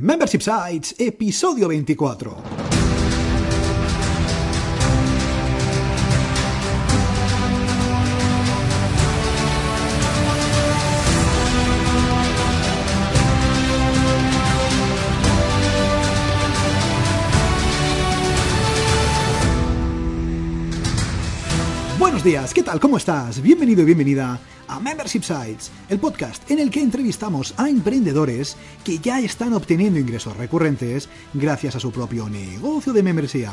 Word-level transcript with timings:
Membership 0.00 0.40
Sites, 0.40 0.94
episodio 0.96 1.66
24. 1.66 2.77
Buenos 22.18 22.32
días, 22.32 22.52
¿qué 22.52 22.64
tal? 22.64 22.80
¿Cómo 22.80 22.96
estás? 22.96 23.40
Bienvenido 23.40 23.82
y 23.82 23.84
bienvenida 23.84 24.40
a 24.66 24.80
Membership 24.80 25.22
Sites, 25.22 25.70
el 25.88 26.00
podcast 26.00 26.50
en 26.50 26.58
el 26.58 26.68
que 26.68 26.80
entrevistamos 26.80 27.54
a 27.56 27.68
emprendedores 27.68 28.56
que 28.82 28.98
ya 28.98 29.20
están 29.20 29.52
obteniendo 29.52 30.00
ingresos 30.00 30.36
recurrentes 30.36 31.08
gracias 31.32 31.76
a 31.76 31.80
su 31.80 31.92
propio 31.92 32.28
negocio 32.28 32.92
de 32.92 33.04
membresía. 33.04 33.52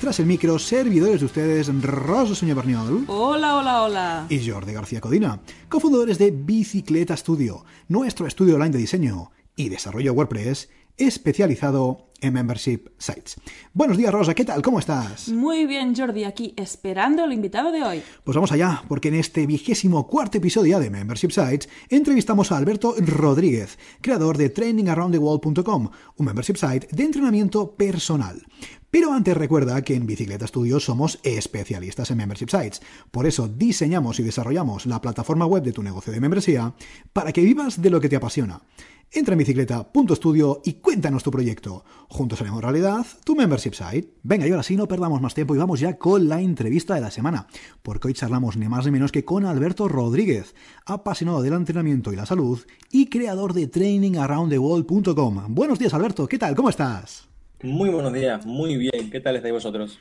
Tras 0.00 0.20
el 0.20 0.26
micro, 0.26 0.60
servidores 0.60 1.18
de 1.18 1.26
ustedes, 1.26 1.82
Rosa 1.82 2.36
Suña 2.36 2.54
Berniol. 2.54 3.04
Hola, 3.08 3.56
hola, 3.56 3.82
hola. 3.82 4.26
Y 4.28 4.48
Jordi 4.48 4.72
García 4.72 5.00
Codina, 5.00 5.40
cofundadores 5.68 6.16
de 6.16 6.30
Bicicleta 6.30 7.16
Studio, 7.16 7.64
nuestro 7.88 8.28
estudio 8.28 8.54
online 8.54 8.74
de 8.74 8.78
diseño 8.78 9.32
y 9.56 9.70
desarrollo 9.70 10.12
WordPress 10.12 10.68
especializado 10.96 12.10
en 12.20 12.32
Membership 12.32 12.88
Sites. 12.98 13.36
Buenos 13.72 13.96
días, 13.96 14.12
Rosa, 14.12 14.34
¿qué 14.34 14.44
tal? 14.44 14.62
¿Cómo 14.62 14.78
estás? 14.78 15.28
Muy 15.28 15.66
bien, 15.66 15.94
Jordi, 15.94 16.24
aquí 16.24 16.54
esperando 16.56 17.22
al 17.22 17.32
invitado 17.32 17.70
de 17.70 17.82
hoy. 17.82 18.02
Pues 18.24 18.34
vamos 18.34 18.52
allá, 18.52 18.82
porque 18.88 19.08
en 19.08 19.14
este 19.14 19.46
vigésimo 19.46 20.06
cuarto 20.06 20.38
episodio 20.38 20.78
de 20.80 20.90
Membership 20.90 21.30
Sites 21.30 21.68
entrevistamos 21.90 22.50
a 22.50 22.56
Alberto 22.56 22.94
Rodríguez, 22.98 23.78
creador 24.00 24.38
de 24.38 24.48
trainingaroundthewall.com, 24.48 25.90
un 26.16 26.26
membership 26.26 26.56
site 26.56 26.88
de 26.90 27.04
entrenamiento 27.04 27.74
personal. 27.74 28.42
Pero 28.90 29.12
antes 29.12 29.36
recuerda 29.36 29.82
que 29.82 29.96
en 29.96 30.06
Bicicleta 30.06 30.46
Studio 30.46 30.78
somos 30.78 31.18
especialistas 31.24 32.12
en 32.12 32.16
membership 32.16 32.48
sites. 32.48 32.80
Por 33.10 33.26
eso 33.26 33.48
diseñamos 33.48 34.20
y 34.20 34.22
desarrollamos 34.22 34.86
la 34.86 35.00
plataforma 35.00 35.46
web 35.46 35.64
de 35.64 35.72
tu 35.72 35.82
negocio 35.82 36.12
de 36.12 36.20
membresía 36.20 36.74
para 37.12 37.32
que 37.32 37.40
vivas 37.40 37.82
de 37.82 37.90
lo 37.90 38.00
que 38.00 38.08
te 38.08 38.14
apasiona. 38.14 38.62
Entra 39.10 39.34
en 39.34 39.38
bicicleta.studio 39.38 40.60
y 40.64 40.74
cuéntanos 40.74 41.22
tu 41.22 41.30
proyecto. 41.30 41.84
Juntos 42.08 42.40
haremos 42.40 42.62
realidad 42.62 43.06
tu 43.24 43.36
membership 43.36 43.72
site. 43.74 44.14
Venga, 44.22 44.46
y 44.46 44.50
ahora 44.50 44.62
sí, 44.62 44.76
no 44.76 44.88
perdamos 44.88 45.20
más 45.20 45.34
tiempo 45.34 45.54
y 45.54 45.58
vamos 45.58 45.80
ya 45.80 45.98
con 45.98 46.28
la 46.28 46.40
entrevista 46.40 46.94
de 46.94 47.00
la 47.00 47.10
semana, 47.10 47.46
porque 47.82 48.08
hoy 48.08 48.14
charlamos 48.14 48.56
ni 48.56 48.68
más 48.68 48.84
ni 48.84 48.90
menos 48.90 49.12
que 49.12 49.24
con 49.24 49.44
Alberto 49.46 49.88
Rodríguez, 49.88 50.54
apasionado 50.84 51.42
del 51.42 51.54
entrenamiento 51.54 52.12
y 52.12 52.16
la 52.16 52.26
salud 52.26 52.60
y 52.90 53.06
creador 53.06 53.54
de 53.54 53.68
trainingaroundthewall.com. 53.68 55.54
Buenos 55.54 55.78
días, 55.78 55.94
Alberto, 55.94 56.26
¿qué 56.26 56.38
tal? 56.38 56.54
¿Cómo 56.56 56.70
estás? 56.70 57.28
Muy 57.62 57.88
buenos 57.90 58.12
días, 58.12 58.44
muy 58.44 58.76
bien. 58.76 59.10
¿Qué 59.10 59.20
tal 59.20 59.36
estáis 59.36 59.54
vosotros? 59.54 59.98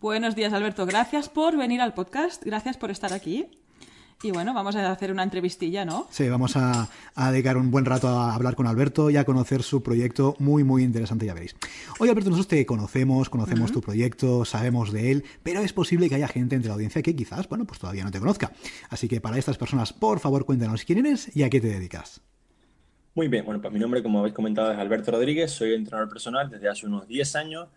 Buenos 0.00 0.36
días, 0.36 0.52
Alberto. 0.52 0.86
Gracias 0.86 1.28
por 1.28 1.56
venir 1.56 1.80
al 1.80 1.94
podcast. 1.94 2.44
Gracias 2.44 2.76
por 2.76 2.90
estar 2.90 3.12
aquí. 3.12 3.46
Y 4.20 4.32
bueno, 4.32 4.52
vamos 4.52 4.74
a 4.74 4.90
hacer 4.90 5.12
una 5.12 5.22
entrevistilla, 5.22 5.84
¿no? 5.84 6.08
Sí, 6.10 6.28
vamos 6.28 6.56
a, 6.56 6.88
a, 7.14 7.30
dedicar 7.30 7.56
un 7.56 7.70
buen 7.70 7.84
rato 7.84 8.08
a 8.08 8.34
hablar 8.34 8.56
con 8.56 8.66
Alberto 8.66 9.10
y 9.10 9.16
a 9.16 9.24
conocer 9.24 9.62
su 9.62 9.80
proyecto 9.84 10.34
muy, 10.40 10.64
muy 10.64 10.82
interesante, 10.82 11.24
ya 11.24 11.34
veréis. 11.34 11.54
Hoy, 12.00 12.08
Alberto, 12.08 12.30
nosotros 12.30 12.48
te 12.48 12.66
conocemos, 12.66 13.30
conocemos 13.30 13.70
uh 13.70 13.72
-huh. 13.72 13.74
tu 13.74 13.80
proyecto, 13.80 14.44
sabemos 14.44 14.90
de 14.90 15.12
él, 15.12 15.24
pero 15.44 15.60
es 15.60 15.72
posible 15.72 16.08
que 16.08 16.16
haya 16.16 16.26
gente 16.26 16.56
entre 16.56 16.66
la 16.66 16.74
audiencia 16.74 17.00
que 17.00 17.14
quizás, 17.14 17.48
bueno, 17.48 17.64
pues 17.64 17.78
todavía 17.78 18.02
no 18.02 18.10
te 18.10 18.18
conozca. 18.18 18.50
Así 18.90 19.06
que 19.06 19.20
para 19.20 19.38
estas 19.38 19.56
personas, 19.56 19.92
por 19.92 20.18
favor, 20.18 20.44
cuéntanos 20.44 20.84
quién 20.84 20.98
eres 20.98 21.36
y 21.36 21.44
a 21.44 21.50
qué 21.50 21.60
te 21.60 21.68
dedicas. 21.68 22.20
Muy 23.14 23.28
bien, 23.28 23.44
bueno, 23.44 23.60
pues 23.60 23.72
mi 23.72 23.78
nombre, 23.78 24.02
como 24.02 24.18
habéis 24.18 24.34
comentado, 24.34 24.72
es 24.72 24.78
Alberto 24.78 25.12
Rodríguez, 25.12 25.52
soy 25.52 25.74
entrenador 25.74 26.08
personal 26.08 26.50
desde 26.50 26.68
hace 26.68 26.86
unos 26.86 27.06
10 27.06 27.36
años 27.36 27.68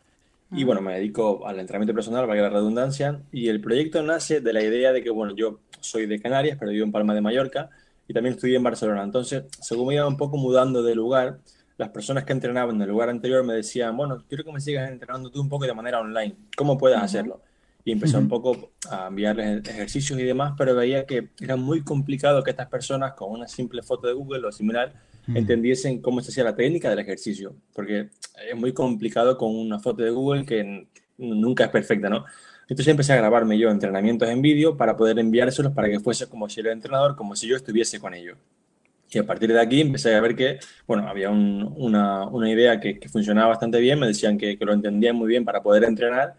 y 0.51 0.63
bueno, 0.65 0.81
me 0.81 0.93
dedico 0.93 1.47
al 1.47 1.59
entrenamiento 1.59 1.93
personal, 1.93 2.27
valga 2.27 2.43
la 2.43 2.49
redundancia, 2.49 3.21
y 3.31 3.47
el 3.47 3.61
proyecto 3.61 4.03
nace 4.03 4.41
de 4.41 4.53
la 4.53 4.61
idea 4.61 4.91
de 4.91 5.01
que, 5.01 5.09
bueno, 5.09 5.33
yo 5.35 5.59
soy 5.79 6.05
de 6.05 6.19
Canarias, 6.19 6.57
pero 6.59 6.71
vivo 6.71 6.85
en 6.85 6.91
Palma 6.91 7.13
de 7.13 7.21
Mallorca 7.21 7.69
y 8.07 8.13
también 8.13 8.35
estudié 8.35 8.57
en 8.57 8.63
Barcelona. 8.63 9.03
Entonces, 9.03 9.43
según 9.61 9.87
me 9.87 9.95
iba 9.95 10.07
un 10.07 10.17
poco 10.17 10.37
mudando 10.37 10.83
de 10.83 10.93
lugar, 10.93 11.39
las 11.77 11.89
personas 11.89 12.25
que 12.25 12.33
entrenaban 12.33 12.75
en 12.75 12.81
el 12.81 12.89
lugar 12.89 13.09
anterior 13.09 13.43
me 13.43 13.53
decían, 13.53 13.95
bueno, 13.95 14.23
quiero 14.27 14.43
que 14.43 14.51
me 14.51 14.59
sigas 14.59 14.91
entrenando 14.91 15.31
tú 15.31 15.41
un 15.41 15.49
poco 15.49 15.65
de 15.65 15.73
manera 15.73 16.01
online, 16.01 16.35
¿cómo 16.55 16.73
uh 16.73 16.79
-huh. 16.79 17.01
hacerlo? 17.01 17.41
Y 17.85 17.93
empecé 17.93 18.17
uh 18.17 18.19
-huh. 18.19 18.23
un 18.23 18.29
poco 18.29 18.71
a 18.89 19.07
enviarles 19.07 19.67
ejercicios 19.67 20.19
y 20.19 20.23
demás, 20.23 20.53
pero 20.57 20.75
veía 20.75 21.05
que 21.05 21.29
era 21.39 21.55
muy 21.55 21.81
complicado 21.81 22.43
que 22.43 22.51
estas 22.51 22.67
personas 22.67 23.13
con 23.13 23.31
una 23.31 23.47
simple 23.47 23.81
foto 23.81 24.07
de 24.07 24.13
Google 24.13 24.45
o 24.47 24.51
similar 24.51 24.93
entendiesen 25.27 26.01
cómo 26.01 26.21
se 26.21 26.31
hacía 26.31 26.43
la 26.43 26.55
técnica 26.55 26.89
del 26.89 26.99
ejercicio, 26.99 27.55
porque 27.73 28.09
es 28.49 28.55
muy 28.55 28.73
complicado 28.73 29.37
con 29.37 29.55
una 29.55 29.79
foto 29.79 30.03
de 30.03 30.11
Google 30.11 30.45
que 30.45 30.87
nunca 31.17 31.65
es 31.65 31.69
perfecta, 31.69 32.09
¿no? 32.09 32.25
Entonces 32.63 32.87
empecé 32.87 33.13
a 33.13 33.17
grabarme 33.17 33.57
yo 33.57 33.69
entrenamientos 33.69 34.29
en 34.29 34.41
vídeo 34.41 34.77
para 34.77 34.95
poder 34.95 35.19
enviárselos 35.19 35.73
para 35.73 35.89
que 35.89 35.99
fuese 35.99 36.27
como 36.27 36.47
si 36.47 36.61
era 36.61 36.71
entrenador, 36.71 37.15
como 37.15 37.35
si 37.35 37.47
yo 37.47 37.55
estuviese 37.55 37.99
con 37.99 38.13
ellos. 38.13 38.37
Y 39.11 39.19
a 39.19 39.25
partir 39.25 39.51
de 39.51 39.59
aquí 39.59 39.81
empecé 39.81 40.15
a 40.15 40.21
ver 40.21 40.35
que, 40.35 40.57
bueno, 40.87 41.07
había 41.09 41.29
un, 41.29 41.73
una, 41.75 42.25
una, 42.27 42.49
idea 42.49 42.79
que, 42.79 42.97
funcionaba 43.09 43.49
bastante 43.49 43.79
bien, 43.81 43.99
me 43.99 44.07
decían 44.07 44.37
que, 44.37 44.57
lo 44.61 44.71
entendían 44.71 45.17
muy 45.17 45.27
bien 45.27 45.43
para 45.43 45.61
poder 45.61 45.83
entrenar 45.83 46.35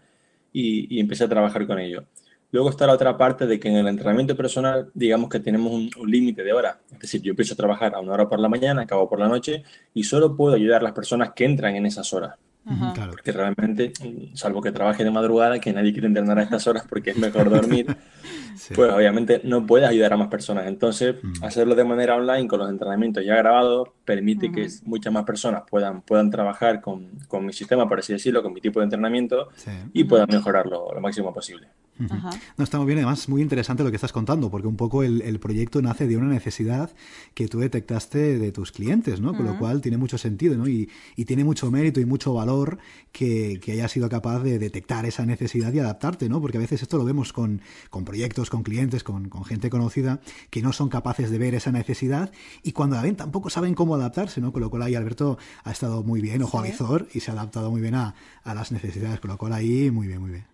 y, 0.51 0.95
y, 0.95 0.99
empecé 0.99 1.25
a 1.25 1.29
trabajar 1.29 1.67
con 1.67 1.77
ello. 1.79 2.05
Luego 2.53 2.69
está 2.69 2.85
la 2.85 2.93
otra 2.93 3.17
parte 3.17 3.47
de 3.47 3.59
que 3.59 3.67
en 3.67 3.77
el 3.77 3.87
entrenamiento 3.87 4.37
personal, 4.37 4.91
digamos 4.93 5.27
que 5.27 5.39
tenemos 5.39 5.73
un, 5.73 5.89
un 5.97 6.11
límite 6.11 6.43
de 6.43 6.53
hora. 6.53 6.79
Es 6.91 6.99
decir, 6.99 7.19
yo 7.19 7.31
empiezo 7.31 7.55
a 7.55 7.57
trabajar 7.57 7.95
a 7.95 7.99
una 7.99 8.13
hora 8.13 8.29
por 8.29 8.39
la 8.39 8.47
mañana, 8.47 8.83
acabo 8.83 9.09
por 9.09 9.19
la 9.19 9.27
noche 9.27 9.63
y 9.91 10.03
solo 10.03 10.35
puedo 10.35 10.53
ayudar 10.53 10.81
a 10.81 10.83
las 10.83 10.93
personas 10.93 11.31
que 11.35 11.45
entran 11.45 11.75
en 11.75 11.87
esas 11.87 12.13
horas. 12.13 12.35
Ajá. 12.65 12.93
Porque 13.09 13.31
realmente, 13.31 13.91
salvo 14.35 14.61
que 14.61 14.71
trabaje 14.71 15.03
de 15.03 15.11
madrugada, 15.11 15.59
que 15.59 15.73
nadie 15.73 15.91
quiere 15.91 16.07
entrenar 16.07 16.39
a 16.39 16.43
estas 16.43 16.65
horas 16.67 16.85
porque 16.87 17.09
es 17.09 17.17
mejor 17.17 17.49
dormir, 17.49 17.87
sí. 18.55 18.73
pues 18.73 18.93
obviamente 18.93 19.41
no 19.43 19.65
puedes 19.65 19.89
ayudar 19.89 20.13
a 20.13 20.17
más 20.17 20.29
personas. 20.29 20.67
Entonces, 20.67 21.15
mm. 21.21 21.43
hacerlo 21.43 21.75
de 21.75 21.83
manera 21.83 22.15
online 22.15 22.47
con 22.47 22.59
los 22.59 22.69
entrenamientos 22.69 23.25
ya 23.25 23.35
grabados 23.35 23.89
permite 24.05 24.51
que 24.51 24.67
muchas 24.85 25.11
más 25.11 25.25
personas 25.25 25.63
puedan, 25.69 26.03
puedan 26.03 26.29
trabajar 26.29 26.81
con, 26.81 27.09
con, 27.27 27.45
mi 27.45 27.51
sistema, 27.51 27.89
por 27.89 27.99
así 27.99 28.13
decirlo, 28.13 28.41
con 28.41 28.53
mi 28.53 28.61
tipo 28.61 28.79
de 28.79 28.85
entrenamiento 28.85 29.49
sí. 29.55 29.71
y 29.91 30.03
puedan 30.05 30.29
mejorarlo 30.29 30.93
lo 30.93 31.01
máximo 31.01 31.33
posible. 31.33 31.67
No, 31.99 32.63
está 32.63 32.77
muy 32.77 32.87
bien, 32.87 32.97
además 32.99 33.29
muy 33.29 33.41
interesante 33.41 33.83
lo 33.83 33.91
que 33.91 33.97
estás 33.97 34.11
contando, 34.11 34.49
porque 34.49 34.67
un 34.67 34.75
poco 34.75 35.03
el, 35.03 35.21
el, 35.21 35.39
proyecto 35.39 35.81
nace 35.81 36.07
de 36.07 36.17
una 36.17 36.27
necesidad 36.27 36.91
que 37.35 37.47
tú 37.47 37.59
detectaste 37.59 38.39
de 38.39 38.51
tus 38.51 38.71
clientes, 38.71 39.21
¿no? 39.21 39.33
Con 39.33 39.45
uh 39.45 39.49
-huh. 39.49 39.53
lo 39.53 39.59
cual 39.59 39.81
tiene 39.81 39.97
mucho 39.97 40.17
sentido, 40.17 40.57
¿no? 40.57 40.67
Y, 40.67 40.89
y 41.15 41.25
tiene 41.25 41.43
mucho 41.43 41.69
mérito 41.69 41.99
y 41.99 42.05
mucho 42.05 42.33
valor 42.33 42.79
que, 43.11 43.59
que, 43.61 43.73
hayas 43.73 43.91
sido 43.91 44.09
capaz 44.09 44.39
de 44.39 44.57
detectar 44.57 45.05
esa 45.05 45.25
necesidad 45.25 45.71
y 45.73 45.79
adaptarte, 45.79 46.29
¿no? 46.29 46.41
Porque 46.41 46.57
a 46.57 46.61
veces 46.61 46.81
esto 46.81 46.97
lo 46.97 47.05
vemos 47.05 47.31
con, 47.31 47.61
con 47.89 48.05
proyectos, 48.05 48.49
con 48.49 48.63
clientes, 48.63 49.03
con, 49.03 49.29
con, 49.29 49.45
gente 49.45 49.69
conocida, 49.69 50.19
que 50.49 50.61
no 50.61 50.73
son 50.73 50.89
capaces 50.89 51.29
de 51.29 51.37
ver 51.37 51.53
esa 51.53 51.71
necesidad 51.71 52.31
y 52.63 52.71
cuando 52.71 52.95
la 52.95 53.03
ven 53.03 53.15
tampoco 53.15 53.49
saben 53.49 53.75
cómo 53.75 53.95
adaptarse, 53.95 54.41
¿no? 54.41 54.51
Con 54.51 54.61
lo 54.61 54.69
cual 54.69 54.83
ahí 54.83 54.95
Alberto 54.95 55.37
ha 55.63 55.71
estado 55.71 56.03
muy 56.03 56.21
bien, 56.21 56.41
ojo 56.41 56.59
sí. 56.61 56.67
a 56.67 56.71
visor, 56.71 57.07
y 57.13 57.19
se 57.19 57.31
ha 57.31 57.33
adaptado 57.35 57.69
muy 57.69 57.81
bien 57.81 57.95
a, 57.95 58.15
a 58.43 58.53
las 58.55 58.71
necesidades, 58.71 59.19
con 59.19 59.29
lo 59.29 59.37
cual 59.37 59.53
ahí 59.53 59.91
muy 59.91 60.07
bien, 60.07 60.21
muy 60.21 60.31
bien 60.31 60.52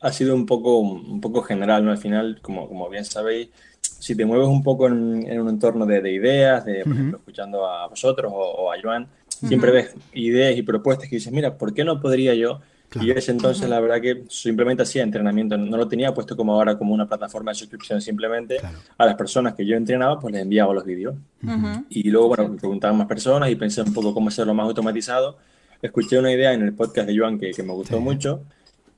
ha 0.00 0.12
sido 0.12 0.34
un 0.34 0.46
poco, 0.46 0.78
un 0.78 1.20
poco 1.20 1.42
general, 1.42 1.84
¿no? 1.84 1.90
Al 1.90 1.98
final, 1.98 2.38
como, 2.42 2.68
como 2.68 2.88
bien 2.88 3.04
sabéis, 3.04 3.48
si 3.80 4.14
te 4.14 4.24
mueves 4.24 4.46
un 4.48 4.62
poco 4.62 4.86
en, 4.88 5.26
en 5.26 5.40
un 5.40 5.48
entorno 5.48 5.86
de, 5.86 6.00
de, 6.00 6.12
ideas, 6.12 6.64
de, 6.64 6.84
por 6.84 6.92
ejemplo, 6.92 7.18
escuchando 7.18 7.66
a 7.66 7.86
vosotros 7.88 8.32
o, 8.34 8.38
o 8.38 8.72
a 8.72 8.76
Joan, 8.82 9.04
uh 9.04 9.06
-huh. 9.06 9.48
siempre 9.48 9.70
ves 9.70 9.94
ideas 10.12 10.56
y 10.56 10.62
propuestas 10.62 11.08
que 11.08 11.16
dices, 11.16 11.32
mira, 11.32 11.56
¿por 11.56 11.72
qué 11.72 11.84
no 11.84 12.00
podría 12.00 12.34
yo? 12.34 12.60
Claro. 12.88 13.08
Y 13.08 13.10
ese 13.10 13.32
entonces, 13.32 13.62
uh 13.64 13.66
-huh. 13.66 13.70
la 13.70 13.80
verdad 13.80 14.00
que 14.00 14.24
simplemente 14.28 14.82
hacía 14.82 15.02
entrenamiento, 15.02 15.56
no 15.56 15.76
lo 15.76 15.88
tenía 15.88 16.14
puesto 16.14 16.36
como 16.36 16.52
ahora 16.54 16.76
como 16.78 16.94
una 16.94 17.06
plataforma 17.08 17.50
de 17.50 17.56
suscripción, 17.56 18.00
simplemente 18.00 18.58
claro. 18.58 18.78
a 18.98 19.06
las 19.06 19.14
personas 19.16 19.54
que 19.54 19.64
yo 19.66 19.76
entrenaba, 19.76 20.20
pues 20.20 20.32
les 20.32 20.42
enviaba 20.42 20.72
los 20.74 20.84
vídeos. 20.84 21.14
Uh 21.42 21.46
-huh. 21.48 21.84
Y 21.88 22.08
luego, 22.10 22.28
bueno, 22.28 22.48
me 22.48 22.58
preguntaban 22.58 22.96
más 22.96 23.06
personas 23.08 23.50
y 23.50 23.56
pensé 23.56 23.82
un 23.82 23.92
poco 23.94 24.12
cómo 24.14 24.28
hacerlo 24.28 24.54
más 24.54 24.66
automatizado. 24.66 25.36
Escuché 25.82 26.18
una 26.18 26.32
idea 26.32 26.52
en 26.52 26.62
el 26.62 26.72
podcast 26.74 27.08
de 27.08 27.18
Joan 27.18 27.38
que, 27.38 27.50
que 27.50 27.62
me 27.62 27.72
gustó 27.72 27.96
sí. 27.96 28.02
mucho 28.02 28.42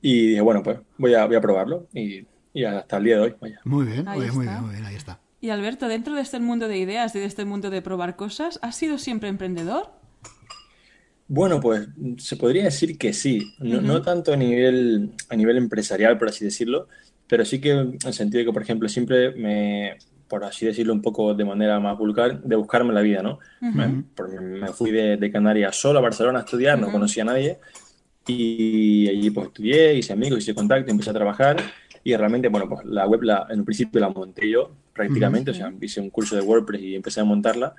y 0.01 0.27
dije, 0.27 0.41
bueno, 0.41 0.63
pues 0.63 0.79
voy 0.97 1.13
a, 1.13 1.25
voy 1.25 1.35
a 1.35 1.41
probarlo 1.41 1.87
y, 1.93 2.25
y 2.53 2.63
hasta 2.63 2.97
el 2.97 3.03
día 3.03 3.15
de 3.17 3.21
hoy. 3.21 3.35
Vaya. 3.39 3.59
Muy 3.63 3.85
bien, 3.85 4.05
muy 4.05 4.19
bien, 4.19 4.35
muy 4.35 4.45
bien, 4.47 4.61
muy 4.61 4.71
bien, 4.71 4.85
ahí 4.85 4.95
está. 4.95 5.19
Y 5.41 5.49
Alberto, 5.51 5.87
dentro 5.87 6.15
de 6.15 6.21
este 6.21 6.39
mundo 6.39 6.67
de 6.67 6.77
ideas 6.77 7.15
y 7.15 7.19
de 7.19 7.25
este 7.25 7.45
mundo 7.45 7.69
de 7.69 7.81
probar 7.81 8.15
cosas, 8.15 8.59
¿has 8.61 8.75
sido 8.75 8.97
siempre 8.97 9.29
emprendedor? 9.29 9.91
Bueno, 11.27 11.59
pues 11.61 11.87
se 12.17 12.35
podría 12.35 12.63
decir 12.63 12.97
que 12.97 13.13
sí, 13.13 13.53
no, 13.59 13.77
uh 13.77 13.81
-huh. 13.81 13.83
no, 13.83 14.01
tanto 14.01 14.33
a 14.33 14.35
nivel, 14.35 15.11
a 15.29 15.35
nivel 15.35 15.57
empresarial, 15.57 16.17
por 16.17 16.27
así 16.29 16.43
decirlo, 16.43 16.87
pero 17.27 17.45
sí 17.45 17.61
que 17.61 17.71
en 17.71 17.97
el 18.03 18.13
sentido 18.13 18.39
de 18.39 18.45
que, 18.45 18.53
por 18.53 18.63
ejemplo, 18.63 18.89
siempre 18.89 19.31
me, 19.35 19.97
por 20.27 20.43
así 20.43 20.65
decirlo 20.65 20.91
un 20.91 21.01
poco 21.03 21.35
de 21.35 21.45
manera 21.45 21.79
más 21.79 21.97
vulgar, 21.97 22.41
de 22.41 22.55
buscarme 22.55 22.93
la 22.93 23.01
vida, 23.01 23.21
¿no? 23.21 23.39
Uh 23.61 23.67
-huh. 23.67 24.03
me, 24.31 24.59
me, 24.59 24.67
fui 24.69 24.91
de, 24.91 25.17
de, 25.17 25.31
Canarias 25.31 25.75
solo 25.75 25.99
a 25.99 26.01
Barcelona 26.01 26.39
a 26.39 26.41
estudiar, 26.41 26.77
uh 26.77 26.81
-huh. 26.81 26.85
no 26.87 26.91
conocía 26.91 27.23
a 27.23 27.27
nadie, 27.27 27.59
y 28.31 29.07
allí 29.07 29.29
pues 29.31 29.47
estudié, 29.47 29.95
hice 29.95 30.13
amigos, 30.13 30.39
hice 30.39 30.53
contacto, 30.53 30.91
empecé 30.91 31.09
a 31.09 31.13
trabajar 31.13 31.57
Y 32.03 32.15
realmente, 32.15 32.47
bueno, 32.47 32.67
pues 32.69 32.85
la 32.85 33.07
web 33.07 33.23
la, 33.23 33.47
en 33.49 33.59
un 33.59 33.65
principio 33.65 33.99
la 33.99 34.09
monté 34.09 34.49
yo 34.49 34.71
prácticamente, 34.93 35.51
o 35.51 35.53
sea, 35.53 35.71
hice 35.79 36.01
un 36.01 36.09
curso 36.09 36.35
de 36.35 36.41
WordPress 36.41 36.81
y 36.81 36.95
empecé 36.95 37.21
a 37.21 37.23
montarla. 37.23 37.73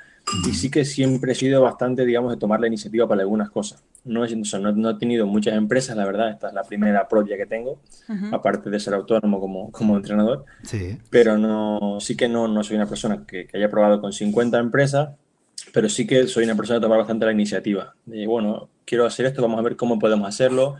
Y 0.48 0.54
sí 0.54 0.70
que 0.70 0.86
siempre 0.86 1.32
he 1.32 1.34
sido 1.34 1.60
bastante, 1.60 2.06
digamos, 2.06 2.32
de 2.32 2.38
tomar 2.38 2.60
la 2.60 2.66
iniciativa 2.66 3.06
para 3.06 3.20
algunas 3.20 3.50
cosas. 3.50 3.84
No, 4.06 4.24
no, 4.24 4.72
no, 4.72 4.90
he 4.90 4.94
tenido 4.94 5.26
muchas 5.26 5.54
empresas, 5.54 5.94
la 5.98 6.06
verdad, 6.06 6.30
esta 6.30 6.48
es 6.48 6.54
la 6.54 6.62
primera 6.62 7.06
propia 7.08 7.36
que 7.36 7.44
tengo, 7.44 7.78
aparte 8.32 8.70
de 8.70 8.80
ser 8.80 8.94
autónomo 8.94 9.38
como, 9.38 9.70
como 9.70 9.96
entrenador. 9.96 10.46
Sí. 10.62 10.96
Pero 11.10 11.36
no, 11.36 11.98
sí 12.00 12.16
que 12.16 12.26
no, 12.26 12.48
no 12.48 12.64
soy 12.64 12.76
una 12.76 12.86
persona 12.86 13.26
que, 13.26 13.46
que 13.46 13.58
haya 13.58 13.68
probado 13.68 14.00
con 14.00 14.14
50 14.14 14.58
empresas, 14.58 15.10
pero 15.72 15.88
sí 15.88 16.06
que 16.06 16.26
soy 16.26 16.44
una 16.44 16.54
persona 16.54 16.78
que 16.78 16.82
toma 16.82 16.96
bastante 16.96 17.26
la 17.26 17.32
iniciativa. 17.32 17.94
De, 18.04 18.26
bueno, 18.26 18.68
quiero 18.84 19.06
hacer 19.06 19.26
esto, 19.26 19.42
vamos 19.42 19.58
a 19.58 19.62
ver 19.62 19.76
cómo 19.76 19.98
podemos 19.98 20.28
hacerlo. 20.28 20.76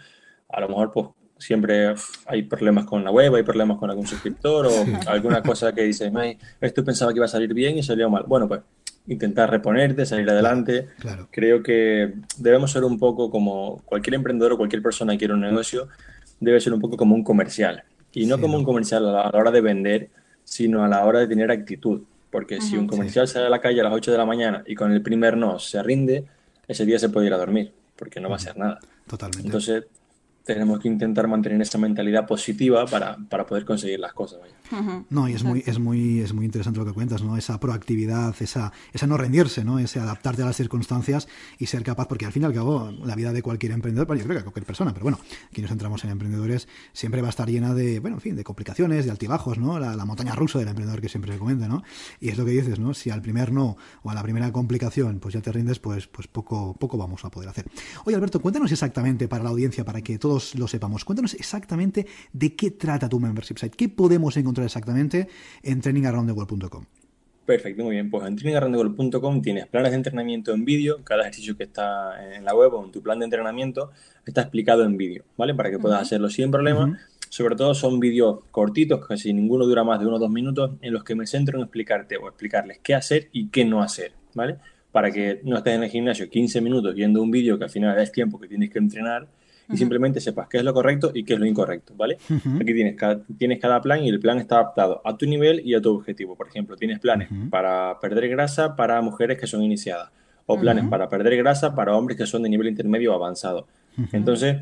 A 0.49 0.61
lo 0.61 0.69
mejor, 0.69 0.93
pues, 0.93 1.07
siempre 1.39 1.95
hay 2.27 2.43
problemas 2.43 2.85
con 2.85 3.03
la 3.03 3.11
web, 3.11 3.35
hay 3.35 3.43
problemas 3.43 3.79
con 3.79 3.91
algún 3.91 4.07
suscriptor 4.07 4.67
o 4.67 4.71
alguna 5.11 5.43
cosa 5.43 5.73
que 5.73 5.83
dices, 5.83 6.13
esto 6.61 6.85
pensaba 6.85 7.13
que 7.13 7.19
iba 7.19 7.27
a 7.27 7.29
salir 7.29 7.55
bien 7.55 7.79
y 7.79 7.83
salió 7.83 8.11
mal. 8.11 8.25
Bueno, 8.27 8.47
pues 8.47 8.61
intentar 9.07 9.51
reponerte, 9.51 10.07
salir 10.07 10.29
adelante. 10.31 10.89
Creo 11.31 11.63
que 11.63 12.15
debemos 12.39 12.71
ser 12.71 12.85
un 12.85 12.99
poco 12.99 13.31
como 13.31 13.83
cualquier 13.85 14.15
emprendedor 14.15 14.53
o 14.53 14.57
cualquier 14.57 14.83
persona 14.83 15.13
que 15.13 15.19
quiere 15.19 15.35
un 15.35 15.41
negocio, 15.41 15.89
debe 16.39 16.61
ser 16.61 16.73
un 16.73 16.81
poco 16.81 16.97
como 16.97 17.15
un 17.15 17.25
comercial. 17.25 17.83
Y 18.13 18.27
no 18.27 18.41
como 18.41 18.57
un 18.57 18.65
comercial 18.65 19.09
a 19.09 19.31
la, 19.31 19.39
hora 19.39 19.51
de 19.51 19.61
vender, 19.61 20.11
sino 20.45 20.85
a 20.85 20.89
la 20.89 21.05
hora 21.05 21.21
de 21.21 21.29
tener 21.29 21.51
actitud. 21.51 22.03
Porque 22.31 22.61
si 22.61 22.77
un 22.77 22.87
comercial 22.87 23.27
sale 23.27 23.47
a 23.47 23.51
la 23.51 23.61
calle 23.61 23.81
a 23.81 23.85
las 23.85 23.93
8 23.93 24.13
de 24.13 24.19
la 24.19 24.25
mañana 24.25 24.63
y 24.67 24.75
con 24.75 24.93
el 24.93 25.03
primer 25.03 25.37
no 25.37 25.59
se 25.59 25.83
rinde, 25.83 26.25
ese 26.69 26.87
día 26.87 26.99
se 26.99 27.09
puede 27.09 27.27
ir 27.27 27.35
a 27.35 27.39
dormir, 27.39 27.73
porque 27.97 28.21
no 28.21 28.29
va 28.29 28.37
a 28.37 28.39
hacer 28.39 28.57
nada. 28.57 28.79
Totalmente. 29.09 29.47
Entonces, 29.47 29.85
tenemos 30.45 30.79
que 30.79 30.89
intentar 30.89 31.27
mantener 31.27 31.61
esa 31.61 31.79
mentalidad 31.79 32.27
positiva 32.27 32.87
para, 32.87 33.17
para 33.29 33.47
poder 33.47 33.65
conseguir 33.65 33.99
las 33.99 34.13
cosas. 34.13 34.41
No, 35.11 35.29
y 35.29 35.35
es 35.35 35.45
muy, 35.45 35.63
es 35.67 35.79
muy, 35.79 36.21
es 36.21 36.33
muy 36.33 36.45
interesante 36.45 36.79
lo 36.79 36.87
que 36.87 36.93
cuentas, 36.93 37.23
¿no? 37.23 37.37
Esa 37.37 37.59
proactividad, 37.59 38.35
esa, 38.41 38.73
esa 38.93 39.07
no 39.07 39.17
rendirse, 39.17 39.65
¿no? 39.65 39.79
Ese 39.79 40.01
adaptarte 40.01 40.43
a 40.43 40.47
las 40.47 40.57
circunstancias 40.57 41.29
y 41.59 41.67
ser 41.67 41.83
capaz, 41.83 42.07
porque 42.09 42.27
al 42.27 42.33
fin 42.33 42.43
y 42.43 42.47
al 42.47 42.55
cabo, 42.55 42.91
la 42.91 43.15
vida 43.15 43.33
de 43.33 43.43
cualquier 43.43 43.73
emprendedor, 43.73 44.07
yo 44.17 44.25
creo 44.25 44.39
que 44.39 44.45
cualquier 44.45 44.67
persona, 44.67 44.93
pero 44.93 45.05
bueno, 45.05 45.19
aquí 45.51 45.63
nos 45.63 45.71
entramos 45.71 46.05
en 46.05 46.11
emprendedores, 46.11 46.69
siempre 46.93 47.21
va 47.21 47.29
a 47.29 47.31
estar 47.31 47.49
llena 47.49 47.75
de, 47.75 48.01
bueno, 48.01 48.17
en 48.17 48.21
fin, 48.21 48.37
de 48.37 48.45
complicaciones, 48.45 49.05
de 49.05 49.11
altibajos, 49.11 49.59
¿no? 49.59 49.79
La, 49.79 50.01
montaña 50.11 50.35
rusa 50.35 50.59
del 50.59 50.69
emprendedor 50.69 51.01
que 51.01 51.09
siempre 51.09 51.33
se 51.33 51.39
comenta, 51.39 51.69
¿no? 51.69 51.83
Y 52.21 52.31
es 52.31 52.39
lo 52.39 52.45
que 52.45 52.51
dices, 52.51 52.79
¿no? 52.79 52.95
Si 52.95 53.11
al 53.11 53.23
primer 53.23 53.53
no 53.53 53.77
o 54.03 54.11
a 54.11 54.15
la 54.15 54.23
primera 54.23 54.51
complicación, 54.51 55.21
pues 55.21 55.35
ya 55.35 55.41
te 55.41 55.53
rindes, 55.53 55.79
pues, 55.79 56.07
pues 56.09 56.27
poco, 56.27 56.75
poco 56.75 56.97
vamos 56.97 57.25
a 57.25 57.31
poder 57.31 57.49
hacer. 57.49 57.67
Oye, 58.05 58.17
Alberto, 58.17 58.41
cuéntanos 58.41 58.73
exactamente 58.73 59.29
para 59.29 59.45
la 59.45 59.51
audiencia, 59.51 59.85
para 59.85 60.03
que 60.03 60.19
todos 60.19 60.55
lo 60.57 60.67
sepamos, 60.67 61.05
cuéntanos 61.05 61.35
exactamente 61.35 62.07
de 62.33 62.57
qué 62.57 62.73
trata 62.73 63.09
tu 63.09 63.21
membership 63.21 63.59
site, 63.59 63.77
qué 63.77 63.89
podemos 63.89 64.37
encontrar 64.37 64.60
exactamente 64.65 65.29
en 65.63 65.81
trainingaroundtheworld.com. 65.81 66.85
Perfecto, 67.51 67.83
muy 67.83 67.97
bien. 67.97 68.11
Pues 68.11 68.27
en 68.27 68.37
trainingaroundtheworld.com 68.37 69.43
tienes 69.43 69.67
planes 69.67 69.91
de 69.91 69.97
entrenamiento 69.97 70.53
en 70.53 70.65
vídeo. 70.65 71.03
Cada 71.03 71.23
ejercicio 71.23 71.57
que 71.57 71.65
está 71.65 72.37
en 72.37 72.45
la 72.45 72.55
web 72.55 72.73
o 72.75 72.85
en 72.85 72.93
tu 72.93 73.03
plan 73.03 73.19
de 73.19 73.25
entrenamiento 73.25 73.91
está 74.25 74.43
explicado 74.43 74.85
en 74.85 74.97
vídeo, 74.97 75.25
¿vale? 75.37 75.55
Para 75.55 75.71
que 75.71 75.79
puedas 75.79 76.01
hacerlo 76.01 76.29
sin 76.31 76.51
problema. 76.51 76.97
Sobre 77.29 77.57
todo 77.57 77.75
son 77.75 78.01
vídeos 78.01 78.41
cortitos, 78.51 79.07
casi 79.07 79.33
ninguno 79.33 79.65
dura 79.65 79.85
más 79.85 80.01
de 80.01 80.07
uno 80.07 80.17
o 80.17 80.19
dos 80.19 80.31
minutos, 80.31 80.73
en 80.81 80.93
los 80.93 81.05
que 81.05 81.15
me 81.15 81.27
centro 81.27 81.59
en 81.59 81.63
explicarte 81.63 82.17
o 82.17 82.29
explicarles 82.29 82.79
qué 82.83 82.95
hacer 82.95 83.29
y 83.33 83.49
qué 83.49 83.65
no 83.65 83.83
hacer, 83.83 84.13
¿vale? 84.35 84.57
Para 84.91 85.11
que 85.11 85.41
no 85.45 85.57
estés 85.57 85.75
en 85.75 85.85
el 85.85 85.91
gimnasio 85.91 86.29
15 86.29 86.61
minutos 86.61 86.95
viendo 86.95 87.23
un 87.23 87.31
vídeo 87.31 87.57
que 87.59 87.65
al 87.65 87.71
final 87.71 87.99
es 87.99 88.11
tiempo 88.11 88.39
que 88.39 88.49
tienes 88.49 88.71
que 88.71 88.79
entrenar 88.79 89.29
y 89.73 89.77
simplemente 89.77 90.21
sepas 90.21 90.49
qué 90.49 90.59
es 90.59 90.65
lo 90.65 90.75
correcto 90.75 91.11
y 91.15 91.25
qué 91.25 91.35
es 91.35 91.41
lo 91.41 91.47
incorrecto, 91.47 91.95
¿vale? 91.97 92.19
Aquí 92.57 92.75
tienes 92.75 92.97
cada, 92.97 93.21
tienes 93.39 93.61
cada 93.61 93.81
plan 93.81 94.03
y 94.03 94.09
el 94.09 94.21
plan 94.21 94.39
está 94.39 94.57
adaptado 94.57 95.01
a 95.05 95.17
tu 95.17 95.27
nivel 95.27 95.61
y 95.65 95.75
a 95.75 95.81
tu 95.81 95.95
objetivo. 95.95 96.37
Por 96.37 96.49
ejemplo, 96.49 96.77
tienes 96.77 96.99
planes 96.99 97.29
para 97.51 97.99
perder 98.01 98.29
grasa 98.29 98.77
para 98.77 99.01
mujeres 99.01 99.39
que 99.39 99.47
son 99.47 99.63
iniciadas 99.63 100.11
o 100.47 100.59
planes 100.59 100.87
para 100.89 101.09
perder 101.09 101.37
grasa 101.37 101.75
para 101.75 101.97
hombres 101.97 102.17
que 102.17 102.27
son 102.27 102.43
de 102.43 102.49
nivel 102.49 102.69
intermedio 102.69 103.13
o 103.13 103.15
avanzado. 103.15 103.67
Entonces, 104.13 104.59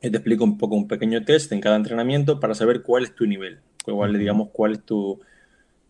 te 0.00 0.08
explico 0.08 0.44
un 0.44 0.58
poco 0.58 0.74
un 0.74 0.88
pequeño 0.88 1.24
test 1.24 1.52
en 1.52 1.60
cada 1.60 1.76
entrenamiento 1.76 2.40
para 2.40 2.54
saber 2.54 2.82
cuál 2.82 3.04
es 3.04 3.14
tu 3.14 3.26
nivel, 3.26 3.58
cuál, 3.84 4.18
digamos, 4.18 4.48
cuál 4.52 4.72
es 4.72 4.82
tu, 4.82 5.20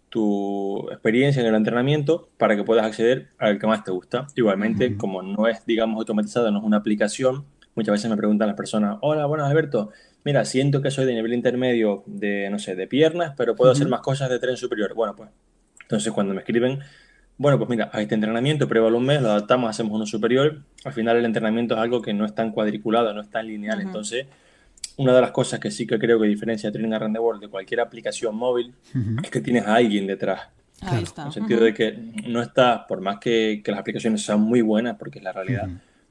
tu 0.08 0.88
experiencia 0.90 1.40
en 1.40 1.48
el 1.48 1.54
entrenamiento 1.54 2.28
para 2.36 2.56
que 2.56 2.64
puedas 2.64 2.84
acceder 2.84 3.28
al 3.38 3.58
que 3.58 3.66
más 3.66 3.84
te 3.84 3.92
gusta. 3.92 4.26
Igualmente, 4.34 4.96
como 4.96 5.22
no 5.22 5.46
es, 5.46 5.64
digamos, 5.64 5.98
automatizado, 5.98 6.50
no 6.50 6.58
es 6.58 6.64
una 6.64 6.78
aplicación, 6.78 7.44
Muchas 7.74 7.92
veces 7.92 8.10
me 8.10 8.16
preguntan 8.16 8.48
las 8.48 8.56
personas, 8.56 8.98
hola, 9.00 9.26
bueno, 9.26 9.44
Alberto, 9.44 9.90
mira, 10.24 10.44
siento 10.44 10.82
que 10.82 10.90
soy 10.90 11.06
de 11.06 11.14
nivel 11.14 11.32
intermedio 11.32 12.02
de, 12.06 12.50
no 12.50 12.58
sé, 12.58 12.74
de 12.74 12.86
piernas, 12.86 13.34
pero 13.36 13.54
puedo 13.54 13.70
hacer 13.70 13.88
más 13.88 14.00
cosas 14.00 14.28
de 14.28 14.38
tren 14.38 14.56
superior. 14.56 14.94
Bueno, 14.94 15.14
pues, 15.16 15.30
entonces 15.82 16.12
cuando 16.12 16.34
me 16.34 16.40
escriben, 16.40 16.80
bueno, 17.38 17.58
pues 17.58 17.70
mira, 17.70 17.88
a 17.92 18.02
este 18.02 18.14
entrenamiento, 18.14 18.68
pruébalo 18.68 18.98
un 18.98 19.06
mes, 19.06 19.22
lo 19.22 19.30
adaptamos, 19.30 19.70
hacemos 19.70 19.94
uno 19.94 20.04
superior. 20.04 20.62
Al 20.84 20.92
final 20.92 21.16
el 21.16 21.24
entrenamiento 21.24 21.74
es 21.74 21.80
algo 21.80 22.02
que 22.02 22.12
no 22.12 22.26
es 22.26 22.34
tan 22.34 22.52
cuadriculado, 22.52 23.14
no 23.14 23.22
es 23.22 23.30
tan 23.30 23.46
lineal. 23.46 23.80
Entonces, 23.80 24.26
una 24.98 25.14
de 25.14 25.22
las 25.22 25.30
cosas 25.30 25.58
que 25.58 25.70
sí 25.70 25.86
que 25.86 25.98
creo 25.98 26.20
que 26.20 26.26
diferencia 26.26 26.70
Training 26.70 26.92
Around 26.92 27.14
the 27.14 27.20
World 27.20 27.40
de 27.40 27.48
cualquier 27.48 27.80
aplicación 27.80 28.36
móvil 28.36 28.74
es 29.22 29.30
que 29.30 29.40
tienes 29.40 29.66
a 29.66 29.76
alguien 29.76 30.06
detrás. 30.06 30.48
Ahí 30.82 31.02
está. 31.02 31.22
En 31.22 31.28
el 31.28 31.32
sentido 31.32 31.60
de 31.64 31.72
que 31.72 31.98
no 32.26 32.42
está, 32.42 32.86
por 32.86 33.00
más 33.00 33.18
que, 33.18 33.62
que, 33.64 33.70
las 33.70 33.80
aplicaciones 33.80 34.22
sean 34.22 34.40
muy 34.40 34.60
buenas, 34.60 34.96
porque 34.98 35.18
es 35.18 35.24
la 35.24 35.32
realidad, 35.32 35.68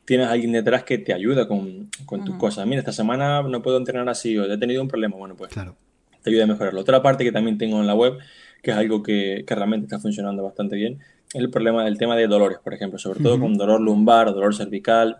tienes 0.09 0.25
a 0.25 0.31
alguien 0.31 0.51
detrás 0.51 0.85
que 0.85 0.97
te 0.97 1.13
ayuda 1.13 1.47
con, 1.47 1.87
con 2.07 2.25
tus 2.25 2.35
cosas. 2.37 2.65
Mira, 2.65 2.79
esta 2.79 2.91
semana 2.91 3.43
no 3.43 3.61
puedo 3.61 3.77
entrenar 3.77 4.09
así 4.09 4.35
o 4.39 4.51
he 4.51 4.57
tenido 4.57 4.81
un 4.81 4.87
problema. 4.87 5.15
Bueno, 5.15 5.35
pues 5.35 5.51
claro. 5.51 5.75
te 6.23 6.31
ayuda 6.31 6.45
a 6.45 6.47
mejorarlo. 6.47 6.81
Otra 6.81 7.03
parte 7.03 7.23
que 7.23 7.31
también 7.31 7.59
tengo 7.59 7.79
en 7.79 7.85
la 7.85 7.93
web, 7.93 8.17
que 8.63 8.71
es 8.71 8.77
algo 8.77 9.03
que, 9.03 9.43
que 9.45 9.53
realmente 9.53 9.85
está 9.85 9.99
funcionando 9.99 10.41
bastante 10.41 10.75
bien, 10.75 10.97
es 11.31 11.35
el 11.35 11.51
problema 11.51 11.85
del 11.85 11.99
tema 11.99 12.15
de 12.15 12.25
dolores, 12.25 12.57
por 12.57 12.73
ejemplo, 12.73 12.97
sobre 12.97 13.19
todo 13.19 13.39
con 13.39 13.55
dolor 13.55 13.81
lumbar, 13.81 14.33
dolor 14.33 14.55
cervical, 14.55 15.19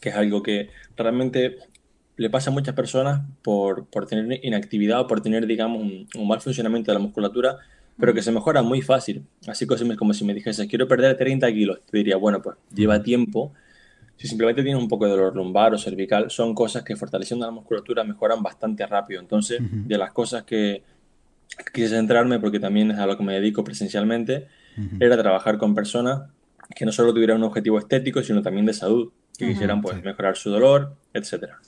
que 0.00 0.10
es 0.10 0.14
algo 0.14 0.44
que 0.44 0.70
realmente 0.96 1.56
le 2.16 2.30
pasa 2.30 2.50
a 2.50 2.52
muchas 2.52 2.76
personas 2.76 3.22
por, 3.42 3.86
por 3.86 4.06
tener 4.06 4.38
inactividad 4.44 5.00
o 5.00 5.06
por 5.08 5.22
tener, 5.22 5.44
digamos, 5.48 5.82
un, 5.82 6.28
mal 6.28 6.40
funcionamiento 6.40 6.92
de 6.92 6.98
la 6.98 7.02
musculatura, 7.02 7.56
pero 7.98 8.14
que 8.14 8.22
se 8.22 8.30
mejora 8.30 8.62
muy 8.62 8.80
fácil. 8.80 9.24
Así 9.48 9.66
como 9.66 10.14
si 10.14 10.24
me 10.24 10.34
dijese, 10.34 10.68
quiero 10.68 10.86
perder 10.86 11.16
30 11.16 11.52
kilos, 11.52 11.80
te 11.90 11.98
diría, 11.98 12.16
bueno, 12.16 12.40
pues 12.40 12.56
lleva 12.72 13.02
tiempo 13.02 13.52
si 14.20 14.28
simplemente 14.28 14.62
tienes 14.62 14.82
un 14.82 14.86
poco 14.86 15.06
de 15.06 15.12
dolor 15.12 15.34
lumbar 15.34 15.72
o 15.72 15.78
cervical, 15.78 16.30
son 16.30 16.54
cosas 16.54 16.82
que 16.82 16.94
fortaleciendo 16.94 17.46
la 17.46 17.52
musculatura 17.52 18.04
mejoran 18.04 18.42
bastante 18.42 18.86
rápido. 18.86 19.18
Entonces, 19.18 19.62
de 19.62 19.96
las 19.96 20.12
cosas 20.12 20.42
que 20.42 20.82
quise 21.72 21.88
centrarme, 21.88 22.38
porque 22.38 22.60
también 22.60 22.90
es 22.90 22.98
a 22.98 23.06
lo 23.06 23.16
que 23.16 23.22
me 23.22 23.32
dedico 23.32 23.64
presencialmente, 23.64 24.46
era 24.98 25.16
trabajar 25.16 25.56
con 25.56 25.74
personas 25.74 26.28
que 26.76 26.84
no 26.84 26.92
solo 26.92 27.14
tuvieran 27.14 27.38
un 27.38 27.44
objetivo 27.44 27.78
estético, 27.78 28.22
sino 28.22 28.42
también 28.42 28.66
de 28.66 28.74
salud, 28.74 29.10
que 29.38 29.48
quisieran 29.48 29.80
pues, 29.80 30.02
mejorar 30.04 30.36
su 30.36 30.50
dolor, 30.50 30.96
etcétera. 31.14 31.58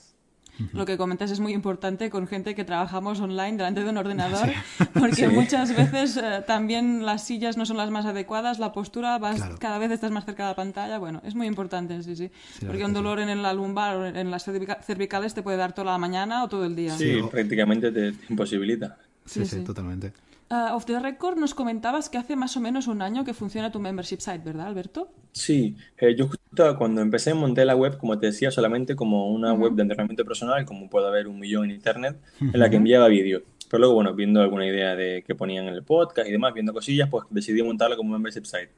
Lo 0.71 0.85
que 0.85 0.97
comentas 0.97 1.31
es 1.31 1.39
muy 1.39 1.53
importante 1.53 2.09
con 2.09 2.27
gente 2.27 2.55
que 2.55 2.63
trabajamos 2.63 3.19
online 3.19 3.57
delante 3.57 3.83
de 3.83 3.89
un 3.89 3.97
ordenador, 3.97 4.49
porque 4.93 5.27
muchas 5.27 5.75
veces 5.75 6.17
eh, 6.17 6.43
también 6.45 7.05
las 7.05 7.23
sillas 7.23 7.57
no 7.57 7.65
son 7.65 7.77
las 7.77 7.89
más 7.89 8.05
adecuadas, 8.05 8.59
la 8.59 8.71
postura, 8.71 9.17
vas, 9.17 9.41
cada 9.59 9.79
vez 9.79 9.91
estás 9.91 10.11
más 10.11 10.25
cerca 10.25 10.43
de 10.43 10.49
la 10.49 10.55
pantalla. 10.55 10.97
Bueno, 10.99 11.21
es 11.25 11.35
muy 11.35 11.47
importante, 11.47 12.01
sí, 12.03 12.15
sí. 12.15 12.29
porque 12.65 12.85
un 12.85 12.93
dolor 12.93 13.19
en 13.19 13.41
la 13.41 13.53
lumbar 13.53 13.97
o 13.97 14.05
en 14.05 14.31
las 14.31 14.43
cervicales 14.43 15.33
te 15.33 15.41
puede 15.41 15.57
dar 15.57 15.73
toda 15.73 15.91
la 15.91 15.97
mañana 15.97 16.43
o 16.43 16.49
todo 16.49 16.65
el 16.65 16.75
día. 16.75 16.95
Sí, 16.97 17.19
prácticamente 17.31 17.91
te 17.91 18.13
imposibilita. 18.29 18.97
sí, 19.25 19.45
sí, 19.45 19.61
totalmente. 19.61 20.13
Uh, 20.53 20.75
off 20.75 20.85
the 20.85 20.99
record 20.99 21.35
nos 21.37 21.55
comentabas 21.55 22.09
que 22.09 22.19
hace 22.19 22.35
más 22.35 22.55
o 22.57 22.59
menos 22.59 22.85
un 22.85 23.01
año 23.01 23.25
que 23.25 23.33
funciona 23.33 23.71
tu 23.71 23.79
membership 23.79 24.19
site, 24.19 24.41
¿verdad, 24.45 24.67
Alberto? 24.67 25.09
Sí, 25.31 25.75
eh, 25.97 26.13
yo 26.15 26.27
justo 26.27 26.77
cuando 26.77 27.01
empecé 27.01 27.33
monté 27.33 27.65
la 27.65 27.75
web, 27.75 27.97
como 27.97 28.19
te 28.19 28.27
decía, 28.27 28.51
solamente 28.51 28.95
como 28.95 29.31
una 29.31 29.53
web 29.53 29.73
de 29.73 29.81
entrenamiento 29.81 30.23
personal, 30.23 30.63
como 30.63 30.91
puede 30.91 31.07
haber 31.07 31.27
un 31.27 31.39
millón 31.39 31.65
en 31.65 31.71
internet, 31.71 32.17
en 32.39 32.59
la 32.59 32.69
que 32.69 32.75
enviaba 32.75 33.07
vídeos. 33.07 33.41
Pero 33.67 33.79
luego, 33.79 33.95
bueno, 33.95 34.13
viendo 34.13 34.41
alguna 34.41 34.67
idea 34.67 34.95
de 34.95 35.23
que 35.25 35.33
ponían 35.33 35.67
en 35.67 35.73
el 35.73 35.81
podcast 35.81 36.29
y 36.29 36.31
demás, 36.31 36.53
viendo 36.53 36.71
cosillas, 36.71 37.09
pues 37.09 37.25
decidí 37.31 37.63
montarlo 37.63 37.97
como 37.97 38.11
membership 38.11 38.45
site. 38.45 38.69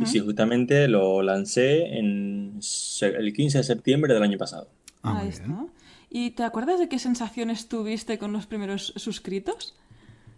Y 0.00 0.06
sí, 0.06 0.20
justamente 0.20 0.88
lo 0.88 1.20
lancé 1.20 1.98
en 1.98 2.58
el 3.02 3.32
15 3.34 3.58
de 3.58 3.64
septiembre 3.64 4.14
del 4.14 4.22
año 4.22 4.38
pasado. 4.38 4.68
Ah, 5.02 5.18
Ahí 5.20 5.28
está. 5.28 5.44
¿Y 6.08 6.30
te 6.30 6.44
acuerdas 6.44 6.78
de 6.78 6.88
qué 6.88 6.98
sensaciones 6.98 7.68
tuviste 7.68 8.16
con 8.16 8.32
los 8.32 8.46
primeros 8.46 8.94
suscritos? 8.96 9.74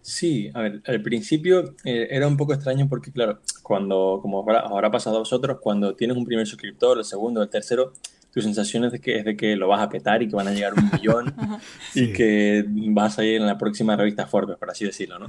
Sí, 0.02 0.50
a 0.54 0.60
ver, 0.60 0.82
al 0.86 1.02
principio 1.02 1.74
eh, 1.84 2.08
era 2.10 2.26
un 2.26 2.36
poco 2.36 2.54
extraño 2.54 2.88
porque, 2.88 3.12
claro, 3.12 3.40
cuando, 3.62 4.18
como 4.22 4.40
ahora, 4.50 4.88
ha 4.88 4.90
pasado 4.90 5.16
a 5.16 5.20
vosotros, 5.20 5.58
cuando 5.60 5.94
tienes 5.94 6.16
un 6.16 6.24
primer 6.24 6.46
suscriptor, 6.46 6.98
el 6.98 7.04
segundo, 7.04 7.42
el 7.42 7.48
tercero, 7.48 7.92
tu 8.32 8.40
sensación 8.40 8.84
es 8.84 8.92
de 8.92 9.00
que, 9.00 9.18
es 9.18 9.24
de 9.24 9.36
que 9.36 9.56
lo 9.56 9.68
vas 9.68 9.82
a 9.82 9.88
petar 9.88 10.22
y 10.22 10.28
que 10.28 10.36
van 10.36 10.48
a 10.48 10.52
llegar 10.52 10.72
un 10.74 10.90
millón 10.92 11.34
y 11.94 12.12
que 12.12 12.64
vas 12.66 13.18
a 13.18 13.24
ir 13.24 13.40
en 13.40 13.46
la 13.46 13.58
próxima 13.58 13.96
revista 13.96 14.26
Forbes, 14.26 14.56
por 14.56 14.70
así 14.70 14.84
decirlo, 14.84 15.18
¿no? 15.18 15.26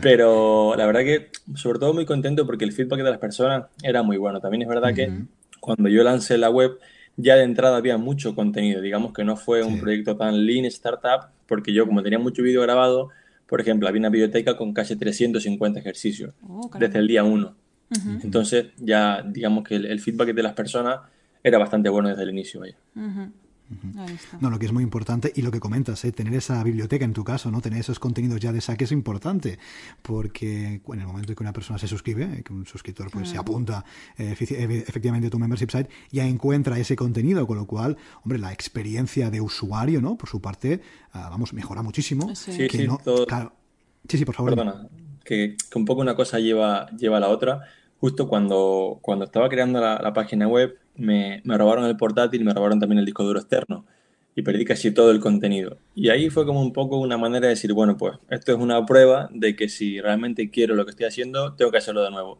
Pero 0.00 0.74
la 0.76 0.86
verdad 0.86 1.00
que, 1.00 1.30
sobre 1.54 1.78
todo, 1.78 1.92
muy 1.92 2.06
contento 2.06 2.46
porque 2.46 2.64
el 2.64 2.72
feedback 2.72 3.02
de 3.02 3.10
las 3.10 3.18
personas 3.18 3.66
era 3.82 4.02
muy 4.02 4.16
bueno. 4.16 4.40
También 4.40 4.62
es 4.62 4.68
verdad 4.68 4.94
que 4.94 5.12
cuando 5.60 5.88
yo 5.88 6.02
lancé 6.02 6.38
la 6.38 6.48
web, 6.50 6.78
ya 7.16 7.36
de 7.36 7.44
entrada 7.44 7.76
había 7.76 7.98
mucho 7.98 8.34
contenido. 8.34 8.80
Digamos 8.80 9.12
que 9.12 9.24
no 9.24 9.36
fue 9.36 9.62
un 9.62 9.78
proyecto 9.78 10.16
tan 10.16 10.46
lean 10.46 10.64
startup, 10.64 11.28
porque 11.46 11.72
yo, 11.72 11.86
como 11.86 12.02
tenía 12.02 12.18
mucho 12.18 12.42
vídeo 12.42 12.62
grabado, 12.62 13.10
por 13.50 13.60
ejemplo, 13.60 13.88
había 13.88 13.98
una 13.98 14.10
biblioteca 14.10 14.56
con 14.56 14.72
casi 14.72 14.94
350 14.94 15.80
ejercicios 15.80 16.32
oh, 16.48 16.70
desde 16.78 17.00
el 17.00 17.08
día 17.08 17.24
1. 17.24 17.56
Entonces 18.22 18.66
ya 18.78 19.24
digamos 19.26 19.64
que 19.64 19.74
el, 19.74 19.98
feedback 19.98 20.32
de 20.32 20.42
las 20.44 20.52
personas 20.52 21.00
era 21.42 21.58
bastante 21.58 21.88
bueno 21.88 22.10
desde 22.10 22.22
el 22.22 22.30
inicio. 22.30 22.60
Vaya. 22.60 22.76
No, 24.40 24.50
lo 24.50 24.58
que 24.58 24.66
es 24.66 24.72
muy 24.72 24.82
importante 24.82 25.32
y 25.34 25.42
lo 25.42 25.50
que 25.50 25.60
comentas, 25.60 26.04
¿eh? 26.04 26.12
tener 26.12 26.34
esa 26.34 26.62
biblioteca 26.64 27.04
en 27.04 27.12
tu 27.12 27.22
caso, 27.22 27.50
no 27.50 27.60
tener 27.60 27.80
esos 27.80 27.98
contenidos 27.98 28.40
ya 28.40 28.52
de 28.52 28.60
saque 28.60 28.84
es 28.84 28.92
importante, 28.92 29.58
porque 30.02 30.80
en 30.86 31.00
el 31.00 31.06
momento 31.06 31.32
en 31.32 31.36
que 31.36 31.42
una 31.42 31.52
persona 31.52 31.78
se 31.78 31.86
suscribe, 31.86 32.24
eh, 32.24 32.42
que 32.42 32.52
un 32.52 32.66
suscriptor 32.66 33.10
pues 33.10 33.28
se 33.28 33.38
apunta 33.38 33.84
eh, 34.18 34.34
efectivamente 34.38 35.28
a 35.28 35.30
tu 35.30 35.38
membership 35.38 35.70
site, 35.70 35.88
ya 36.10 36.26
encuentra 36.26 36.78
ese 36.78 36.96
contenido, 36.96 37.46
con 37.46 37.58
lo 37.58 37.66
cual, 37.66 37.96
hombre, 38.24 38.38
la 38.38 38.52
experiencia 38.52 39.30
de 39.30 39.40
usuario, 39.40 40.00
¿no? 40.00 40.16
Por 40.16 40.28
su 40.28 40.40
parte, 40.40 40.80
ah, 41.12 41.28
vamos, 41.30 41.52
mejora 41.52 41.82
muchísimo. 41.82 42.34
Sí, 42.34 42.52
sí, 42.52 44.18
sí, 44.18 44.24
por 44.24 44.34
favor. 44.34 44.54
Perdona, 44.54 44.88
que, 45.24 45.56
un 45.74 45.84
poco 45.84 46.00
una 46.00 46.16
cosa 46.16 46.40
lleva, 46.40 46.90
lleva 46.96 47.18
a 47.18 47.20
la 47.20 47.28
otra. 47.28 47.60
Justo 48.00 48.28
cuando, 48.28 48.98
cuando 49.02 49.26
estaba 49.26 49.48
creando 49.48 49.80
la 49.80 50.12
página 50.12 50.48
web, 50.48 50.76
me, 51.00 51.42
robaron 51.44 51.84
el 51.86 51.96
portátil, 51.96 52.44
me 52.44 52.54
robaron 52.54 52.78
también 52.78 52.98
el 52.98 53.04
disco 53.04 53.24
duro 53.24 53.40
externo 53.40 53.84
y 54.36 54.42
perdí 54.42 54.64
casi 54.64 54.92
todo 54.92 55.10
el 55.10 55.20
contenido. 55.20 55.78
Y 55.94 56.10
ahí 56.10 56.30
fue 56.30 56.46
como 56.46 56.60
un 56.60 56.72
poco 56.72 56.98
una 56.98 57.18
manera 57.18 57.46
de 57.46 57.54
decir, 57.54 57.72
bueno, 57.72 57.96
pues 57.96 58.14
esto 58.28 58.52
es 58.52 58.58
una 58.58 58.84
prueba 58.86 59.28
de 59.32 59.56
que 59.56 59.68
si 59.68 60.00
realmente 60.00 60.50
quiero 60.50 60.74
lo 60.74 60.84
que 60.84 60.90
estoy 60.90 61.06
haciendo, 61.06 61.54
tengo 61.54 61.70
que 61.70 61.78
hacerlo 61.78 62.02
de 62.02 62.10
nuevo. 62.10 62.38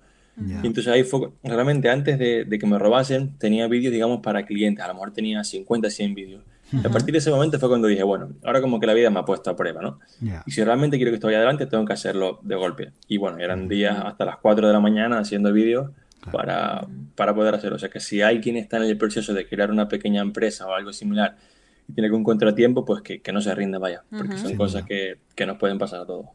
Y 0.62 0.66
entonces 0.66 0.88
ahí 0.88 1.02
fue, 1.02 1.28
realmente 1.44 1.90
antes 1.90 2.18
de, 2.18 2.46
que 2.58 2.66
me 2.66 2.78
robasen, 2.78 3.36
tenía 3.36 3.66
vídeos, 3.66 3.92
digamos, 3.92 4.20
para 4.20 4.46
clientes, 4.46 4.82
a 4.82 4.88
lo 4.88 4.94
mejor 4.94 5.12
tenía 5.12 5.44
50, 5.44 5.90
100 5.90 6.14
vídeos. 6.14 6.42
A 6.84 6.88
partir 6.88 7.12
de 7.12 7.18
ese 7.18 7.30
momento 7.30 7.58
fue 7.58 7.68
cuando 7.68 7.88
dije, 7.88 8.02
bueno, 8.02 8.30
ahora 8.44 8.60
como 8.60 8.78
que 8.78 8.86
la 8.86 8.94
vida 8.94 9.10
me 9.10 9.20
ha 9.20 9.24
puesto 9.24 9.50
a 9.50 9.56
prueba, 9.56 9.82
¿no? 9.82 9.98
Y 10.46 10.50
si 10.50 10.62
realmente 10.62 10.96
quiero 10.96 11.10
que 11.10 11.16
esto 11.16 11.26
vaya 11.26 11.38
adelante, 11.38 11.66
tengo 11.66 11.84
que 11.84 11.92
hacerlo 11.92 12.38
de 12.42 12.54
golpe. 12.54 12.92
Y 13.08 13.18
bueno, 13.18 13.38
eran 13.38 13.68
días 13.68 14.00
hasta 14.04 14.24
las 14.24 14.36
4 14.38 14.66
de 14.66 14.72
la 14.72 14.80
mañana 14.80 15.18
haciendo 15.18 15.52
vídeos 15.52 15.90
para, 16.30 16.86
para 17.14 17.34
poder 17.34 17.54
hacerlo. 17.54 17.76
O 17.76 17.78
sea 17.78 17.88
que 17.88 18.00
si 18.00 18.22
hay 18.22 18.40
quien 18.40 18.56
está 18.56 18.76
en 18.76 18.84
el 18.84 18.98
proceso 18.98 19.34
de 19.34 19.48
crear 19.48 19.70
una 19.70 19.88
pequeña 19.88 20.22
empresa 20.22 20.66
o 20.66 20.74
algo 20.74 20.92
similar 20.92 21.36
y 21.88 21.92
tiene 21.92 22.08
que 22.08 22.14
un 22.14 22.24
contratiempo, 22.24 22.84
pues 22.84 23.02
que, 23.02 23.20
que 23.20 23.32
no 23.32 23.40
se 23.40 23.54
rinda, 23.54 23.78
vaya, 23.78 24.04
porque 24.10 24.36
son 24.36 24.56
cosas 24.56 24.84
que, 24.84 25.18
que, 25.34 25.46
nos 25.46 25.58
pueden 25.58 25.78
pasar 25.78 26.00
a 26.00 26.06
todos. 26.06 26.26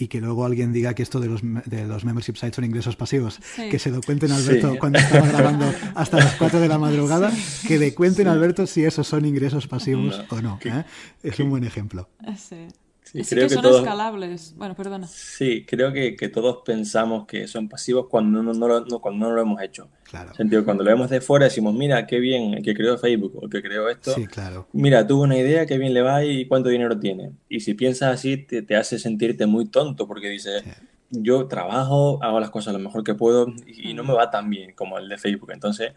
Y 0.00 0.06
que 0.06 0.20
luego 0.20 0.44
alguien 0.44 0.72
diga 0.72 0.94
que 0.94 1.02
esto 1.02 1.18
de 1.18 1.26
los, 1.26 1.40
de 1.42 1.84
los 1.84 2.04
membership 2.04 2.36
sites 2.36 2.54
son 2.54 2.64
ingresos 2.64 2.94
pasivos. 2.94 3.40
Que 3.56 3.80
se 3.80 3.90
lo 3.90 4.00
cuenten 4.00 4.30
Alberto 4.30 4.76
cuando 4.78 5.00
estaba 5.00 5.26
grabando 5.32 5.74
hasta 5.96 6.18
las 6.18 6.36
4 6.36 6.60
de 6.60 6.68
la 6.68 6.78
madrugada. 6.78 7.32
Que 7.66 7.78
le 7.78 7.94
cuenten 7.94 8.28
Alberto 8.28 8.66
si 8.68 8.84
esos 8.84 9.08
son 9.08 9.24
ingresos 9.24 9.66
pasivos 9.66 10.22
o 10.30 10.40
no. 10.40 10.60
¿eh? 10.64 10.84
Es 11.24 11.40
un 11.40 11.50
buen 11.50 11.64
ejemplo. 11.64 12.08
Sí. 12.36 12.68
Sí, 13.12 13.22
creo 13.22 13.48
que, 13.48 13.54
son 13.54 13.66
escalables. 13.66 14.54
Bueno, 14.56 14.74
perdona. 14.74 15.06
Sí, 15.06 15.64
creo 15.66 15.92
que, 15.92 16.14
que, 16.14 16.28
todos 16.28 16.58
pensamos 16.64 17.26
que 17.26 17.48
son 17.48 17.68
pasivos 17.68 18.06
cuando 18.08 18.42
no, 18.42 18.52
no, 18.52 18.68
lo, 18.68 19.00
cuando 19.00 19.28
no 19.28 19.34
lo 19.34 19.40
hemos 19.40 19.62
hecho. 19.62 19.88
Claro. 20.02 20.34
Sentido, 20.34 20.64
cuando 20.64 20.84
lo 20.84 20.90
vemos 20.90 21.08
de 21.08 21.20
fuera 21.20 21.46
decimos, 21.46 21.74
mira, 21.74 22.06
qué 22.06 22.18
bien 22.18 22.54
el 22.54 22.62
que 22.62 22.74
creó 22.74 22.98
Facebook 22.98 23.36
o 23.36 23.44
el 23.44 23.50
que 23.50 23.62
creó 23.62 23.88
esto. 23.88 24.14
Sí, 24.14 24.26
claro. 24.26 24.68
Mira, 24.72 25.06
tuvo 25.06 25.22
una 25.22 25.38
idea, 25.38 25.64
qué 25.64 25.78
bien 25.78 25.94
le 25.94 26.02
va 26.02 26.24
y 26.24 26.46
cuánto 26.46 26.68
dinero 26.68 26.98
tiene. 26.98 27.32
Y 27.48 27.60
si 27.60 27.74
piensas 27.74 28.12
así, 28.14 28.36
te, 28.36 28.62
te 28.62 28.76
hace 28.76 28.98
sentirte 28.98 29.46
muy 29.46 29.66
tonto 29.66 30.06
porque 30.06 30.28
dices, 30.28 30.62
yo 31.10 31.46
trabajo, 31.46 32.22
hago 32.22 32.40
las 32.40 32.50
cosas 32.50 32.74
lo 32.74 32.78
mejor 32.78 33.02
que 33.04 33.14
puedo 33.14 33.46
y, 33.66 33.94
no 33.94 34.04
me 34.04 34.12
va 34.12 34.30
tan 34.30 34.50
bien 34.50 34.72
como 34.74 34.98
el 34.98 35.08
de 35.08 35.18
Facebook. 35.18 35.50
Entonces, 35.52 35.92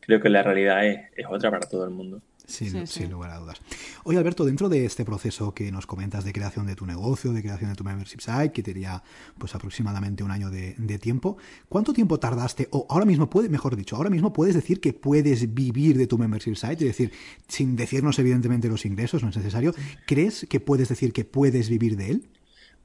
creo 0.00 0.20
que 0.20 0.28
la 0.28 0.42
realidad 0.42 0.86
es, 0.86 1.00
es 1.16 1.26
otra 1.28 1.50
para 1.50 1.68
todo 1.68 1.84
el 1.84 1.90
mundo. 1.90 2.22
Sin, 2.46 3.10
lugar 3.10 3.30
a 3.30 3.38
dudas. 3.38 3.60
Oye, 4.04 4.18
Alberto, 4.18 4.44
dentro 4.44 4.68
de 4.68 4.84
este 4.84 5.04
proceso 5.04 5.54
que 5.54 5.70
nos 5.72 5.86
comentas 5.86 6.24
de 6.24 6.32
creación 6.32 6.66
de 6.66 6.76
tu 6.76 6.86
negocio, 6.86 7.32
de 7.32 7.40
creación 7.40 7.70
de 7.70 7.76
tu 7.76 7.84
membership 7.84 8.20
site, 8.20 8.52
que 8.52 8.62
tenía 8.62 9.02
pues 9.38 9.54
aproximadamente 9.54 10.22
un 10.22 10.30
año 10.30 10.50
de, 10.50 10.98
tiempo, 10.98 11.36
¿cuánto 11.68 11.92
tiempo 11.92 12.18
tardaste? 12.18 12.68
O 12.70 12.86
ahora 12.90 13.04
mismo 13.04 13.30
puede, 13.30 13.48
mejor 13.48 13.76
dicho, 13.76 13.96
ahora 13.96 14.10
mismo 14.10 14.32
puedes 14.32 14.54
decir 14.54 14.80
que 14.80 14.92
puedes 14.92 15.54
vivir 15.54 15.96
de 15.96 16.06
tu 16.06 16.18
membership 16.18 16.54
site, 16.54 16.72
es 16.72 16.96
decir, 16.96 17.12
sin 17.48 17.76
decirnos 17.76 18.18
evidentemente 18.18 18.68
los 18.68 18.84
ingresos, 18.84 19.22
no 19.22 19.30
es 19.30 19.36
necesario. 19.36 19.74
¿Crees 20.06 20.46
que 20.48 20.60
puedes 20.60 20.88
decir 20.88 21.12
que 21.12 21.24
puedes 21.24 21.68
vivir 21.68 21.96
de 21.96 22.10
él? 22.10 22.28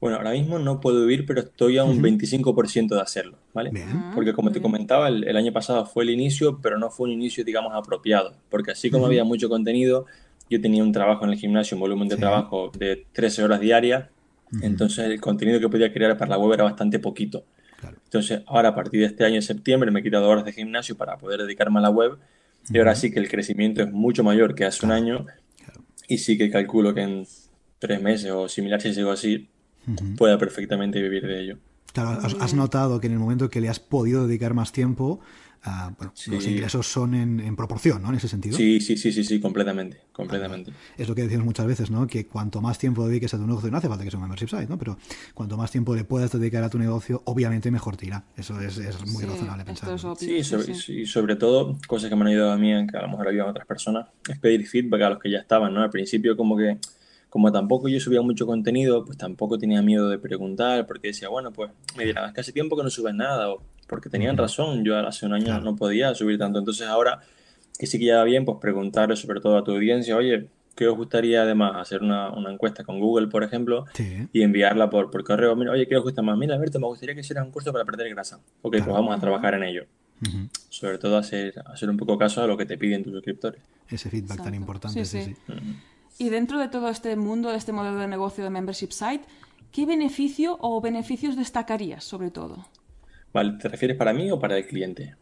Bueno, 0.00 0.16
ahora 0.16 0.30
mismo 0.30 0.58
no 0.60 0.80
puedo 0.80 1.00
vivir, 1.00 1.26
pero 1.26 1.40
estoy 1.40 1.78
a 1.78 1.84
un 1.84 2.00
25% 2.00 2.94
de 2.94 3.00
hacerlo, 3.00 3.36
¿vale? 3.52 3.72
Ah, 3.84 4.12
porque 4.14 4.32
como 4.32 4.52
te 4.52 4.62
comentaba, 4.62 5.08
el, 5.08 5.36
año 5.36 5.52
pasado 5.52 5.86
fue 5.86 6.04
el 6.04 6.10
inicio, 6.10 6.60
pero 6.62 6.78
no 6.78 6.90
fue 6.90 7.08
un 7.08 7.14
inicio, 7.14 7.44
digamos, 7.44 7.72
apropiado. 7.74 8.34
Porque 8.48 8.70
así 8.70 8.90
como 8.90 9.06
había 9.06 9.24
mucho 9.24 9.48
contenido, 9.48 10.06
yo 10.48 10.60
tenía 10.60 10.84
un 10.84 10.92
trabajo 10.92 11.24
en 11.24 11.32
el 11.32 11.38
gimnasio, 11.38 11.76
un 11.76 11.80
volumen 11.80 12.08
de 12.08 12.16
trabajo 12.16 12.70
de 12.78 13.06
13 13.12 13.42
horas 13.42 13.60
diarias, 13.60 14.06
entonces 14.62 15.04
el 15.06 15.20
contenido 15.20 15.60
que 15.60 15.68
podía 15.68 15.92
crear 15.92 16.16
para 16.16 16.30
la 16.30 16.38
web 16.38 16.54
era 16.54 16.64
bastante 16.64 16.98
poquito. 16.98 17.44
Entonces, 18.04 18.42
ahora 18.46 18.70
a 18.70 18.74
partir 18.74 19.00
de 19.00 19.06
este 19.06 19.24
año, 19.24 19.36
en 19.36 19.42
septiembre, 19.42 19.90
me 19.90 20.00
he 20.00 20.02
quitado 20.02 20.28
horas 20.28 20.44
de 20.44 20.52
gimnasio 20.52 20.96
para 20.96 21.18
poder 21.18 21.42
dedicarme 21.42 21.78
a 21.78 21.82
la 21.82 21.90
web. 21.90 22.18
Y 22.70 22.78
ahora 22.78 22.94
sí 22.94 23.10
que 23.10 23.18
el 23.18 23.28
crecimiento 23.28 23.82
es 23.82 23.90
mucho 23.90 24.24
mayor 24.24 24.54
que 24.54 24.64
hace 24.64 24.84
un 24.86 24.92
año. 24.92 25.26
Y 26.06 26.18
sí 26.18 26.38
que 26.38 26.50
calculo 26.50 26.94
que 26.94 27.02
en 27.02 27.26
tres 27.78 28.00
meses 28.00 28.30
o 28.30 28.48
similar, 28.48 28.80
si 28.80 28.94
sigo 28.94 29.10
así, 29.10 29.48
pueda 30.16 30.38
perfectamente 30.38 31.00
vivir 31.00 31.26
de 31.26 31.40
ello. 31.40 31.58
Claro, 31.92 32.20
has, 32.40 32.54
notado 32.54 33.00
que 33.00 33.06
en 33.06 33.14
el 33.14 33.18
momento 33.18 33.48
que 33.48 33.60
le 33.60 33.68
has 33.68 33.80
podido 33.80 34.26
dedicar 34.26 34.54
más 34.54 34.72
tiempo, 34.72 35.20
ah, 35.64 35.92
los 36.26 36.46
ingresos 36.46 36.86
son 36.86 37.14
en, 37.14 37.56
proporción, 37.56 38.02
¿no? 38.02 38.10
En 38.10 38.16
ese 38.16 38.28
sentido. 38.28 38.56
Sí, 38.56 38.80
sí, 38.80 38.96
sí, 38.96 39.10
sí, 39.10 39.24
sí, 39.24 39.40
completamente, 39.40 40.02
completamente. 40.12 40.72
Es 40.96 41.08
lo 41.08 41.14
que 41.14 41.22
decimos 41.22 41.46
muchas 41.46 41.66
veces, 41.66 41.90
¿no? 41.90 42.06
Que 42.06 42.26
cuanto 42.26 42.60
más 42.60 42.78
tiempo 42.78 43.08
dediques 43.08 43.32
a 43.34 43.38
tu 43.38 43.46
negocio, 43.46 43.70
no 43.70 43.78
hace 43.78 43.88
falta 43.88 44.04
que 44.04 44.10
sea 44.10 44.18
un 44.18 44.24
membership 44.24 44.48
site, 44.48 44.66
¿no? 44.68 44.78
Pero 44.78 44.98
cuanto 45.34 45.56
más 45.56 45.70
tiempo 45.70 45.96
le 45.96 46.04
puedas 46.04 46.30
dedicar 46.30 46.62
a 46.62 46.68
tu 46.68 46.78
negocio, 46.78 47.22
obviamente 47.24 47.70
mejor 47.70 47.96
te 47.96 48.06
irá. 48.06 48.22
Eso 48.36 48.60
es, 48.60 48.78
muy 49.06 49.24
razonable 49.24 49.64
pensar. 49.64 49.98
sí, 50.18 50.44
sobre, 50.44 50.72
y 50.72 51.06
sobre 51.06 51.36
todo, 51.36 51.78
cosas 51.86 52.10
que 52.10 52.16
me 52.16 52.22
han 52.22 52.28
ayudado 52.28 52.52
a 52.52 52.58
mí, 52.58 52.86
que 52.86 52.96
a 52.96 53.02
lo 53.02 53.08
mejor 53.08 53.28
ayudan 53.28 53.48
a 53.48 53.50
otras 53.50 53.66
personas, 53.66 54.08
es 54.28 54.38
pedir 54.38 54.66
feedback 54.68 55.02
a 55.02 55.10
los 55.10 55.18
que 55.18 55.30
ya 55.30 55.38
estaban, 55.38 55.72
¿no? 55.72 55.82
Al 55.82 55.90
principio 55.90 56.36
como 56.36 56.56
que 56.56 56.78
como 57.28 57.52
tampoco 57.52 57.88
yo 57.88 58.00
subía 58.00 58.22
mucho 58.22 58.46
contenido, 58.46 59.04
pues 59.04 59.18
tampoco 59.18 59.58
tenía 59.58 59.82
miedo 59.82 60.08
de 60.08 60.18
preguntar, 60.18 60.86
porque 60.86 61.08
decía, 61.08 61.28
bueno, 61.28 61.52
pues 61.52 61.70
me 61.96 62.04
dirán, 62.04 62.28
es 62.28 62.34
que 62.34 62.40
hace 62.40 62.52
tiempo 62.52 62.76
que 62.76 62.82
no 62.82 62.90
subes 62.90 63.14
nada, 63.14 63.50
o 63.50 63.62
porque 63.86 64.08
tenían 64.08 64.36
razón, 64.36 64.84
yo 64.84 64.98
hace 64.98 65.26
un 65.26 65.32
año 65.32 65.60
no 65.60 65.76
podía 65.76 66.14
subir 66.14 66.38
tanto. 66.38 66.58
Entonces 66.58 66.86
ahora 66.86 67.20
que 67.78 67.86
sí 67.86 67.98
que 67.98 68.06
ya 68.06 68.18
va 68.18 68.24
bien, 68.24 68.44
pues 68.44 68.58
preguntar 68.60 69.14
sobre 69.16 69.40
todo 69.40 69.56
a 69.56 69.64
tu 69.64 69.72
audiencia, 69.72 70.16
oye, 70.16 70.48
¿qué 70.74 70.86
os 70.86 70.96
gustaría 70.96 71.42
además 71.42 71.72
hacer 71.76 72.02
una, 72.02 72.32
encuesta 72.50 72.84
con 72.84 73.00
Google, 73.00 73.28
por 73.28 73.44
ejemplo, 73.44 73.84
y 74.32 74.42
enviarla 74.42 74.90
por, 74.90 75.10
por 75.10 75.24
correo? 75.24 75.54
Mira, 75.54 75.72
oye, 75.72 75.86
¿qué 75.86 75.96
os 75.96 76.02
gusta 76.02 76.22
más? 76.22 76.36
Mira, 76.36 76.54
Alberto, 76.54 76.78
me 76.80 76.86
gustaría 76.86 77.14
que 77.14 77.20
hicieras 77.20 77.44
un 77.44 77.52
curso 77.52 77.72
para 77.72 77.84
perder 77.84 78.08
grasa. 78.10 78.40
Ok, 78.62 78.76
pues 78.78 78.86
vamos 78.86 79.16
a 79.16 79.20
trabajar 79.20 79.54
en 79.54 79.64
ello. 79.64 79.84
Sobre 80.68 80.98
todo 80.98 81.16
hacer, 81.16 81.54
hacer 81.66 81.88
un 81.88 81.96
poco 81.96 82.18
caso 82.18 82.42
a 82.42 82.46
lo 82.46 82.56
que 82.56 82.66
te 82.66 82.76
piden 82.76 83.04
tus 83.04 83.12
suscriptores. 83.12 83.60
Ese 83.88 84.10
feedback 84.10 84.42
tan 84.42 84.54
importante, 84.54 85.04
sí, 85.04 85.22
sí. 85.22 85.36
Y 86.20 86.30
dentro 86.30 86.58
de 86.58 86.68
todo 86.68 86.88
este 86.88 87.14
mundo, 87.14 87.50
de 87.50 87.56
este 87.56 87.70
modelo 87.70 87.98
de 87.98 88.08
negocio 88.08 88.42
de 88.42 88.50
membership 88.50 88.90
site, 88.90 89.24
¿qué 89.70 89.86
beneficio 89.86 90.58
o 90.60 90.80
beneficios 90.80 91.36
destacarías 91.36 92.02
sobre 92.02 92.32
todo? 92.32 92.66
Vale, 93.32 93.52
¿te 93.52 93.68
refieres 93.68 93.96
para 93.96 94.12
mí 94.12 94.28
o 94.32 94.40
para 94.40 94.58
el 94.58 94.66
cliente? 94.66 95.14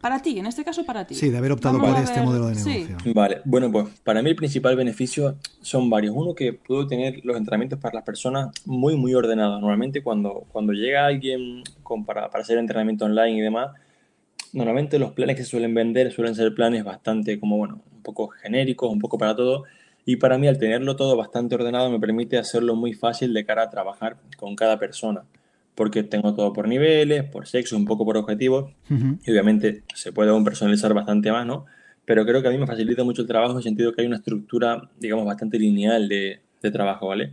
Para 0.00 0.20
ti, 0.20 0.38
en 0.38 0.46
este 0.46 0.62
caso 0.62 0.84
para 0.84 1.06
ti. 1.06 1.16
Sí, 1.16 1.30
de 1.30 1.38
haber 1.38 1.50
optado 1.50 1.80
por 1.80 1.96
este 1.96 2.20
modelo 2.20 2.46
de 2.46 2.54
negocio. 2.54 3.14
Vale, 3.14 3.40
bueno, 3.44 3.72
pues 3.72 3.88
para 4.04 4.22
mí 4.22 4.30
el 4.30 4.36
principal 4.36 4.76
beneficio 4.76 5.36
son 5.60 5.90
varios. 5.90 6.14
Uno, 6.14 6.34
que 6.34 6.52
puedo 6.52 6.86
tener 6.86 7.24
los 7.24 7.36
entrenamientos 7.36 7.80
para 7.80 7.94
las 7.94 8.04
personas 8.04 8.52
muy, 8.64 8.94
muy 8.96 9.12
ordenados. 9.14 9.60
Normalmente 9.60 10.04
cuando, 10.04 10.44
cuando 10.52 10.72
llega 10.72 11.06
alguien 11.06 11.64
con, 11.82 12.04
para, 12.04 12.30
para 12.30 12.42
hacer 12.42 12.58
entrenamiento 12.58 13.06
online 13.06 13.38
y 13.38 13.40
demás, 13.40 13.70
normalmente 14.52 15.00
los 15.00 15.12
planes 15.12 15.34
que 15.36 15.42
se 15.42 15.50
suelen 15.50 15.74
vender 15.74 16.12
suelen 16.12 16.36
ser 16.36 16.54
planes 16.54 16.84
bastante 16.84 17.40
como, 17.40 17.56
bueno, 17.56 17.80
un 17.92 18.02
poco 18.02 18.28
genéricos, 18.28 18.92
un 18.92 19.00
poco 19.00 19.18
para 19.18 19.34
todo 19.34 19.64
y 20.06 20.16
para 20.16 20.38
mí, 20.38 20.48
al 20.48 20.58
tenerlo 20.58 20.96
todo 20.96 21.16
bastante 21.16 21.54
ordenado, 21.54 21.90
me 21.90 21.98
permite 21.98 22.36
hacerlo 22.36 22.74
muy 22.74 22.92
fácil 22.92 23.32
de 23.32 23.44
cara 23.44 23.62
a 23.62 23.70
trabajar 23.70 24.16
con 24.36 24.54
cada 24.54 24.78
persona. 24.78 25.22
Porque 25.74 26.02
tengo 26.02 26.34
todo 26.34 26.52
por 26.52 26.68
niveles, 26.68 27.24
por 27.24 27.46
sexo, 27.46 27.76
un 27.76 27.84
poco 27.84 28.04
por 28.04 28.16
objetivos. 28.16 28.72
Y 28.88 29.30
obviamente 29.30 29.82
se 29.94 30.12
puede 30.12 30.30
aún 30.30 30.44
personalizar 30.44 30.92
bastante 30.94 31.32
más, 31.32 31.46
¿no? 31.46 31.64
Pero 32.04 32.24
creo 32.26 32.42
que 32.42 32.48
a 32.48 32.50
mí 32.50 32.58
me 32.58 32.66
facilita 32.66 33.02
mucho 33.02 33.22
el 33.22 33.28
trabajo 33.28 33.52
en 33.52 33.56
el 33.56 33.62
sentido 33.62 33.92
que 33.92 34.02
hay 34.02 34.06
una 34.06 34.16
estructura, 34.16 34.90
digamos, 35.00 35.24
bastante 35.24 35.58
lineal 35.58 36.08
de, 36.08 36.40
de 36.62 36.70
trabajo, 36.70 37.08
¿vale? 37.08 37.32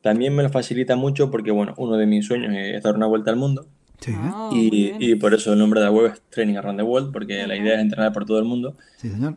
También 0.00 0.34
me 0.34 0.42
lo 0.42 0.48
facilita 0.48 0.96
mucho 0.96 1.30
porque, 1.30 1.50
bueno, 1.50 1.74
uno 1.76 1.96
de 1.96 2.06
mis 2.06 2.26
sueños 2.26 2.54
es 2.56 2.82
dar 2.82 2.96
una 2.96 3.06
vuelta 3.06 3.30
al 3.30 3.36
mundo. 3.36 3.66
Ah, 4.08 4.50
y, 4.52 5.14
por 5.16 5.34
eso 5.34 5.52
el 5.52 5.58
nombre 5.58 5.80
de 5.80 5.86
la 5.86 5.92
web 5.92 6.12
es 6.12 6.22
Training 6.30 6.56
Around 6.56 6.78
the 6.78 6.84
World, 6.84 7.12
porque 7.12 7.46
la 7.46 7.56
idea 7.56 7.74
es 7.74 7.80
entrenar 7.80 8.12
por 8.12 8.24
todo 8.24 8.38
el 8.38 8.44
mundo. 8.44 8.76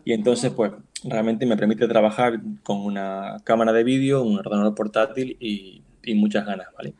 Y 0.05 0.13
entonces, 0.13 0.51
pues, 0.51 0.71
realmente 1.03 1.45
me 1.45 1.57
permite 1.57 1.87
trabajar 1.87 2.41
con 2.63 2.77
una 2.77 3.37
cámara 3.43 3.71
de 3.73 3.83
vídeo, 3.83 4.23
un 4.23 4.37
ordenador 4.37 4.75
portátil 4.75 5.37
y, 5.39 5.83
muchas 6.15 6.43
ganas, 6.43 6.69
¿vale? 6.75 6.95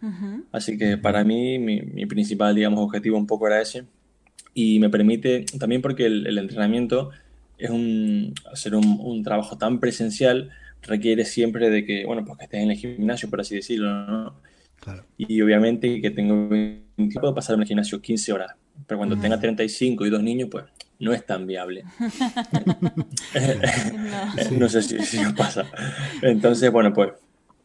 Así 0.51 0.77
que 0.77 0.95
para 0.95 1.23
mí, 1.23 1.57
mi, 1.57 2.05
principal, 2.05 2.53
digamos, 2.53 2.79
objetivo 2.79 3.17
un 3.17 3.25
poco 3.25 3.47
era 3.47 3.59
ese. 3.59 3.85
Y 4.53 4.79
me 4.79 4.91
permite, 4.91 5.45
también 5.59 5.81
porque 5.81 6.05
el, 6.05 6.37
entrenamiento 6.37 7.09
es 7.57 7.71
un, 7.71 8.35
hacer 8.53 8.75
un, 8.75 8.99
un, 9.01 9.23
trabajo 9.23 9.57
tan 9.57 9.79
presencial, 9.79 10.51
requiere 10.83 11.25
siempre 11.25 11.71
de 11.71 11.85
que, 11.85 12.05
bueno, 12.05 12.23
pues 12.23 12.37
que 12.37 12.43
estés 12.43 12.61
en 12.61 12.69
el 12.69 12.77
gimnasio, 12.77 13.31
por 13.31 13.41
así 13.41 13.55
decirlo, 13.55 14.05
¿no? 14.05 14.35
Y 15.17 15.41
obviamente 15.41 16.01
que 16.01 16.11
tengo 16.11 16.49
puedo 17.19 17.33
pasar 17.33 17.55
en 17.55 17.61
el 17.61 17.67
gimnasio 17.67 18.01
15 18.01 18.33
horas, 18.33 18.55
pero 18.87 18.97
cuando 18.97 19.17
tenga 19.17 19.39
35 19.39 20.05
y 20.05 20.09
dos 20.09 20.23
niños, 20.23 20.49
pues 20.51 20.65
no 20.99 21.13
es 21.13 21.25
tan 21.25 21.47
viable. 21.47 21.85
no. 24.51 24.69
sé 24.69 24.81
si, 24.81 24.99
si 24.99 25.19
pasa. 25.33 25.65
Entonces, 26.21 26.71
bueno, 26.71 26.93
pues 26.93 27.11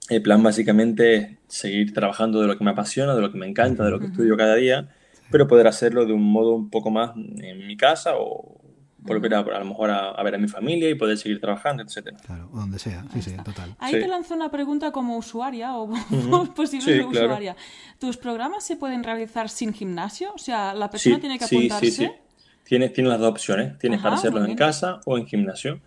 el 0.08 0.22
plan 0.22 0.42
básicamente 0.42 1.16
es 1.16 1.28
seguir 1.48 1.92
trabajando 1.92 2.40
de 2.40 2.46
lo 2.46 2.56
que 2.56 2.64
me 2.64 2.70
apasiona, 2.70 3.14
de 3.14 3.20
lo 3.20 3.32
que 3.32 3.38
me 3.38 3.46
encanta, 3.46 3.84
de 3.84 3.90
lo 3.90 4.00
que 4.00 4.06
estudio 4.06 4.36
cada 4.36 4.54
día, 4.54 4.88
pero 5.30 5.48
poder 5.48 5.66
hacerlo 5.66 6.06
de 6.06 6.12
un 6.12 6.22
modo 6.22 6.54
un 6.54 6.70
poco 6.70 6.90
más 6.90 7.12
en 7.16 7.66
mi 7.66 7.76
casa 7.76 8.12
o 8.16 8.60
volver 9.04 9.34
a, 9.34 9.40
a 9.40 9.58
lo 9.58 9.64
mejor 9.66 9.90
a, 9.90 10.22
ver 10.22 10.34
a 10.34 10.38
mi 10.38 10.48
familia 10.48 10.88
y 10.88 10.94
poder 10.94 11.18
seguir 11.18 11.40
trabajando, 11.40 11.82
etcétera. 11.82 12.16
Claro, 12.24 12.48
donde 12.52 12.78
sea, 12.78 13.04
sí, 13.12 13.22
sí, 13.22 13.36
total. 13.44 13.76
Ahí 13.78 13.92
te 13.92 14.08
lanzo 14.08 14.34
una 14.34 14.50
pregunta 14.50 14.92
como 14.92 15.18
usuaria 15.18 15.76
o 15.76 15.88
posible 16.56 17.04
usuaria. 17.04 17.54
¿Tus 17.98 18.16
programas 18.16 18.64
se 18.64 18.76
pueden 18.76 19.04
realizar 19.04 19.48
sin 19.48 19.72
gimnasio? 19.72 20.32
O 20.34 20.38
sea, 20.38 20.74
la 20.74 20.90
persona 20.90 21.20
tiene 21.20 21.38
que 21.38 21.44
apuntarse. 21.44 22.20
Tienes, 22.64 22.92
tienes 22.92 23.11
las 23.11 23.21
dos 23.21 23.30
opciones. 23.30 23.78
Tienes 23.78 24.00
para 24.00 24.16
hacerlos 24.16 24.49
en 24.49 24.56
casa 24.56 25.00
o 25.04 25.18
en 25.18 25.26
gimnasio. 25.26 25.80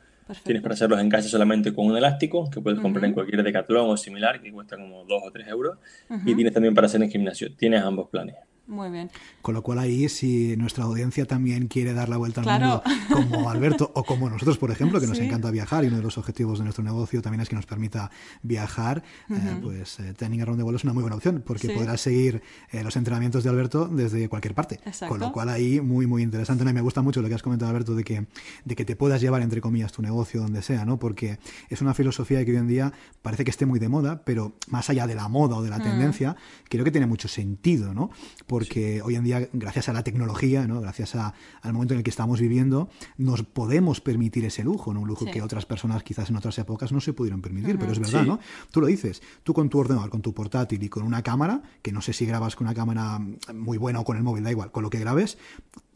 Tienes 0.44 0.62
para 0.62 0.74
hacerlos 0.74 1.00
en 1.00 1.10
casa 1.10 1.30
solamente 1.30 1.74
con 1.74 1.88
un 1.88 1.98
elástico, 1.98 2.50
que 2.50 2.60
puedes 2.62 2.80
comprar 2.80 3.06
en 3.06 3.14
cualquier 3.14 3.44
decatlón 3.44 3.90
o 3.90 3.98
similar, 3.98 4.42
que 4.42 4.52
cuesta 4.52 4.76
como 4.76 5.06
2 5.06 5.22
o 5.26 5.32
3 5.32 5.48
euros. 5.48 5.78
Y 6.26 6.36
tienes 6.36 6.54
también 6.54 6.76
para 6.76 6.88
hacer 6.88 7.02
en 7.02 7.10
gimnasio. 7.10 7.54
Tienes 7.56 7.82
ambos 7.82 8.10
planes. 8.10 8.36
Muy 8.68 8.90
bien. 8.90 9.10
Con 9.42 9.56
lo 9.56 9.64
cual 9.64 9.80
ahí, 9.80 10.10
si 10.10 10.58
nuestra 10.58 10.84
audiencia 10.84 11.26
también 11.26 11.68
quiere 11.68 11.94
dar 11.94 12.10
la 12.10 12.18
vuelta 12.18 12.42
al 12.42 12.60
mundo, 12.60 12.84
como 13.12 13.50
Alberto 13.50 13.92
o 13.96 14.04
como 14.04 14.30
nosotros, 14.30 14.58
por 14.58 14.72
ejemplo, 14.72 15.00
que 15.00 15.08
nos 15.08 15.20
encanta 15.20 15.50
viajar 15.52 15.86
y 15.86 15.88
uno 15.88 15.98
de 15.98 16.04
los 16.04 16.18
objetivos 16.18 16.60
de 16.60 16.66
nuestro 16.66 16.84
negocio 16.84 17.22
también 17.22 17.42
es 17.42 17.50
que 17.50 17.56
nos 17.56 17.66
permita 17.66 18.12
viajar, 18.42 19.04
eh, 19.30 19.58
pues 19.62 20.00
eh, 20.00 20.14
Training 20.14 20.42
Around 20.42 20.60
the 20.60 20.64
World 20.64 20.78
es 20.78 20.84
una 20.84 20.94
muy 20.94 21.02
buena 21.02 21.16
opción 21.16 21.44
porque 21.46 21.70
podrás 21.70 22.02
seguir 22.02 22.42
eh, 22.72 22.84
los 22.84 22.96
entrenamientos 22.98 23.44
de 23.44 23.50
Alberto 23.50 23.88
desde 23.88 24.28
cualquier 24.28 24.54
parte. 24.54 24.80
Con 25.08 25.20
lo 25.20 25.32
cual 25.32 25.50
ahí 25.50 25.80
muy, 25.80 26.06
muy 26.06 26.22
interesante. 26.24 26.64
¿no? 26.64 26.70
Y 26.70 26.74
me 26.74 26.82
gusta 26.82 27.02
mucho 27.02 27.22
lo 27.22 27.30
que 27.30 27.36
has 27.36 27.44
comentado, 27.44 27.72
Alberto, 27.72 27.96
de 27.96 28.04
que, 28.04 28.28
de 28.66 28.76
que 28.76 28.84
te 28.84 28.96
puedas 28.96 29.22
llevar, 29.22 29.42
entre 29.42 29.62
comillas, 29.62 29.92
tu 29.92 30.02
negocio 30.02 30.42
donde 30.42 30.62
sea, 30.62 30.86
¿no? 30.86 31.00
Porque 31.00 31.40
es 31.70 31.82
una 31.82 31.94
filosofía 31.94 32.44
que 32.44 32.52
hoy 32.52 32.58
en 32.58 32.68
día 32.68 32.94
parece 33.22 33.44
que 33.44 33.52
esté 33.52 33.66
muy 33.66 33.80
de 33.80 33.88
moda, 33.90 34.22
pero 34.26 34.54
más 34.70 34.90
allá 34.90 35.08
de 35.08 35.16
la 35.16 35.28
moda 35.28 35.56
o 35.56 35.64
de 35.64 35.70
la 35.70 35.78
mm. 35.78 35.84
tendencia, 35.84 36.36
creo 36.70 36.84
que 36.84 36.92
tiene 36.92 37.08
mucho 37.08 37.28
sentido, 37.28 37.94
¿no? 37.94 38.10
Porque 38.58 39.04
hoy 39.04 39.14
en 39.14 39.24
día 39.24 39.48
gracias 39.54 39.88
a 39.88 39.94
la 39.94 40.04
tecnología, 40.04 40.66
¿no? 40.66 40.82
gracias 40.82 41.14
al 41.14 41.74
momento 41.74 41.94
en 41.94 42.00
el 42.00 42.04
que 42.04 42.10
estamos 42.10 42.42
viviendo, 42.42 42.90
nos 43.16 43.44
podemos 43.44 44.02
permitir 44.02 44.46
ese 44.46 44.64
lujo, 44.64 44.96
¿no? 44.96 45.02
un 45.02 45.08
lujo 45.08 45.28
que 45.32 45.44
otras 45.44 45.68
personas 45.68 46.02
quizás 46.02 46.32
en 46.32 46.38
otras 46.38 46.58
épocas 46.58 46.92
no 46.92 47.00
se 47.00 47.14
pudieron 47.14 47.40
permitir, 47.40 47.78
pero 47.78 47.92
es 47.92 48.00
verdad, 48.00 48.26
¿no? 48.26 48.40
Tú 48.72 48.82
lo 48.82 48.88
dices, 48.88 49.22
tú 49.44 49.54
con 49.54 49.70
tu 49.70 49.78
ordenador, 49.78 50.10
con 50.10 50.24
tu 50.24 50.34
portátil 50.34 50.82
y 50.82 50.90
con 50.90 51.04
una 51.04 51.22
cámara, 51.22 51.62
que 51.84 51.92
no 51.92 52.02
sé 52.02 52.14
si 52.14 52.26
grabas 52.26 52.56
con 52.56 52.66
una 52.66 52.74
cámara 52.74 53.22
muy 53.54 53.78
buena 53.78 54.00
o 54.00 54.04
con 54.04 54.18
el 54.18 54.24
móvil, 54.24 54.44
da 54.44 54.50
igual, 54.50 54.72
con 54.72 54.82
lo 54.82 54.90
que 54.90 54.98
grabes, 54.98 55.38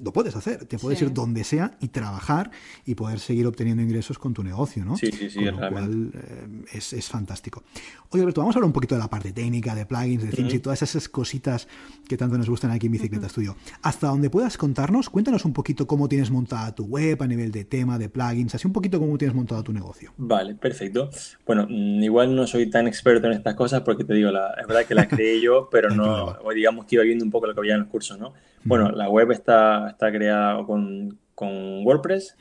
lo 0.04 0.14
puedes 0.14 0.36
hacer, 0.36 0.66
te 0.66 0.78
puedes 0.78 1.02
ir 1.02 1.12
donde 1.12 1.44
sea 1.44 1.78
y 1.80 1.88
trabajar 1.88 2.52
y 2.86 2.94
poder 2.94 3.20
seguir 3.20 3.48
obteniendo 3.48 3.82
ingresos 3.82 4.20
con 4.20 4.36
tu 4.36 4.44
negocio, 4.44 4.86
¿no? 4.86 4.98
Sí, 4.98 5.12
sí, 5.12 5.32
sí, 5.32 5.46
con 5.46 5.62
lo 5.62 5.70
cual 5.70 6.12
eh, 6.14 6.64
es, 6.74 6.94
es, 6.94 7.08
fantástico. 7.08 7.64
Oye, 8.10 8.22
Alberto, 8.22 8.42
vamos 8.42 8.56
a 8.56 8.60
hablar 8.60 8.68
un 8.68 8.74
poquito 8.74 8.96
de 8.96 9.00
la 9.00 9.10
parte 9.10 9.32
técnica, 9.32 9.74
de 9.74 9.86
plugins, 9.86 10.24
de 10.24 10.30
themes 10.30 10.54
y 10.54 10.60
todas 10.60 10.82
esas 10.82 11.10
cositas 11.10 11.68
que 12.08 12.18
tanto 12.18 12.38
nos 12.38 12.50
gustan 12.52 12.72
aquí 12.72 12.86
en 12.86 12.92
Bicicleta 12.94 13.28
Studio. 13.28 13.56
Hasta 13.82 14.08
donde 14.08 14.30
puedas 14.30 14.58
contarnos, 14.58 15.10
cuéntanos 15.10 15.46
un 15.46 15.54
poquito 15.54 15.88
cómo 15.88 16.08
tienes 16.08 16.30
montada 16.30 16.76
tu 16.76 16.86
web 16.86 17.22
a 17.22 17.28
nivel 17.28 17.52
de 17.52 17.66
tema, 17.66 17.98
de 17.98 18.10
plugins, 18.10 18.54
así 18.54 18.68
un 18.68 18.74
poquito 18.74 19.00
cómo 19.00 19.18
tienes 19.18 19.36
montado 19.36 19.64
tu 19.64 19.74
negocio. 19.74 20.14
Vale, 20.18 20.56
perfecto. 20.56 21.10
Bueno, 21.46 21.66
mm, 21.68 22.04
igual 22.04 22.36
no 22.36 22.46
soy 22.46 22.70
tan 22.70 22.88
experto 22.88 23.28
en 23.28 23.34
estas 23.34 23.56
cosas 23.56 23.82
porque 23.82 24.04
te 24.04 24.14
digo, 24.14 24.32
la, 24.32 24.54
es 24.62 24.68
verdad 24.68 24.86
que 24.86 24.96
la 24.96 25.08
creé 25.08 25.42
yo, 25.42 25.70
pero 25.72 25.90
no, 25.90 26.38
digamos 26.54 26.86
que 26.86 26.96
iba 26.96 27.04
viendo 27.04 27.26
un 27.26 27.32
poco 27.32 27.48
lo 27.48 27.54
que 27.54 27.60
había 27.62 27.74
en 27.74 27.82
los 27.82 27.90
cursos, 27.90 28.20
¿no? 28.20 28.34
Bueno, 28.64 28.92
la 28.92 29.10
web 29.10 29.32
está, 29.32 29.90
está 29.90 30.12
creada 30.12 30.64
con, 30.66 31.18
con 31.42 31.84
WordPress 31.84 32.36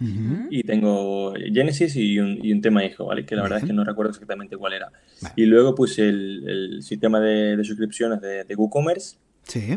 y 0.51 0.63
tengo 0.65 1.33
Genesis 1.33 1.97
y 1.97 2.19
un, 2.19 2.61
tema 2.61 2.85
hijo, 2.85 3.07
¿vale? 3.07 3.25
Que 3.25 3.35
la 3.35 3.43
verdad 3.43 3.61
es 3.61 3.65
que 3.65 3.73
no 3.73 3.83
recuerdo 3.83 4.11
exactamente 4.11 4.59
cuál 4.59 4.75
era. 4.75 4.93
Y 5.37 5.47
luego 5.47 5.75
puse 5.75 6.07
el, 6.07 6.83
sistema 6.83 7.19
de, 7.19 7.59
suscripciones 7.65 8.21
de, 8.21 8.55
WooCommerce. 8.55 9.17
Sí. 9.45 9.77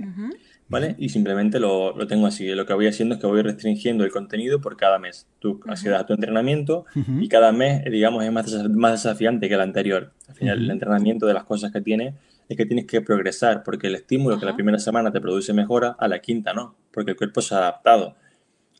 ¿Vale? 0.69 0.95
Y 0.97 1.09
simplemente 1.09 1.59
lo, 1.59 1.95
lo, 1.95 2.07
tengo 2.07 2.25
así. 2.25 2.47
Lo 2.47 2.65
que 2.65 2.73
voy 2.73 2.87
haciendo 2.87 3.15
es 3.15 3.21
que 3.21 3.27
voy 3.27 3.41
restringiendo 3.41 4.03
el 4.03 4.11
contenido 4.11 4.61
por 4.61 4.77
cada 4.77 4.97
mes. 4.97 5.27
Tú 5.39 5.59
accedes 5.67 5.99
a 5.99 6.05
tu 6.05 6.13
entrenamiento 6.13 6.85
y 7.19 7.27
cada 7.27 7.51
mes, 7.51 7.83
digamos, 7.85 8.23
es 8.23 8.31
más, 8.31 8.51
más 8.69 9.03
desafiante 9.03 9.47
que 9.47 9.55
el 9.55 9.61
anterior. 9.61 10.11
Al 10.27 10.35
final, 10.35 10.59
el 10.59 10.71
entrenamiento 10.71 11.25
de 11.27 11.33
las 11.33 11.43
cosas 11.43 11.71
que 11.71 11.81
tiene 11.81 12.15
es 12.49 12.57
que 12.57 12.65
tienes 12.65 12.85
que 12.85 13.01
progresar, 13.01 13.63
porque 13.63 13.87
el 13.87 13.95
estímulo 13.95 14.39
que 14.39 14.45
la 14.45 14.55
primera 14.55 14.79
semana 14.79 15.11
te 15.11 15.21
produce 15.21 15.53
mejora, 15.53 15.95
a 15.97 16.07
la 16.07 16.19
quinta 16.19 16.53
no, 16.53 16.75
porque 16.91 17.11
el 17.11 17.17
cuerpo 17.17 17.41
se 17.41 17.55
ha 17.55 17.59
adaptado. 17.59 18.15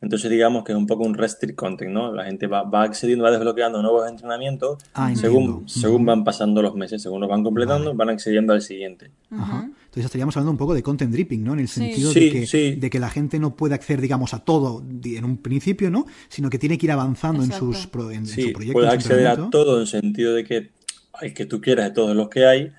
Entonces 0.00 0.30
digamos 0.30 0.64
que 0.64 0.72
es 0.72 0.78
un 0.78 0.86
poco 0.86 1.04
un 1.04 1.14
restrict 1.14 1.54
content, 1.54 1.90
¿no? 1.90 2.12
La 2.12 2.24
gente 2.24 2.46
va, 2.46 2.62
va 2.62 2.82
accediendo, 2.82 3.24
va 3.24 3.30
desbloqueando 3.30 3.80
nuevos 3.80 4.08
entrenamientos 4.08 4.78
ah, 4.92 5.14
según, 5.14 5.68
según 5.68 6.04
van 6.04 6.24
pasando 6.24 6.60
los 6.60 6.74
meses, 6.74 7.00
según 7.00 7.20
los 7.20 7.30
van 7.30 7.42
completando, 7.42 7.94
van 7.94 8.10
accediendo 8.10 8.52
al 8.52 8.60
siguiente. 8.60 9.10
Entonces 9.30 10.04
estaríamos 10.06 10.36
hablando 10.36 10.50
un 10.50 10.58
poco 10.58 10.74
de 10.74 10.82
content 10.82 11.12
dripping, 11.12 11.42
¿no? 11.42 11.54
En 11.54 11.60
el 11.60 11.68
sentido 11.68 12.12
de, 12.12 12.46
que, 12.46 12.76
de 12.76 12.90
que 12.90 12.98
la 12.98 13.08
gente 13.08 13.38
no 13.38 13.56
puede 13.56 13.74
acceder, 13.74 14.00
digamos, 14.00 14.34
a 14.34 14.40
todo 14.40 14.82
en 15.04 15.24
un 15.24 15.36
principio, 15.38 15.90
¿no? 15.90 16.06
Sino 16.28 16.50
que 16.50 16.58
tiene 16.58 16.76
que 16.76 16.86
ir 16.86 16.92
avanzando 16.92 17.42
en, 17.42 17.52
sus, 17.52 17.88
en, 18.12 18.26
su 18.26 18.52
proyecto. 18.52 18.72
Puede 18.72 18.88
acceder 18.88 19.26
a 19.28 19.50
todo 19.50 19.76
en 19.76 19.80
el 19.82 19.86
sentido 19.86 20.34
de 20.34 20.44
que 20.44 20.70
hay 21.12 21.32
que 21.32 21.46
tú 21.46 21.60
quieras 21.60 21.86
de 21.86 21.90
todos 21.92 22.16
los 22.16 22.28
que 22.28 22.44
hay, 22.44 22.72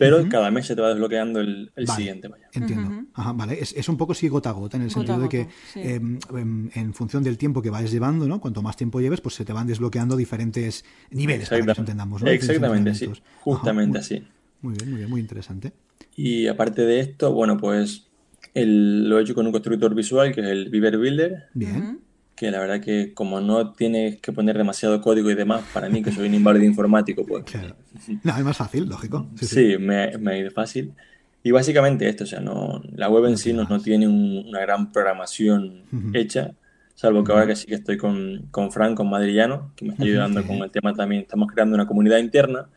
pero 0.00 0.26
cada 0.30 0.50
mes 0.50 0.66
se 0.66 0.74
te 0.74 0.80
va 0.80 0.88
desbloqueando 0.88 1.40
el, 1.40 1.70
siguiente. 1.94 2.28
Vaya. 2.28 2.48
Entiendo. 2.54 3.04
Ajá, 3.12 3.34
vale. 3.34 3.58
Es, 3.60 3.86
un 3.86 3.98
poco 3.98 4.12
así 4.12 4.28
gota 4.28 4.48
a 4.48 4.52
gota, 4.54 4.78
en 4.78 4.84
el 4.84 4.90
sentido 4.90 5.20
de 5.20 5.28
que 5.28 5.48
em, 5.74 6.18
em, 6.34 6.70
en 6.74 6.94
función 6.94 7.22
del 7.22 7.36
tiempo 7.36 7.60
que 7.60 7.68
vayas 7.68 7.92
llevando, 7.92 8.26
¿no? 8.26 8.40
Cuanto 8.40 8.62
más 8.62 8.78
tiempo 8.78 8.98
lleves, 9.02 9.20
pues 9.20 9.34
se 9.34 9.44
te 9.44 9.52
van 9.52 9.66
desbloqueando 9.66 10.16
diferentes 10.16 10.86
niveles, 11.10 11.50
para 11.50 11.74
que 11.74 11.80
entendamos, 11.80 12.22
¿no? 12.22 12.30
Exactamente, 12.30 12.94
sí. 12.94 13.10
Justamente 13.42 13.98
así. 13.98 14.24
Muy 14.62 14.72
bien, 14.72 14.88
muy 14.88 14.98
bien, 15.00 15.10
muy 15.10 15.20
interesante. 15.20 15.74
Y 16.16 16.46
aparte 16.46 16.86
de 16.86 17.00
esto, 17.00 17.34
bueno, 17.34 17.58
pues 17.58 18.08
lo 18.54 19.18
he 19.18 19.22
hecho 19.22 19.34
con 19.34 19.44
un 19.44 19.52
constructor 19.52 19.94
visual 19.94 20.34
que 20.34 20.40
es 20.40 20.46
el 20.46 20.70
Beaver 20.70 20.96
Builder. 20.96 21.48
Bien 21.52 22.00
que 22.40 22.50
la 22.50 22.58
verdad 22.58 22.80
que 22.80 23.12
como 23.12 23.38
no 23.42 23.74
tienes 23.74 24.18
que 24.18 24.32
poner 24.32 24.56
demasiado 24.56 25.02
código 25.02 25.30
y 25.30 25.34
demás, 25.34 25.62
para 25.74 25.90
mí 25.90 26.02
que 26.02 26.10
soy 26.10 26.26
un 26.26 26.32
inválido 26.32 26.64
informático, 26.64 27.26
pues... 27.26 27.44
No, 28.24 28.34
es 28.34 28.42
más 28.42 28.56
fácil, 28.56 28.88
lógico. 28.88 29.26
Sí, 29.38 29.76
Me, 29.78 30.16
me, 30.16 30.32
ha 30.32 30.38
ido 30.38 30.50
fácil. 30.50 30.94
Y 31.42 31.50
básicamente 31.50 32.08
esto, 32.08 32.24
o 32.24 32.26
sea, 32.26 32.40
no, 32.40 32.80
la 32.94 33.10
web 33.10 33.26
en 33.26 33.36
sí 33.36 33.52
no, 33.52 33.64
no 33.64 33.78
tiene 33.78 34.08
una 34.08 34.58
gran 34.60 34.90
programación 34.90 35.82
hecha, 36.14 36.52
salvo 36.94 37.24
que 37.24 37.32
ahora 37.32 37.46
que 37.46 37.56
sí 37.56 37.66
que 37.66 37.74
estoy 37.74 37.98
con, 37.98 38.46
con 38.50 38.72
Frank, 38.72 38.96
con 38.96 39.10
Madrillano, 39.10 39.72
que 39.76 39.84
me 39.84 39.90
está 39.90 40.04
ayudando 40.04 40.42
con 40.46 40.56
el 40.56 40.70
tema 40.70 40.94
también, 40.94 41.20
estamos 41.20 41.52
creando 41.52 41.74
una 41.74 41.86
comunidad 41.86 42.20
interna 42.20 42.70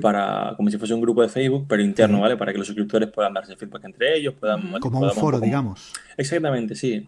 para 0.00 0.54
como 0.56 0.70
si 0.70 0.78
fuese 0.78 0.94
un 0.94 1.00
grupo 1.00 1.22
de 1.22 1.28
Facebook, 1.28 1.66
pero 1.68 1.82
interno, 1.82 2.20
¿vale? 2.20 2.36
Para 2.36 2.52
que 2.52 2.58
los 2.58 2.66
suscriptores 2.66 3.08
puedan 3.10 3.34
darse 3.34 3.56
feedback 3.56 3.84
entre 3.84 4.16
ellos, 4.16 4.34
puedan... 4.38 4.80
Como 4.80 5.00
un 5.00 5.10
foro, 5.12 5.40
digamos. 5.40 5.92
Exactamente, 6.16 6.74
sí. 6.74 7.06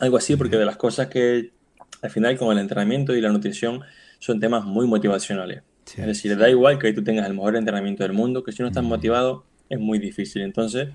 Algo 0.00 0.16
así, 0.16 0.36
porque 0.36 0.56
de 0.56 0.64
las 0.64 0.76
cosas 0.76 1.08
que 1.08 1.52
al 2.02 2.10
final 2.10 2.36
con 2.38 2.52
el 2.52 2.58
entrenamiento 2.58 3.14
y 3.14 3.20
la 3.20 3.30
nutrición 3.30 3.80
son 4.18 4.40
temas 4.40 4.64
muy 4.64 4.86
motivacionales. 4.86 5.62
es 5.96 6.06
decir, 6.06 6.36
da 6.36 6.48
igual 6.48 6.78
que 6.78 6.92
tú 6.92 7.02
tengas 7.02 7.26
el 7.26 7.34
mejor 7.34 7.56
entrenamiento 7.56 8.02
del 8.02 8.12
mundo, 8.12 8.42
que 8.42 8.52
si 8.52 8.62
no 8.62 8.68
estás 8.68 8.84
motivado 8.84 9.44
es 9.68 9.78
muy 9.78 9.98
difícil. 9.98 10.42
Entonces, 10.42 10.88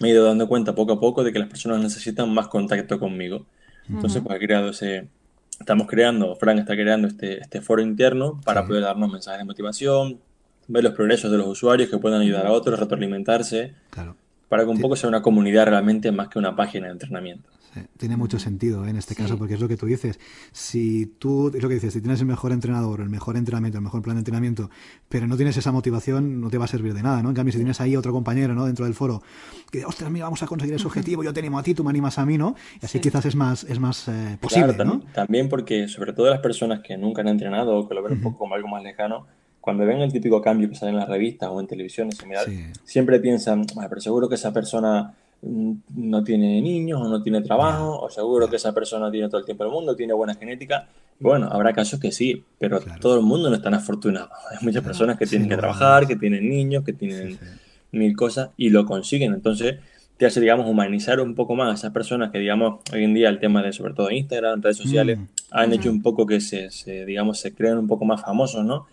me 0.00 0.08
he 0.08 0.10
ido 0.12 0.24
dando 0.24 0.48
cuenta 0.48 0.74
poco 0.74 0.92
a 0.92 1.00
poco 1.00 1.24
de 1.24 1.32
que 1.32 1.38
las 1.38 1.48
personas 1.48 1.80
necesitan 1.80 2.32
más 2.32 2.48
contacto 2.48 2.98
conmigo. 2.98 3.46
Entonces, 3.88 4.22
pues 4.22 4.36
he 4.36 4.44
creado 4.46 4.70
ese, 4.70 5.08
estamos 5.62 5.86
creando, 5.86 6.34
Frank 6.36 6.58
está 6.58 6.74
creando 6.74 7.08
este, 7.08 7.40
este 7.40 7.60
foro 7.60 7.82
interno 7.82 8.40
para 8.44 8.66
poder 8.66 8.82
darnos 8.82 9.10
mensajes 9.10 9.38
de 9.38 9.44
motivación, 9.44 10.20
ver 10.68 10.84
los 10.84 10.92
progresos 10.92 11.30
de 11.30 11.38
los 11.38 11.46
usuarios 11.46 11.88
que 11.88 11.98
puedan 11.98 12.20
ayudar 12.20 12.46
a 12.46 12.52
otros, 12.52 12.78
retroalimentarse, 12.78 13.74
para 14.48 14.64
que 14.64 14.70
un 14.70 14.80
poco 14.80 14.96
sea 14.96 15.08
una 15.08 15.22
comunidad 15.22 15.66
realmente 15.66 16.12
más 16.12 16.28
que 16.28 16.38
una 16.38 16.54
página 16.54 16.86
de 16.86 16.92
entrenamiento 16.92 17.48
tiene 17.96 18.16
mucho 18.16 18.38
sentido 18.38 18.86
¿eh? 18.86 18.90
en 18.90 18.96
este 18.96 19.14
caso, 19.14 19.38
porque 19.38 19.54
es 19.54 19.60
lo 19.60 19.68
que 19.68 19.76
tú 19.76 19.86
dices. 19.86 20.18
Si 20.52 21.06
tú, 21.18 21.48
es 21.48 21.62
lo 21.62 21.68
que 21.68 21.74
dices, 21.74 21.92
si 21.92 22.00
tienes 22.00 22.20
el 22.20 22.26
mejor 22.26 22.52
entrenador, 22.52 23.00
el 23.00 23.08
mejor 23.08 23.36
entrenamiento, 23.36 23.78
el 23.78 23.84
mejor 23.84 24.02
plan 24.02 24.16
de 24.16 24.20
entrenamiento, 24.20 24.70
pero 25.08 25.26
no 25.26 25.36
tienes 25.36 25.56
esa 25.56 25.72
motivación, 25.72 26.40
no 26.40 26.50
te 26.50 26.58
va 26.58 26.66
a 26.66 26.68
servir 26.68 26.94
de 26.94 27.02
nada, 27.02 27.22
¿no? 27.22 27.30
En 27.30 27.34
cambio, 27.34 27.52
si 27.52 27.58
tienes 27.58 27.80
ahí 27.80 27.96
otro 27.96 28.12
compañero, 28.12 28.54
¿no? 28.54 28.66
Dentro 28.66 28.84
del 28.84 28.94
foro, 28.94 29.22
que, 29.70 29.84
ostras, 29.84 30.10
mira, 30.10 30.26
vamos 30.26 30.42
a 30.42 30.46
conseguir 30.46 30.74
ese 30.74 30.86
objetivo, 30.86 31.22
yo 31.22 31.32
te 31.32 31.40
animo 31.40 31.58
a 31.58 31.62
ti, 31.62 31.74
tú 31.74 31.84
me 31.84 31.90
animas 31.90 32.18
a 32.18 32.26
mí, 32.26 32.38
¿no? 32.38 32.54
Y 32.80 32.84
así 32.84 33.00
quizás 33.00 33.24
es 33.24 33.36
más, 33.36 33.64
es 33.64 33.78
más 33.78 34.08
eh, 34.08 34.36
posible, 34.40 34.74
¿no? 34.84 35.02
También 35.14 35.48
porque, 35.48 35.88
sobre 35.88 36.12
todo 36.12 36.28
las 36.28 36.40
personas 36.40 36.80
que 36.80 36.96
nunca 36.96 37.22
han 37.22 37.28
entrenado 37.28 37.78
o 37.78 37.88
que 37.88 37.94
lo 37.94 38.02
ven 38.02 38.14
un 38.14 38.22
poco 38.22 38.38
como 38.38 38.54
algo 38.54 38.68
más 38.68 38.82
lejano, 38.82 39.26
cuando 39.60 39.86
ven 39.86 40.00
el 40.00 40.12
típico 40.12 40.42
cambio 40.42 40.68
que 40.68 40.74
sale 40.74 40.90
en 40.90 40.98
las 40.98 41.08
revistas 41.08 41.48
o 41.50 41.60
en 41.60 41.68
televisión, 41.68 42.10
siempre 42.84 43.20
piensan, 43.20 43.64
pero 43.88 44.00
seguro 44.00 44.28
que 44.28 44.34
esa 44.34 44.52
persona 44.52 45.14
no 45.42 46.22
tiene 46.22 46.60
niños 46.62 47.00
o 47.02 47.08
no 47.08 47.22
tiene 47.22 47.40
trabajo, 47.42 48.00
o 48.00 48.08
seguro 48.08 48.48
que 48.48 48.56
esa 48.56 48.72
persona 48.72 49.10
tiene 49.10 49.28
todo 49.28 49.40
el 49.40 49.44
tiempo 49.44 49.64
del 49.64 49.72
mundo, 49.72 49.96
tiene 49.96 50.12
buena 50.12 50.34
genética. 50.34 50.88
Bueno, 51.18 51.48
habrá 51.50 51.72
casos 51.72 51.98
que 51.98 52.12
sí, 52.12 52.44
pero 52.58 52.80
todo 53.00 53.16
el 53.16 53.22
mundo 53.22 53.50
no 53.50 53.56
es 53.56 53.62
tan 53.62 53.74
afortunado. 53.74 54.30
Hay 54.50 54.64
muchas 54.64 54.84
personas 54.84 55.18
que 55.18 55.26
tienen 55.26 55.48
que 55.48 55.56
trabajar, 55.56 56.06
que 56.06 56.16
tienen 56.16 56.48
niños, 56.48 56.84
que 56.84 56.92
tienen 56.92 57.38
mil 57.90 58.16
cosas 58.16 58.50
y 58.56 58.70
lo 58.70 58.86
consiguen. 58.86 59.34
Entonces, 59.34 59.76
te 60.16 60.26
hace, 60.26 60.40
digamos, 60.40 60.68
humanizar 60.68 61.20
un 61.20 61.34
poco 61.34 61.56
más 61.56 61.72
a 61.72 61.74
esas 61.74 61.92
personas 61.92 62.30
que, 62.30 62.38
digamos, 62.38 62.80
hoy 62.92 63.02
en 63.02 63.12
día 63.12 63.28
el 63.28 63.40
tema 63.40 63.62
de, 63.62 63.72
sobre 63.72 63.94
todo 63.94 64.10
Instagram, 64.10 64.62
redes 64.62 64.76
sociales, 64.76 65.18
mm. 65.18 65.26
han 65.50 65.72
hecho 65.72 65.90
un 65.90 66.02
poco 66.02 66.24
que 66.24 66.40
se, 66.40 66.70
digamos, 67.04 67.40
se 67.40 67.52
crean 67.52 67.78
un 67.78 67.88
poco 67.88 68.04
más 68.04 68.20
famosos, 68.20 68.64
¿no? 68.64 68.86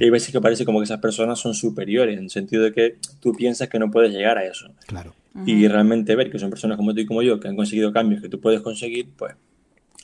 Y 0.00 0.04
hay 0.04 0.10
veces 0.10 0.32
que 0.32 0.40
parece 0.40 0.64
como 0.64 0.80
que 0.80 0.84
esas 0.84 1.00
personas 1.00 1.38
son 1.38 1.54
superiores, 1.54 2.16
en 2.16 2.24
el 2.24 2.30
sentido 2.30 2.64
de 2.64 2.72
que 2.72 2.96
tú 3.20 3.32
piensas 3.32 3.68
que 3.68 3.78
no 3.78 3.90
puedes 3.90 4.12
llegar 4.12 4.38
a 4.38 4.44
eso. 4.44 4.68
Claro. 4.86 5.14
Y 5.46 5.66
realmente 5.66 6.14
ver 6.14 6.30
que 6.30 6.38
son 6.38 6.50
personas 6.50 6.76
como 6.76 6.94
tú 6.94 7.00
y 7.00 7.06
como 7.06 7.22
yo, 7.22 7.40
que 7.40 7.48
han 7.48 7.56
conseguido 7.56 7.92
cambios 7.92 8.20
que 8.20 8.28
tú 8.28 8.40
puedes 8.40 8.60
conseguir, 8.60 9.08
pues 9.16 9.34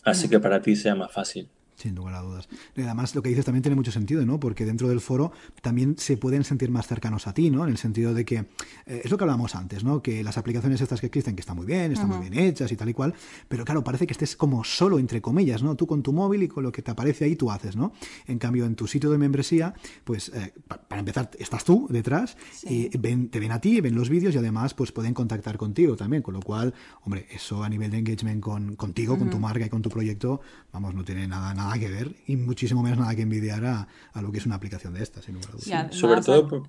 hace 0.04 0.28
que 0.28 0.40
para 0.40 0.62
ti 0.62 0.74
sea 0.74 0.94
más 0.94 1.12
fácil. 1.12 1.48
Sin 1.78 1.94
lugar 1.94 2.14
a 2.14 2.22
dudas. 2.22 2.48
Además, 2.76 3.14
lo 3.14 3.22
que 3.22 3.28
dices 3.28 3.44
también 3.44 3.62
tiene 3.62 3.76
mucho 3.76 3.92
sentido, 3.92 4.26
¿no? 4.26 4.40
Porque 4.40 4.64
dentro 4.64 4.88
del 4.88 5.00
foro 5.00 5.30
también 5.62 5.96
se 5.96 6.16
pueden 6.16 6.42
sentir 6.42 6.72
más 6.72 6.88
cercanos 6.88 7.28
a 7.28 7.34
ti, 7.34 7.50
¿no? 7.50 7.62
En 7.62 7.70
el 7.70 7.78
sentido 7.78 8.14
de 8.14 8.24
que, 8.24 8.46
eh, 8.86 9.02
es 9.04 9.10
lo 9.12 9.16
que 9.16 9.22
hablábamos 9.22 9.54
antes, 9.54 9.84
¿no? 9.84 10.02
Que 10.02 10.24
las 10.24 10.38
aplicaciones 10.38 10.80
estas 10.80 11.00
que 11.00 11.06
existen, 11.06 11.36
que 11.36 11.40
están 11.40 11.56
muy 11.56 11.66
bien, 11.66 11.92
están 11.92 12.08
muy 12.08 12.18
bien 12.18 12.34
hechas 12.36 12.72
y 12.72 12.76
tal 12.76 12.88
y 12.88 12.94
cual, 12.94 13.14
pero 13.46 13.64
claro, 13.64 13.84
parece 13.84 14.08
que 14.08 14.12
estés 14.12 14.34
como 14.34 14.64
solo, 14.64 14.98
entre 14.98 15.22
comillas, 15.22 15.62
¿no? 15.62 15.76
Tú 15.76 15.86
con 15.86 16.02
tu 16.02 16.12
móvil 16.12 16.42
y 16.42 16.48
con 16.48 16.64
lo 16.64 16.72
que 16.72 16.82
te 16.82 16.90
aparece 16.90 17.26
ahí 17.26 17.36
tú 17.36 17.48
haces, 17.52 17.76
¿no? 17.76 17.92
En 18.26 18.40
cambio, 18.40 18.66
en 18.66 18.74
tu 18.74 18.88
sitio 18.88 19.08
de 19.10 19.18
membresía, 19.18 19.72
pues, 20.02 20.30
eh, 20.34 20.52
para 20.88 20.98
empezar, 20.98 21.30
estás 21.38 21.62
tú 21.62 21.86
detrás 21.90 22.36
y 22.64 22.88
ven, 22.98 23.28
te 23.28 23.38
ven 23.38 23.52
a 23.52 23.60
ti, 23.60 23.80
ven 23.80 23.94
los 23.94 24.08
vídeos 24.08 24.34
y 24.34 24.38
además, 24.38 24.74
pues, 24.74 24.90
pueden 24.90 25.14
contactar 25.14 25.56
contigo 25.56 25.94
también, 25.94 26.24
con 26.24 26.34
lo 26.34 26.40
cual, 26.40 26.74
hombre, 27.04 27.28
eso 27.30 27.62
a 27.62 27.68
nivel 27.68 27.92
de 27.92 27.98
engagement 27.98 28.42
con, 28.42 28.74
contigo, 28.74 29.16
con 29.16 29.30
tu 29.30 29.38
marca 29.38 29.64
y 29.64 29.68
con 29.68 29.80
tu 29.80 29.90
proyecto, 29.90 30.40
vamos, 30.72 30.92
no 30.92 31.04
tiene 31.04 31.28
nada, 31.28 31.54
nada 31.54 31.67
que 31.76 31.88
ver 31.88 32.12
y 32.26 32.37
muchísimo 32.37 32.83
menos 32.83 32.98
nada 33.00 33.16
que 33.16 33.22
envidiar 33.22 33.64
a, 33.64 33.88
lo 34.20 34.31
que 34.31 34.38
es 34.38 34.46
una 34.46 34.54
aplicación 34.54 34.94
de 34.94 35.02
estas, 35.02 35.24
sin 35.24 35.37
sobre 35.90 36.20
todo, 36.20 36.68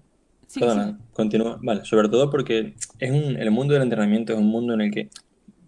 continúa. 1.13 1.59
Vale, 1.61 1.85
sobre 1.85 2.09
todo 2.09 2.31
porque 2.31 2.73
es 2.97 3.11
un, 3.11 3.37
el 3.37 3.51
mundo 3.51 3.75
del 3.75 3.83
entrenamiento 3.83 4.33
es 4.33 4.39
un 4.39 4.47
mundo 4.47 4.73
en 4.73 4.81
el 4.81 4.91
que, 4.91 5.09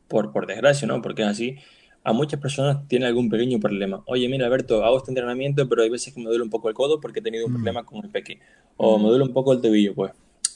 por, 0.08 0.32
por 0.32 0.48
desgracia, 0.48 0.88
¿no? 0.88 1.02
Porque 1.02 1.22
es 1.22 1.28
así, 1.28 1.58
a 2.04 2.14
muchas 2.14 2.40
personas 2.40 2.88
tiene 2.88 3.06
algún 3.06 3.30
pequeño 3.30 3.60
problema. 3.60 4.02
Oye, 4.08 4.28
mira, 4.28 4.48
Alberto, 4.48 4.84
hago 4.84 4.98
este 4.98 5.12
entrenamiento, 5.12 5.70
pero 5.70 5.84
hay 5.84 5.90
veces 5.90 6.14
que 6.14 6.20
me 6.20 6.26
duele 6.26 6.44
un 6.44 6.50
poco 6.50 6.68
el 6.68 6.74
codo 6.74 7.00
porque 7.00 7.20
he 7.20 7.22
tenido 7.22 7.46
un 7.46 7.52
mm. 7.52 7.56
problema 7.56 7.84
con 7.84 8.04
el 8.04 8.10
peque. 8.10 8.40
O 8.78 8.98
me 8.98 9.10
duele 9.10 9.24
un 9.24 9.34
poco 9.34 9.54
el 9.54 9.62
tobillo. 9.62 9.94
Pues, 9.94 10.12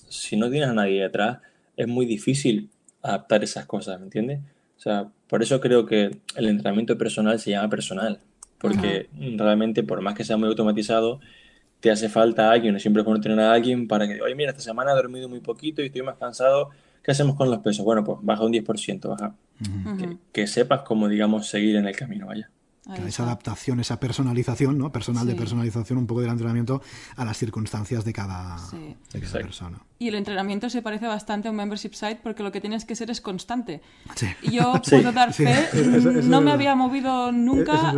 si 0.09 0.38
no 0.38 0.49
tienes 0.49 0.69
a 0.69 0.73
nadie 0.73 1.03
detrás, 1.03 1.39
es 1.77 1.88
muy 1.88 2.05
difícil 2.05 2.69
adaptar 3.01 3.43
esas 3.43 3.65
cosas, 3.65 3.99
¿me 3.99 4.05
entiendes? 4.05 4.39
O 4.77 4.79
sea, 4.79 5.09
por 5.27 5.43
eso 5.43 5.59
creo 5.59 5.85
que 5.85 6.19
el 6.35 6.47
entrenamiento 6.47 6.97
personal 6.97 7.39
se 7.39 7.51
llama 7.51 7.69
personal 7.69 8.19
porque 8.67 9.10
realmente 9.38 9.84
por 9.84 10.01
más 10.01 10.15
que 10.15 10.23
sea 10.23 10.38
muy 10.38 10.47
automatizado, 10.47 11.19
te 11.80 11.91
hace 11.91 12.10
falta 12.10 12.51
alguien, 12.51 12.80
siempre 12.80 13.01
es 13.01 13.06
bueno 13.06 13.21
tener 13.21 13.39
a 13.39 13.54
alguien 13.54 13.88
para 13.88 14.08
que, 14.08 14.21
oye, 14.21 14.36
mira, 14.36 14.51
esta 14.51 14.62
semana 14.62 14.91
he 14.91 14.95
dormido 14.95 15.30
muy 15.30 15.39
poquito 15.39 15.82
y 15.82 15.88
estoy 15.88 16.01
más 16.01 16.17
cansado, 16.17 16.69
¿qué 17.04 17.12
hacemos 17.12 17.36
con 17.36 17.49
los 17.49 17.60
pesos? 17.60 17.86
Bueno, 17.86 18.04
pues 18.04 18.17
baja 18.21 18.43
un 18.43 18.54
10%, 18.54 19.10
baja. 19.10 19.36
que, 19.97 20.17
que, 20.32 20.47
sepas 20.47 20.82
cómo, 20.82 21.08
digamos, 21.08 21.47
seguir 21.47 21.75
en 21.75 21.88
el 21.88 21.95
camino, 21.95 22.28
vaya 22.28 22.49
esa 23.05 23.23
adaptación, 23.23 23.79
esa 23.79 23.99
personalización, 23.99 24.77
¿no? 24.77 24.91
Personal 24.91 25.25
de 25.25 25.35
personalización 25.35 25.97
un 25.97 26.07
poco 26.07 26.21
del 26.21 26.29
entrenamiento 26.29 26.81
a 27.15 27.25
las 27.25 27.37
circunstancias 27.37 28.05
de 28.05 28.13
cada, 28.13 28.57
persona. 29.11 29.79
Y 29.97 30.09
el 30.09 30.15
entrenamiento 30.15 30.69
se 30.69 30.81
parece 30.81 31.07
bastante 31.07 31.47
a 31.47 31.51
un 31.51 31.57
membership 31.57 31.93
site 31.93 32.19
porque 32.21 32.43
lo 32.43 32.51
que 32.51 32.61
tienes 32.61 32.85
que 32.85 32.95
ser 32.95 33.09
es 33.09 33.21
constante. 33.21 33.81
Yo 34.43 34.73
puedo 34.89 35.11
dar 35.11 35.33
fe, 35.33 35.69
no 36.23 36.41
me 36.41 36.51
había 36.51 36.75
movido 36.75 37.31
nunca, 37.31 37.93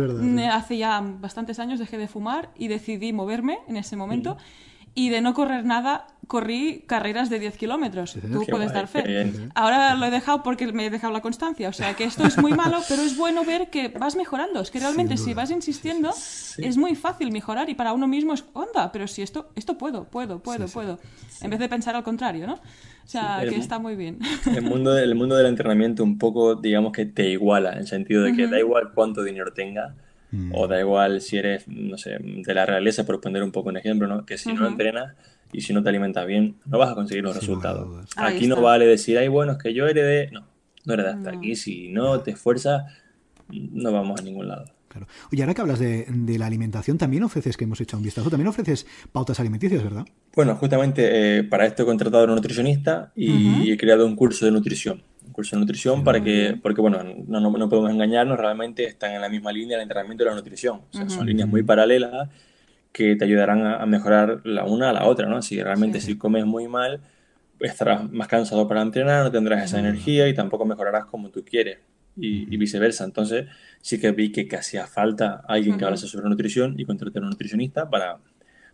hace 0.52 0.78
ya 0.78 1.00
bastantes 1.00 1.58
años 1.58 1.78
dejé 1.78 1.98
de 1.98 2.08
fumar 2.08 2.50
y 2.56 2.68
decidí 2.68 3.12
moverme 3.12 3.58
en 3.68 3.76
ese 3.76 3.96
momento 3.96 4.36
y 4.98 5.10
de 5.10 5.20
no 5.20 5.32
correr 5.32 5.64
nada 5.64 6.08
corrí 6.26 6.82
carreras 6.88 7.30
de 7.30 7.38
10 7.38 7.56
kilómetros. 7.56 8.14
Tú 8.14 8.44
puedes 8.50 8.72
dar 8.72 8.88
fe. 8.88 9.32
Ahora 9.54 9.94
lo 9.94 10.06
he 10.06 10.10
dejado 10.10 10.42
porque 10.42 10.72
me 10.72 10.86
he 10.86 10.90
dejado 10.90 11.12
la 11.12 11.20
constancia. 11.20 11.68
O 11.68 11.72
sea 11.72 11.94
que 11.94 12.02
esto 12.02 12.26
es 12.26 12.36
muy 12.36 12.52
malo, 12.52 12.80
pero 12.88 13.02
es 13.02 13.16
bueno 13.16 13.44
ver 13.44 13.70
que 13.70 13.88
vas 13.90 14.16
mejorando. 14.16 14.60
Es 14.60 14.72
que 14.72 14.80
realmente 14.80 15.16
si 15.16 15.34
vas 15.34 15.52
insistiendo 15.52 16.10
es 16.10 16.76
muy 16.76 16.96
fácil 16.96 17.30
mejorar 17.30 17.70
y 17.70 17.76
para 17.76 17.92
uno 17.92 18.08
mismo 18.08 18.34
es, 18.34 18.44
onda, 18.54 18.90
pero 18.90 19.06
si 19.06 19.22
esto, 19.22 19.50
esto 19.54 19.78
puedo, 19.78 20.02
puedo, 20.10 20.40
puedo, 20.40 20.66
puedo. 20.66 20.98
En 21.42 21.50
vez 21.50 21.60
de 21.60 21.68
pensar 21.68 21.94
al 21.94 22.02
contrario, 22.02 22.48
¿no? 22.48 22.54
O 22.54 23.10
sea, 23.10 23.38
que 23.48 23.54
está 23.54 23.78
muy 23.78 23.94
bien. 23.94 24.18
El 24.52 24.62
mundo, 24.62 24.98
el 24.98 25.14
mundo 25.14 25.36
del 25.36 25.46
entrenamiento 25.46 26.02
un 26.02 26.18
poco, 26.18 26.56
digamos 26.56 26.90
que 26.92 27.06
te 27.06 27.30
iguala, 27.30 27.70
en 27.74 27.78
el 27.78 27.86
sentido 27.86 28.24
de 28.24 28.34
que 28.34 28.48
da 28.48 28.58
igual 28.58 28.90
cuánto 28.92 29.22
dinero 29.22 29.52
tengas 29.52 29.92
Mm. 30.30 30.52
O 30.54 30.66
da 30.66 30.78
igual 30.78 31.20
si 31.20 31.38
eres, 31.38 31.66
no 31.68 31.96
sé, 31.96 32.18
de 32.20 32.54
la 32.54 32.66
realeza, 32.66 33.04
por 33.04 33.20
poner 33.20 33.42
un 33.42 33.52
poco 33.52 33.70
un 33.70 33.76
ejemplo, 33.76 34.06
¿no? 34.06 34.26
Que 34.26 34.36
si 34.36 34.52
no 34.52 34.66
entrenas 34.66 35.14
y 35.52 35.62
si 35.62 35.72
no 35.72 35.82
te 35.82 35.88
alimentas 35.88 36.26
bien, 36.26 36.56
no 36.66 36.78
vas 36.78 36.90
a 36.90 36.94
conseguir 36.94 37.24
los 37.24 37.34
resultados. 37.34 38.06
Aquí 38.16 38.46
no 38.46 38.60
vale 38.60 38.86
decir, 38.86 39.16
ay, 39.18 39.28
bueno, 39.28 39.52
es 39.52 39.58
que 39.58 39.72
yo 39.72 39.86
heredé. 39.86 40.30
No, 40.30 40.46
no 40.84 40.94
heredaste. 40.94 41.30
Aquí 41.30 41.56
si 41.56 41.88
no 41.88 42.20
te 42.20 42.32
esfuerzas, 42.32 42.84
no 43.48 43.92
vamos 43.92 44.20
a 44.20 44.24
ningún 44.24 44.48
lado. 44.48 44.66
Claro. 44.88 45.06
Oye, 45.30 45.42
ahora 45.42 45.54
que 45.54 45.60
hablas 45.60 45.78
de, 45.78 46.06
la 46.38 46.46
alimentación, 46.46 46.96
también 46.96 47.22
ofreces, 47.22 47.56
que 47.56 47.64
hemos 47.64 47.80
hecho 47.80 47.96
un 47.96 48.02
vistazo, 48.02 48.30
también 48.30 48.48
ofreces 48.48 48.86
pautas 49.12 49.38
alimenticias, 49.38 49.82
¿verdad? 49.82 50.06
Bueno, 50.34 50.56
justamente 50.56 51.38
eh, 51.38 51.44
para 51.44 51.66
esto 51.66 51.82
he 51.82 51.86
contratado 51.86 52.24
a 52.24 52.26
un 52.26 52.34
nutricionista 52.34 53.12
y 53.14 53.70
he 53.70 53.76
creado 53.76 54.06
un 54.06 54.16
curso 54.16 54.46
de 54.46 54.50
nutrición 54.50 55.02
curso 55.38 55.54
de 55.54 55.60
nutrición 55.60 56.02
para 56.02 56.20
que, 56.20 56.58
porque 56.60 56.80
bueno, 56.80 56.98
no, 57.28 57.40
no, 57.40 57.68
podemos 57.68 57.92
engañarnos, 57.92 58.36
realmente 58.40 58.84
están 58.86 59.12
en 59.12 59.20
la 59.20 59.28
misma 59.28 59.52
línea 59.52 59.76
el 59.76 59.84
entrenamiento 59.84 60.24
y 60.24 60.26
la 60.26 60.34
nutrición. 60.34 60.80
O 60.90 60.96
sea, 60.96 61.08
son 61.08 61.26
líneas 61.26 61.48
muy 61.48 61.62
paralelas 61.62 62.28
que 62.90 63.14
te 63.14 63.24
ayudarán 63.24 63.64
a, 63.64 63.86
mejorar 63.86 64.40
la 64.42 64.64
una 64.64 64.90
a 64.90 64.92
la 64.92 65.06
otra, 65.06 65.28
¿no? 65.28 65.40
Si 65.40 65.62
realmente 65.62 66.00
si 66.00 66.18
comes 66.18 66.44
muy 66.44 66.66
mal, 66.66 66.98
estarás 67.60 68.10
más 68.10 68.26
cansado 68.26 68.66
para 68.66 68.82
entrenar, 68.82 69.22
no 69.22 69.30
tendrás 69.30 69.62
esa 69.62 69.78
energía 69.78 70.26
y 70.26 70.34
tampoco 70.34 70.64
mejorarás 70.64 71.04
como 71.04 71.30
tú 71.30 71.44
quieres. 71.44 71.78
Y, 72.16 72.56
viceversa. 72.56 73.04
Entonces, 73.04 73.46
sí 73.80 74.00
que 74.00 74.10
vi 74.10 74.32
que, 74.32 74.48
hacía 74.56 74.88
falta 74.88 75.44
alguien 75.46 75.78
que 75.78 75.84
hablase 75.84 76.08
sobre 76.08 76.28
nutrición 76.28 76.74
y 76.76 76.84
contraté 76.84 77.20
a 77.20 77.22
un 77.22 77.28
nutricionista 77.28 77.88
para, 77.88 78.18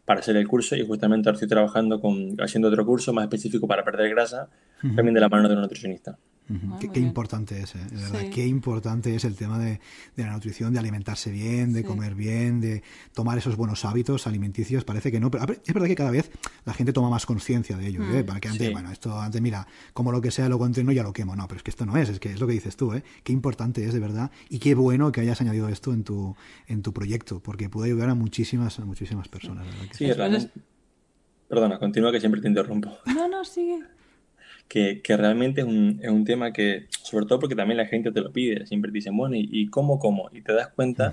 para 0.06 0.20
hacer 0.20 0.38
el 0.38 0.48
curso 0.48 0.76
y 0.76 0.86
justamente 0.86 1.28
ahora 1.28 1.36
estoy 1.36 1.48
trabajando 1.48 2.00
con, 2.00 2.40
haciendo 2.40 2.68
otro 2.68 2.86
curso 2.86 3.12
más 3.12 3.24
específico 3.24 3.66
para 3.66 3.84
perder 3.84 4.08
grasa, 4.08 4.48
también 4.94 5.14
de 5.14 5.20
la 5.20 5.28
mano 5.28 5.48
de 5.48 5.54
un 5.54 5.62
nutricionista. 5.62 6.18
Ah, 6.50 6.78
qué, 6.92 7.00
importante 7.00 7.58
es, 7.58 7.74
¿eh? 7.74 7.80
verdad, 7.90 8.28
qué 8.30 8.46
importante 8.46 9.14
es 9.14 9.24
el 9.24 9.34
tema 9.34 9.58
de, 9.58 9.80
la 10.16 10.30
nutrición, 10.30 10.74
de 10.74 10.78
alimentarse 10.78 11.30
bien, 11.30 11.72
de 11.72 11.84
comer 11.84 12.14
bien, 12.14 12.60
de 12.60 12.82
tomar 13.14 13.38
esos 13.38 13.56
buenos 13.56 13.86
hábitos 13.86 14.26
alimenticios. 14.26 14.84
Parece 14.84 15.10
que 15.10 15.20
no, 15.20 15.30
pero 15.30 15.44
es 15.44 15.72
verdad 15.72 15.88
que 15.88 15.94
cada 15.94 16.10
vez 16.10 16.30
la 16.66 16.74
gente 16.74 16.92
toma 16.92 17.08
más 17.08 17.24
conciencia 17.24 17.78
de 17.78 17.86
ello, 17.86 18.02
¿eh? 18.02 18.22
Mm, 18.22 18.26
para 18.26 18.40
que 18.40 18.48
antes, 18.48 18.70
bueno, 18.72 18.92
esto 18.92 19.18
antes, 19.18 19.40
mira, 19.40 19.66
como 19.94 20.12
lo 20.12 20.20
que 20.20 20.30
sea, 20.30 20.50
lo 20.50 20.64
entreno 20.66 20.92
ya 20.92 21.02
lo 21.02 21.14
quemo. 21.14 21.34
No, 21.34 21.48
pero 21.48 21.58
es 21.58 21.62
que 21.62 21.70
esto 21.70 21.86
no 21.86 21.96
es, 21.96 22.10
es 22.10 22.20
que 22.20 22.30
es 22.30 22.40
lo 22.40 22.46
que 22.46 22.52
dices 22.52 22.76
tú, 22.76 22.92
¿eh? 22.92 23.02
Qué 23.22 23.32
importante 23.32 23.82
es 23.86 23.94
de 23.94 24.00
verdad 24.00 24.30
y 24.50 24.58
qué 24.58 24.74
bueno 24.74 25.12
que 25.12 25.22
hayas 25.22 25.40
añadido 25.40 25.70
esto 25.70 25.94
en 25.94 26.04
tu, 26.04 26.36
en 26.66 26.82
tu 26.82 26.92
proyecto, 26.92 27.40
porque 27.40 27.70
puede 27.70 27.88
ayudar 27.88 28.10
a 28.10 28.14
muchísimas, 28.14 28.78
a 28.78 28.84
muchísimas 28.84 29.28
personas. 29.28 29.66
sí, 29.92 30.04
es 30.04 30.48
Perdona, 31.48 31.78
continúa 31.78 32.10
que 32.10 32.20
siempre 32.20 32.40
te 32.40 32.48
interrumpo. 32.48 32.98
No, 33.06 33.28
no, 33.28 33.44
sigue 33.44 33.78
que, 34.68 35.02
que 35.02 35.16
realmente 35.16 35.60
es 35.60 35.66
un, 35.66 36.00
es 36.02 36.10
un, 36.10 36.24
tema 36.24 36.52
que, 36.52 36.86
sobre 37.02 37.26
todo 37.26 37.38
porque 37.38 37.54
también 37.54 37.76
la 37.76 37.86
gente 37.86 38.10
te 38.12 38.20
lo 38.20 38.32
pide, 38.32 38.66
siempre 38.66 38.90
te 38.90 38.96
dicen, 38.96 39.16
bueno, 39.16 39.36
¿y, 39.36 39.66
cómo, 39.68 39.98
cómo? 39.98 40.30
Y 40.32 40.42
te 40.42 40.52
das 40.52 40.68
cuenta 40.68 41.12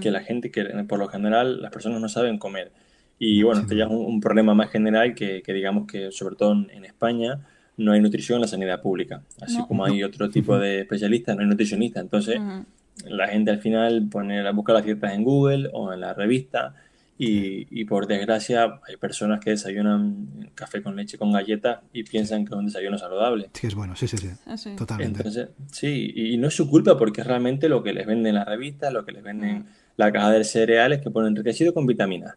que 0.00 0.10
la 0.10 0.20
gente, 0.20 0.50
que 0.50 0.64
por 0.88 0.98
lo 0.98 1.08
general 1.08 1.62
las 1.62 1.72
personas 1.72 2.00
no 2.00 2.08
saben 2.08 2.38
comer. 2.38 2.72
Y 3.18 3.42
bueno, 3.42 3.62
este 3.62 3.76
ya 3.76 3.84
es 3.84 3.90
un, 3.90 4.20
problema 4.20 4.54
más 4.54 4.70
general 4.70 5.14
que, 5.14 5.42
que, 5.42 5.52
digamos 5.52 5.86
que, 5.86 6.12
sobre 6.12 6.36
todo 6.36 6.52
en, 6.52 6.84
España, 6.84 7.40
no 7.76 7.92
hay 7.92 8.00
nutrición 8.00 8.36
en 8.36 8.42
la 8.42 8.48
sanidad 8.48 8.82
pública. 8.82 9.22
Así 9.40 9.58
como 9.66 9.84
hay 9.84 10.02
otro 10.02 10.28
tipo 10.30 10.58
de 10.58 10.80
especialistas, 10.80 11.36
no 11.36 11.42
hay 11.42 11.48
nutricionistas. 11.48 12.02
Entonces, 12.02 12.38
la 13.06 13.28
gente 13.28 13.50
al 13.50 13.58
final 13.58 14.08
pone, 14.10 14.50
busca 14.52 14.72
las 14.72 14.84
dietas 14.84 15.14
en 15.14 15.24
Google 15.24 15.70
o 15.72 15.92
en 15.92 16.00
la 16.00 16.14
revista 16.14 16.74
y, 17.18 17.84
por 17.84 18.06
desgracia 18.06 18.80
hay 18.86 18.96
personas 18.96 19.40
que 19.40 19.50
desayunan 19.50 20.50
café 20.54 20.82
con 20.82 20.94
leche 20.94 21.18
con 21.18 21.32
galletas 21.32 21.80
y 21.92 22.04
piensan 22.04 22.44
que 22.44 22.54
es 22.54 22.58
un 22.58 22.66
desayuno 22.66 22.96
saludable. 22.96 23.50
Sí, 23.54 23.66
es 23.66 23.74
bueno, 23.74 23.96
sí, 23.96 24.06
sí, 24.06 24.16
sí. 24.16 24.28
Ah, 24.46 24.54
Totalmente. 24.76 25.18
Entonces, 25.18 25.48
sí, 25.72 26.12
y 26.14 26.36
no 26.36 26.48
es 26.48 26.54
su 26.54 26.70
culpa 26.70 26.96
porque 26.96 27.22
es 27.22 27.26
realmente 27.26 27.68
lo 27.68 27.82
que 27.82 27.92
les 27.92 28.06
venden 28.06 28.28
en 28.28 28.34
la 28.36 28.44
revista, 28.44 28.90
lo 28.90 29.04
que 29.04 29.12
les 29.12 29.22
venden 29.22 29.66
la 29.96 30.12
caja 30.12 30.30
de 30.30 30.44
cereales 30.44 31.00
que 31.00 31.10
ponen 31.10 31.30
enriquecido 31.30 31.74
con 31.74 31.86
vitaminas. 31.86 32.36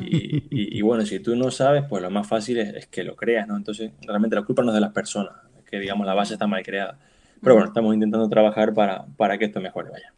Y, 0.00 0.80
bueno, 0.82 1.04
si 1.04 1.18
tú 1.20 1.34
no 1.34 1.50
sabes, 1.50 1.84
pues 1.88 2.02
lo 2.02 2.10
más 2.10 2.26
fácil 2.26 2.58
es, 2.58 2.86
que 2.86 3.02
lo 3.02 3.16
creas, 3.16 3.48
¿no? 3.48 3.56
Entonces, 3.56 3.90
realmente 4.02 4.36
la 4.36 4.42
culpa 4.42 4.62
no 4.62 4.70
es 4.70 4.74
de 4.74 4.80
las 4.80 4.92
personas, 4.92 5.32
es 5.58 5.64
que 5.64 5.80
digamos 5.80 6.06
la 6.06 6.14
base 6.14 6.34
está 6.34 6.46
mal 6.46 6.62
creada. 6.62 6.98
Pero 7.40 7.54
bueno, 7.54 7.68
estamos 7.68 7.94
intentando 7.94 8.28
trabajar 8.28 8.74
para, 8.74 9.06
para 9.16 9.38
que 9.38 9.46
esto 9.46 9.60
mejore, 9.60 9.90
vaya. 9.90 10.12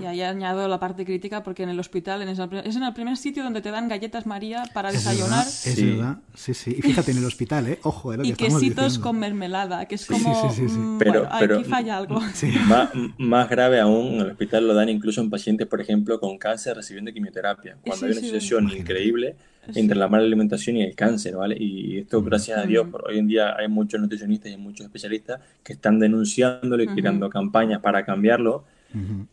Y 0.00 0.04
ahí 0.04 0.22
añado 0.22 0.68
la 0.68 0.78
parte 0.78 1.04
crítica 1.04 1.42
porque 1.42 1.62
en 1.62 1.68
el 1.68 1.80
hospital 1.80 2.22
es 2.22 2.76
en 2.76 2.82
el 2.82 2.92
primer 2.92 3.16
sitio 3.16 3.42
donde 3.42 3.60
te 3.60 3.70
dan 3.70 3.88
galletas 3.88 4.26
María 4.26 4.64
para 4.72 4.92
desayunar. 4.92 5.46
es 5.46 5.84
verdad, 5.84 6.18
sí, 6.34 6.54
sí. 6.54 6.74
Y 6.78 6.82
fíjate 6.82 7.12
en 7.12 7.18
el 7.18 7.24
hospital, 7.24 7.66
¿eh? 7.68 7.78
Ojo, 7.82 8.14
Y 8.22 8.32
quesitos 8.32 8.98
con 8.98 9.18
mermelada, 9.18 9.86
que 9.86 9.96
es 9.96 10.06
como. 10.06 10.50
Mm, 10.56 10.98
pero, 10.98 11.28
aquí 11.30 11.64
falla 11.64 11.98
algo. 11.98 12.20
Más, 12.66 12.90
más, 13.18 13.48
grave 13.48 13.80
aún, 13.80 14.14
en 14.14 14.20
el 14.20 14.30
hospital 14.30 14.66
lo 14.66 14.74
dan 14.74 14.88
incluso 14.88 15.20
en 15.20 15.30
pacientes, 15.30 15.66
por 15.66 15.80
ejemplo, 15.80 16.18
con 16.18 16.38
cáncer 16.38 16.76
recibiendo 16.76 17.12
quimioterapia. 17.12 17.76
Cuando 17.84 18.06
hay 18.06 18.12
una 18.12 18.20
situación 18.20 18.70
increíble 18.70 19.36
entre 19.74 19.96
la 19.96 20.08
mala 20.08 20.24
alimentación 20.24 20.76
y 20.76 20.82
el 20.82 20.94
cáncer, 20.94 21.36
¿vale? 21.36 21.56
Y 21.58 21.98
esto, 21.98 22.22
gracias 22.22 22.58
a 22.58 22.66
Dios, 22.66 22.86
por 22.88 23.08
hoy 23.08 23.18
en 23.18 23.26
día 23.26 23.56
hay 23.56 23.68
muchos 23.68 24.00
nutricionistas 24.00 24.52
y 24.52 24.56
muchos 24.56 24.86
especialistas 24.86 25.40
que 25.62 25.72
están 25.72 25.98
denunciándolo 25.98 26.82
y 26.82 26.86
creando 26.86 27.28
campañas 27.28 27.80
para 27.80 28.04
cambiarlo 28.04 28.64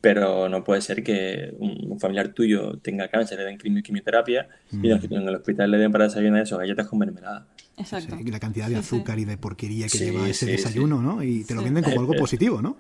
pero 0.02 0.50
no 0.50 0.64
puede 0.64 0.82
ser 0.82 1.04
que 1.04 1.54
un, 1.58 2.00
familiar 2.00 2.30
tuyo 2.30 2.78
tenga 2.80 3.08
cáncer, 3.08 3.40
le 3.40 3.46
den 3.46 3.58
quimioterapia 3.58 4.50
y 4.72 4.92
en 4.92 5.28
el 5.28 5.36
hospital 5.36 5.72
le 5.72 5.78
den 5.78 5.92
para 5.92 6.06
desayunar 6.06 6.42
eso, 6.42 6.58
galletas 6.58 6.88
con 6.88 7.00
mermelada. 7.00 7.48
Exacto. 7.78 8.18
y 8.20 8.30
la 8.30 8.40
cantidad 8.40 8.70
de 8.70 8.76
azúcar 8.76 9.18
y 9.18 9.26
de 9.26 9.38
porquería 9.38 9.88
que 9.88 9.98
lleva 9.98 10.28
ese 10.30 10.46
desayuno, 10.46 11.02
¿no? 11.02 11.24
Y 11.24 11.44
te 11.44 11.56
lo 11.56 11.64
venden 11.64 11.84
como 11.84 12.02
algo 12.02 12.14
positivo, 12.14 12.62
¿no? 12.62 12.78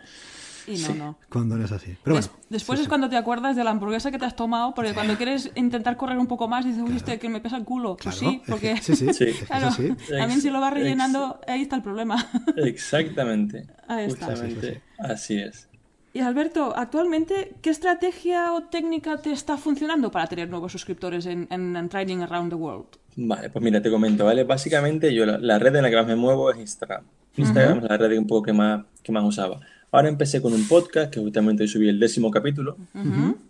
Y 0.68 0.78
no, 0.78 0.96
no. 0.96 1.20
Cuando 1.30 1.58
no 1.58 1.66
es 1.66 1.72
así. 1.72 1.96
Pero 2.04 2.16
bueno, 2.16 2.30
después 2.50 2.80
es 2.80 2.88
cuando 2.88 3.10
te 3.10 3.18
acuerdas 3.18 3.56
de 3.56 3.64
la 3.64 3.72
hamburguesa 3.72 4.12
que 4.12 4.20
te 4.20 4.26
has 4.26 4.36
tomado, 4.36 4.74
porque 4.74 4.94
cuando 4.94 5.18
quieres 5.18 5.52
intentar 5.56 5.98
correr 5.98 6.18
un 6.18 6.28
poco 6.28 6.48
más, 6.48 6.66
dices, 6.66 6.82
uy, 6.82 7.00
que 7.20 7.30
me 7.30 7.42
pesa 7.42 7.58
el 7.58 7.66
culo. 7.66 7.98
Pues 8.02 8.16
sí, 8.16 8.42
porque. 8.48 8.78
Sí, 8.78 8.96
sí. 8.96 9.26
claro, 9.48 9.70
también 10.10 10.42
si 10.42 10.50
lo 10.50 10.62
vas 10.62 10.74
rellenando, 10.74 11.40
ahí 11.48 11.62
está 11.62 11.76
el 11.76 11.82
problema. 11.82 12.30
Exactamente. 12.58 13.68
Ahí 13.88 14.06
está. 14.06 14.28
Justamente, 14.28 14.82
así 15.00 15.38
es. 15.38 15.68
Y 16.16 16.20
Alberto, 16.20 16.74
actualmente, 16.76 17.56
¿qué 17.64 17.72
estrategia 17.72 18.54
o 18.54 18.66
técnica 18.66 19.18
te 19.18 19.32
está 19.32 19.58
funcionando 19.58 20.12
para 20.12 20.28
tener 20.28 20.48
nuevos 20.48 20.72
suscriptores 20.72 21.26
en, 21.26 21.48
en, 21.50 21.90
Training 21.90 22.20
Around 22.20 22.52
the 22.52 22.56
World? 22.56 22.86
Vale, 23.16 23.50
pues 23.50 23.66
mira, 23.66 23.82
te 23.82 23.90
comento, 23.90 24.24
¿vale? 24.24 24.44
Básicamente 24.44 25.12
yo 25.12 25.26
la, 25.26 25.58
red 25.58 25.76
en 25.76 25.82
la 25.82 25.90
que 25.90 25.96
más 25.96 26.06
me 26.06 26.16
muevo 26.16 26.52
es 26.52 26.60
Instagram. 26.60 27.04
Instagram 27.36 27.80
es 27.80 27.84
la 27.90 27.98
red 27.98 28.16
un 28.20 28.28
poco 28.28 28.44
que 28.44 28.54
más, 28.54 28.86
que 29.02 29.12
más 29.12 29.24
usaba. 29.24 29.60
Ahora 29.92 30.08
empecé 30.08 30.40
con 30.40 30.54
un 30.54 30.68
podcast 30.68 31.12
que 31.12 31.20
justamente 31.20 31.64
hoy 31.64 31.68
subí 31.68 31.90
el 31.90 32.00
décimo 32.00 32.30
capítulo, 32.30 32.78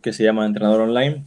que 0.01 0.13
se 0.13 0.23
llama 0.23 0.45
Entrenador 0.45 0.81
Online. 0.81 1.25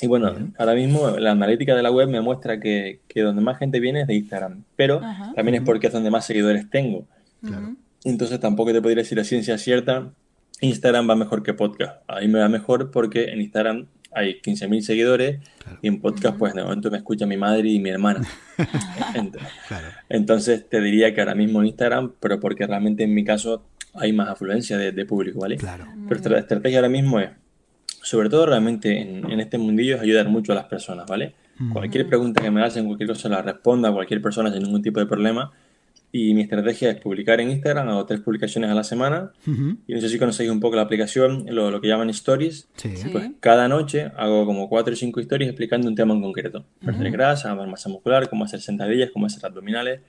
Y 0.00 0.06
bueno, 0.06 0.32
ahora 0.56 0.74
mismo 0.74 1.10
la 1.10 1.32
analítica 1.32 1.74
de 1.74 1.82
la 1.82 1.90
web 1.90 2.08
me 2.08 2.22
muestra 2.22 2.60
que, 2.60 3.00
que 3.08 3.20
donde 3.20 3.42
más 3.42 3.58
gente 3.58 3.78
viene 3.78 4.02
es 4.02 4.06
de 4.06 4.14
Instagram, 4.14 4.64
pero 4.74 5.02
también 5.34 5.56
es 5.56 5.62
porque 5.62 5.88
es 5.88 5.92
donde 5.92 6.10
más 6.10 6.24
seguidores 6.24 6.70
tengo. 6.70 7.04
Claro. 7.42 7.76
Entonces 8.04 8.40
tampoco 8.40 8.72
te 8.72 8.80
podría 8.80 9.02
decir 9.02 9.18
la 9.18 9.24
ciencia 9.24 9.58
cierta 9.58 10.12
Instagram 10.60 11.08
va 11.08 11.16
mejor 11.16 11.42
que 11.42 11.54
podcast. 11.54 12.02
Ahí 12.08 12.28
me 12.28 12.40
va 12.40 12.48
mejor 12.48 12.90
porque 12.90 13.24
en 13.24 13.40
Instagram 13.40 13.86
hay 14.12 14.40
15.000 14.40 14.80
seguidores 14.80 15.40
y 15.82 15.88
en 15.88 16.00
podcast 16.00 16.36
pues 16.36 16.54
de 16.54 16.62
momento 16.62 16.90
me 16.90 16.96
escucha 16.96 17.26
mi 17.26 17.36
madre 17.36 17.68
y 17.68 17.78
mi 17.78 17.90
hermana. 17.90 18.26
Entonces 20.08 20.68
te 20.68 20.80
diría 20.80 21.14
que 21.14 21.20
ahora 21.20 21.34
mismo 21.34 21.60
en 21.60 21.66
Instagram, 21.66 22.12
pero 22.20 22.40
porque 22.40 22.66
realmente 22.66 23.04
en 23.04 23.14
mi 23.14 23.24
caso 23.24 23.64
hay 23.94 24.12
más 24.12 24.28
afluencia 24.28 24.78
de, 24.78 25.06
público, 25.06 25.40
¿vale? 25.40 25.56
Claro. 25.56 25.86
Pero 26.08 26.30
la 26.30 26.38
estrategia 26.38 26.78
ahora 26.78 26.88
mismo 26.88 27.20
es, 27.20 27.30
sobre 28.02 28.28
todo 28.28 28.46
realmente 28.46 29.00
en, 29.00 29.40
este 29.40 29.58
mundillo, 29.58 29.96
es 29.96 30.02
ayudar 30.02 30.28
mucho 30.28 30.52
a 30.52 30.54
las 30.54 30.64
personas, 30.66 31.06
¿vale? 31.06 31.34
Cualquier 31.72 32.06
pregunta 32.06 32.40
que 32.40 32.52
me 32.52 32.62
hacen, 32.62 32.86
cualquier 32.86 33.08
cosa 33.08 33.28
la 33.28 33.42
responda 33.42 33.88
a 33.88 33.92
cualquier 33.92 34.22
persona 34.22 34.52
sin 34.52 34.62
ningún 34.62 34.80
tipo 34.80 35.00
de 35.00 35.06
problema 35.06 35.50
y 36.10 36.32
mi 36.32 36.42
estrategia 36.42 36.90
es 36.90 37.00
publicar 37.00 37.40
en 37.40 37.50
Instagram, 37.50 37.88
hago 37.88 38.06
tres 38.06 38.20
publicaciones 38.20 38.70
a 38.70 38.74
la 38.74 38.84
semana. 38.84 39.32
Y 39.86 39.94
no 39.94 40.00
sé 40.00 40.08
si 40.08 40.18
conocéis 40.18 40.50
un 40.50 40.58
poco 40.58 40.76
la 40.76 40.82
aplicación, 40.82 41.44
lo, 41.48 41.80
que 41.80 41.88
llaman 41.88 42.08
stories. 42.10 42.68
Pues 43.12 43.30
cada 43.40 43.68
noche 43.68 44.10
hago 44.16 44.46
como 44.46 44.68
cuatro 44.68 44.94
o 44.94 44.96
cinco 44.96 45.20
stories 45.20 45.48
explicando 45.48 45.86
un 45.86 45.94
tema 45.94 46.14
en 46.14 46.22
concreto. 46.22 46.64
Perder 46.84 47.12
grasa, 47.12 47.54
masa 47.54 47.88
muscular, 47.90 48.28
cómo 48.30 48.44
hacer 48.44 48.60
sentadillas, 48.60 49.10
cómo 49.12 49.26
hacer 49.26 49.44
abdominales. 49.44 50.00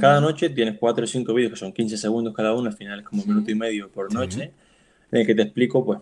Cada 0.00 0.20
noche 0.20 0.48
tienes 0.48 0.78
cuatro 0.78 1.04
o 1.04 1.06
cinco 1.06 1.34
vídeos 1.34 1.52
que 1.52 1.58
son 1.58 1.72
15 1.72 1.98
segundos 1.98 2.34
cada 2.34 2.52
uno, 2.54 2.68
al 2.68 2.76
final 2.76 3.00
es 3.00 3.04
como 3.04 3.22
un 3.22 3.28
minuto 3.28 3.50
y 3.50 3.54
medio 3.54 3.90
por 3.90 4.12
noche, 4.12 4.50
en 5.12 5.20
el 5.20 5.26
que 5.26 5.34
te 5.34 5.42
explico 5.42 5.84
pues 5.84 6.00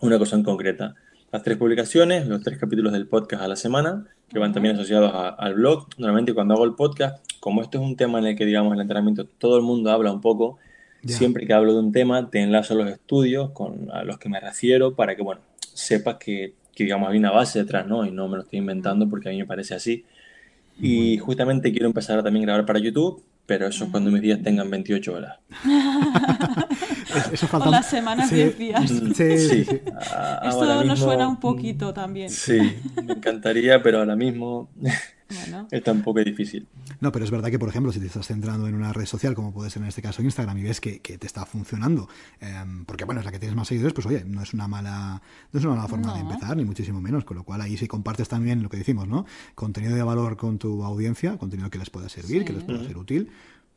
una 0.00 0.18
cosa 0.18 0.36
en 0.36 0.42
concreta. 0.42 0.94
Las 1.30 1.42
tres 1.42 1.58
publicaciones, 1.58 2.26
los 2.26 2.42
tres 2.42 2.58
capítulos 2.58 2.92
del 2.92 3.06
podcast 3.06 3.42
a 3.42 3.48
la 3.48 3.56
semana, 3.56 4.06
que 4.30 4.38
van 4.38 4.52
también 4.52 4.74
asociados 4.76 5.12
al 5.38 5.54
blog. 5.54 5.86
Normalmente 5.98 6.32
cuando 6.32 6.54
hago 6.54 6.64
el 6.64 6.74
podcast 6.74 7.22
como 7.38 7.62
esto 7.62 7.78
es 7.78 7.84
un 7.84 7.96
tema 7.96 8.18
en 8.18 8.26
el 8.26 8.36
que, 8.36 8.46
digamos, 8.46 8.74
el 8.74 8.80
entrenamiento 8.80 9.26
todo 9.26 9.56
el 9.56 9.62
mundo 9.62 9.90
habla 9.90 10.10
un 10.10 10.20
poco, 10.20 10.58
siempre 11.04 11.46
que 11.46 11.52
hablo 11.52 11.72
de 11.74 11.80
un 11.80 11.92
tema 11.92 12.28
te 12.30 12.40
enlazo 12.40 12.74
los 12.74 12.88
estudios 12.88 13.50
con 13.50 13.90
a 13.92 14.04
los 14.04 14.18
que 14.18 14.28
me 14.28 14.40
refiero 14.40 14.94
para 14.94 15.16
que, 15.16 15.22
bueno, 15.22 15.40
sepas 15.74 16.16
que, 16.16 16.54
digamos, 16.76 17.10
hay 17.10 17.18
una 17.18 17.30
base 17.30 17.58
detrás, 17.60 17.86
¿no? 17.86 18.04
Y 18.04 18.10
no 18.10 18.26
me 18.28 18.36
lo 18.36 18.42
estoy 18.42 18.58
inventando 18.58 19.08
porque 19.08 19.28
a 19.28 19.32
mí 19.32 19.38
me 19.38 19.46
parece 19.46 19.74
así. 19.74 20.04
Y 20.80 21.18
justamente 21.18 21.72
quiero 21.72 21.86
empezar 21.86 22.18
a 22.18 22.22
también 22.22 22.44
grabar 22.44 22.64
para 22.64 22.78
YouTube, 22.78 23.22
pero 23.46 23.66
eso 23.66 23.84
es 23.84 23.90
cuando 23.90 24.10
mis 24.10 24.22
días 24.22 24.42
tengan 24.42 24.70
28 24.70 25.12
horas. 25.12 25.38
eso 27.32 27.46
falta... 27.46 27.70
Las 27.70 27.88
semanas 27.88 28.30
10 28.30 28.58
días. 28.58 28.88
Sí, 28.88 29.38
sí. 29.38 29.60
Esto 30.42 30.84
nos 30.84 30.98
suena 30.98 31.28
un 31.28 31.38
poquito 31.38 31.92
también. 31.92 32.30
Sí, 32.30 32.58
me 33.04 33.14
encantaría, 33.14 33.82
pero 33.82 33.98
ahora 33.98 34.16
mismo 34.16 34.68
Está 35.70 35.92
un 35.92 36.02
poco 36.02 36.20
difícil. 36.20 36.66
No, 37.00 37.12
pero 37.12 37.24
es 37.24 37.30
verdad 37.30 37.50
que, 37.50 37.58
por 37.58 37.68
ejemplo, 37.68 37.92
si 37.92 38.00
te 38.00 38.06
estás 38.06 38.26
centrando 38.26 38.66
en 38.66 38.74
una 38.74 38.92
red 38.92 39.04
social, 39.04 39.34
como 39.34 39.52
puede 39.52 39.70
ser 39.70 39.82
en 39.82 39.88
este 39.88 40.02
caso 40.02 40.22
Instagram, 40.22 40.56
y 40.58 40.62
ves 40.62 40.80
que, 40.80 40.98
te 41.00 41.26
está 41.26 41.44
funcionando, 41.44 42.08
em, 42.40 42.84
porque 42.84 43.04
bueno, 43.04 43.20
es 43.20 43.26
la 43.26 43.32
que 43.32 43.38
tienes 43.38 43.56
más 43.56 43.68
seguidores, 43.68 43.92
pues 43.92 44.06
oye, 44.06 44.24
no 44.24 44.42
es 44.42 44.54
una 44.54 44.68
mala, 44.68 45.20
no 45.52 45.58
es 45.58 45.64
una 45.64 45.76
mala 45.76 45.88
forma 45.88 46.14
de 46.14 46.20
empezar, 46.20 46.56
ni 46.56 46.64
muchísimo 46.64 47.00
menos. 47.00 47.24
Con 47.24 47.36
lo 47.36 47.44
cual 47.44 47.60
ahí 47.60 47.76
sí 47.76 47.86
compartes 47.86 48.28
también 48.28 48.62
lo 48.62 48.68
que 48.68 48.78
decimos, 48.78 49.06
¿no? 49.06 49.26
Contenido 49.54 49.94
de 49.94 50.02
valor 50.02 50.36
con 50.36 50.58
tu 50.58 50.82
audiencia, 50.84 51.36
contenido 51.36 51.70
que 51.70 51.78
les 51.78 51.90
pueda 51.90 52.08
servir, 52.08 52.44
que 52.44 52.54
les 52.54 52.64
pueda 52.64 52.82
ser 52.84 52.96
útil, 52.96 53.30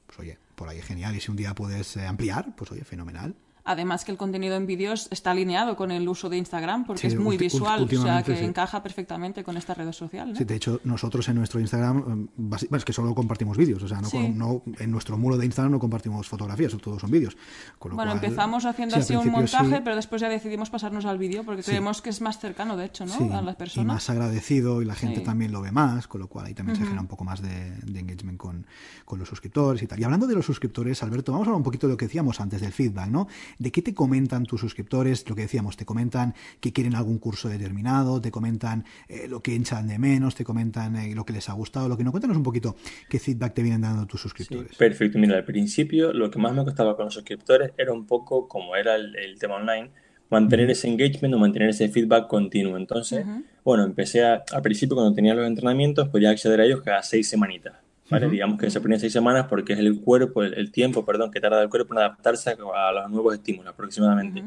pues 0.08 0.19
oye, 0.19 0.38
por 0.62 0.69
ahí 0.69 0.80
genial. 0.80 1.15
Y 1.15 1.19
si 1.19 1.32
un 1.32 1.38
día 1.38 1.56
puedes 1.56 1.97
eh, 1.97 2.06
ampliar, 2.06 2.56
pues 2.56 2.71
oye, 2.71 2.84
fenomenal. 2.84 3.34
Además 3.63 4.06
que 4.06 4.12
el 4.12 4.17
contenido 4.17 4.56
en 4.56 4.65
vídeos 4.65 5.08
está 5.12 5.32
alineado 5.32 5.76
con 5.76 5.91
el 5.91 6.08
uso 6.08 6.30
de 6.30 6.38
Instagram 6.38 6.86
porque 6.86 7.08
es 7.08 7.17
muy 7.17 7.38
visual, 7.38 7.84
o 7.84 8.02
sea 8.02 8.24
que 8.24 8.43
encaja 8.43 8.82
perfectamente 8.82 9.43
con 9.43 9.58
esta 9.58 9.74
red 9.74 9.91
social. 9.91 10.36
Sí, 10.36 10.43
de 10.43 10.56
hecho, 10.56 10.80
nosotros 10.84 11.28
en 11.30 11.36
nuestro 11.36 11.60
Instagram, 11.60 12.28
mm, 12.38 12.76
es 12.76 12.86
que 12.86 12.93
solo 12.93 13.13
compartimos 13.13 13.58
vídeos, 13.58 13.84
o 13.84 13.88
sea, 13.88 14.02
no, 14.02 14.63
en 14.80 14.91
nuestro 14.91 15.17
muro 15.17 15.38
de 15.38 15.45
Instagram 15.45 15.71
no 15.71 15.80
compartimos 15.80 16.28
fotografías, 16.28 16.76
todos 16.78 17.02
son 17.02 17.12
vídeos. 17.12 17.38
bueno, 17.80 18.12
empezamos 18.12 18.65
haciendo 18.65 18.95
así 18.95 19.15
un 19.15 19.30
montaje, 19.30 19.82
pero 19.82 19.95
después 19.95 20.21
ya 20.21 20.30
decidimos 20.30 20.69
pasarnos 20.69 21.06
al 21.06 21.17
vídeo 21.17 21.43
porque 21.43 21.63
creemos 21.63 22.02
que 22.02 22.10
es 22.10 22.21
más 22.21 22.39
cercano, 22.39 22.78
de 22.78 22.86
hecho, 22.86 23.06
¿no? 23.06 23.36
a 23.36 23.41
las 23.41 23.56
personas. 23.56 23.86
Y 23.86 23.88
más 23.88 24.10
agradecido 24.10 24.82
y 24.82 24.86
la 24.86 24.95
gente 24.95 25.21
también 25.21 25.52
lo 25.52 25.62
ve 25.62 25.71
más, 25.71 26.08
con 26.08 26.21
lo 26.21 26.28
cual 26.28 26.47
ahí 26.47 26.54
también 26.54 26.78
se 26.78 26.84
genera 26.84 27.02
un 27.02 27.08
poco 27.08 27.24
más 27.24 27.41
de, 27.41 27.74
engagement 27.95 28.38
con, 28.38 28.65
con 29.06 29.19
los 29.19 29.28
suscriptores 29.28 29.82
y 29.84 29.88
tal. 29.88 30.00
Y 30.00 30.04
hablando 30.04 30.28
de 30.28 30.36
los 30.36 30.45
suscriptores, 30.45 31.02
Alberto, 31.04 31.32
vamos 31.32 31.47
a 31.47 31.50
hablar 31.50 31.58
un 31.58 31.63
poquito 31.63 31.88
de 31.88 31.93
lo 31.93 31.97
que 31.97 32.06
decíamos 32.06 32.39
antes 32.39 32.62
del 32.62 32.71
feedback, 32.71 33.10
¿no? 33.10 33.28
¿De 33.60 33.72
qué 33.72 33.82
te 33.82 33.94
comentan 33.94 34.44
tus 34.46 34.62
suscriptores? 34.62 35.28
Lo 35.30 35.36
que 35.36 35.44
decíamos, 35.44 35.78
te 35.78 35.86
comentan 35.86 36.34
que 36.60 36.74
quieren 36.74 36.96
algún 36.96 37.20
curso 37.20 37.50
determinado, 37.50 38.22
te 38.22 38.32
comentan 38.32 38.86
eh, 39.08 39.28
lo 39.28 39.42
que 39.42 39.56
echan 39.56 39.88
de 39.88 40.00
menos, 40.00 40.36
te 40.36 40.44
comentan 40.44 40.96
eh, 40.96 41.16
lo 41.16 41.26
que 41.26 41.34
les 41.34 41.50
ha 41.50 41.54
gustado, 41.54 41.88
lo 41.88 41.98
que 41.98 42.04
no. 42.04 42.12
Cuéntanos 42.12 42.38
un 42.38 42.44
poquito 42.44 42.76
qué 43.10 43.20
feedback 43.20 43.54
te 43.54 43.64
vienen 43.64 43.82
dando 43.82 44.06
tus 44.06 44.22
suscriptores. 44.22 44.76
perfecto. 44.76 45.18
Mira, 45.20 45.38
al 45.38 45.46
principio 45.46 46.14
lo 46.14 46.30
que 46.30 46.40
más 46.40 46.54
me 46.54 46.64
costaba 46.64 46.96
con 46.96 47.06
los 47.06 47.14
suscriptores 47.14 47.72
era 47.78 47.92
un 47.94 48.06
poco 48.06 48.48
como 48.48 48.76
era 48.76 48.96
el, 48.96 49.38
tema 49.40 49.56
online, 49.56 49.92
mantener 50.30 50.70
ese 50.70 50.88
engagement 50.88 51.34
o 51.34 51.40
mantener 51.40 51.70
ese 51.70 51.90
feedback 51.90 52.28
continuo. 52.28 52.78
Entonces, 52.78 53.26
bueno, 53.64 53.84
empecé 53.84 54.24
a, 54.24 54.44
al 54.52 54.62
principio 54.62 54.96
cuando 54.96 55.14
tenía 55.14 55.34
los 55.34 55.48
entrenamientos, 55.48 56.10
podía 56.10 56.30
acceder 56.30 56.62
a 56.62 56.66
ellos 56.66 56.82
cada 56.82 57.04
seis 57.04 57.28
semanitas. 57.28 57.76
Digamos 58.19 58.60
que 58.60 58.69
se 58.69 58.82
ponía 58.82 59.00
seis 59.00 59.13
semanas 59.13 59.47
porque 59.47 59.74
es 59.74 59.80
el 59.80 60.02
cuerpo, 60.02 60.43
el, 60.43 60.71
tiempo, 60.71 61.06
perdón, 61.06 61.32
que 61.32 61.39
tarda 61.39 61.62
el 61.62 61.69
cuerpo 61.69 61.93
en 61.93 62.00
adaptarse 62.00 62.52
a, 62.52 62.91
los 62.91 63.10
nuevos 63.10 63.34
estímulos 63.34 63.74
aproximadamente. 63.74 64.43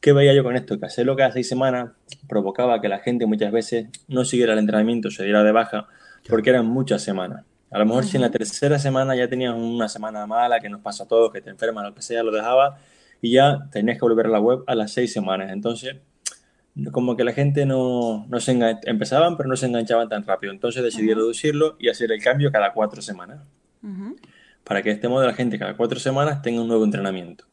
¿Qué 0.00 0.12
veía 0.12 0.32
yo 0.34 0.44
con 0.44 0.54
esto? 0.54 0.78
Que 0.78 0.86
hacerlo 0.86 1.16
cada 1.16 1.32
seis 1.32 1.48
semanas 1.48 1.90
provocaba 2.28 2.80
que 2.80 2.88
la 2.88 2.98
gente 2.98 3.26
muchas 3.26 3.50
veces 3.50 3.88
no 4.06 4.24
siguiera 4.24 4.52
el 4.52 4.58
entrenamiento, 4.58 5.10
se 5.10 5.24
diera 5.24 5.42
de 5.42 5.50
baja, 5.50 5.88
porque 6.28 6.50
eran 6.50 6.66
muchas 6.66 7.02
semanas. 7.02 7.44
A 7.70 7.78
lo 7.78 7.86
mejor 7.86 8.04
si 8.04 8.16
en 8.16 8.22
la 8.22 8.30
tercera 8.30 8.78
semana 8.78 9.16
ya 9.16 9.28
tenías 9.28 9.54
una 9.54 9.88
semana 9.88 10.26
mala, 10.26 10.60
que 10.60 10.68
nos 10.68 10.80
pasa 10.80 11.04
a 11.04 11.08
todos, 11.08 11.32
que 11.32 11.40
te 11.40 11.50
enfermas, 11.50 11.84
lo 11.84 11.94
que 11.94 12.02
sea, 12.02 12.22
lo 12.22 12.30
dejabas 12.30 12.80
y 13.20 13.32
ya 13.32 13.68
tenías 13.72 13.98
que 13.98 14.02
volver 14.04 14.26
a 14.26 14.28
la 14.28 14.40
web 14.40 14.62
a 14.66 14.74
las 14.74 14.92
seis 14.92 15.12
semanas. 15.12 15.50
Entonces, 15.50 15.96
como 16.90 17.16
que 17.16 17.24
la 17.24 17.32
gente 17.32 17.66
no, 17.66 18.26
no 18.28 18.40
se 18.40 18.58
empezaban, 18.84 19.36
pero 19.36 19.48
no 19.48 19.56
se 19.56 19.66
enganchaban 19.66 20.08
tan 20.08 20.24
rápido. 20.24 20.52
Entonces 20.52 20.82
decidí 20.82 21.14
reducirlo 21.14 21.76
y 21.78 21.88
hacer 21.88 22.10
el 22.10 22.22
cambio 22.22 22.50
cada 22.50 22.72
cuatro 22.72 23.00
semanas. 23.00 23.40
Para 24.64 24.82
que 24.82 24.88
de 24.88 24.94
este 24.94 25.08
modo 25.08 25.26
la 25.26 25.34
gente 25.34 25.58
cada 25.58 25.76
cuatro 25.76 26.00
semanas 26.00 26.42
tenga 26.42 26.62
un 26.62 26.68
nuevo 26.68 26.84
entrenamiento. 26.84 27.44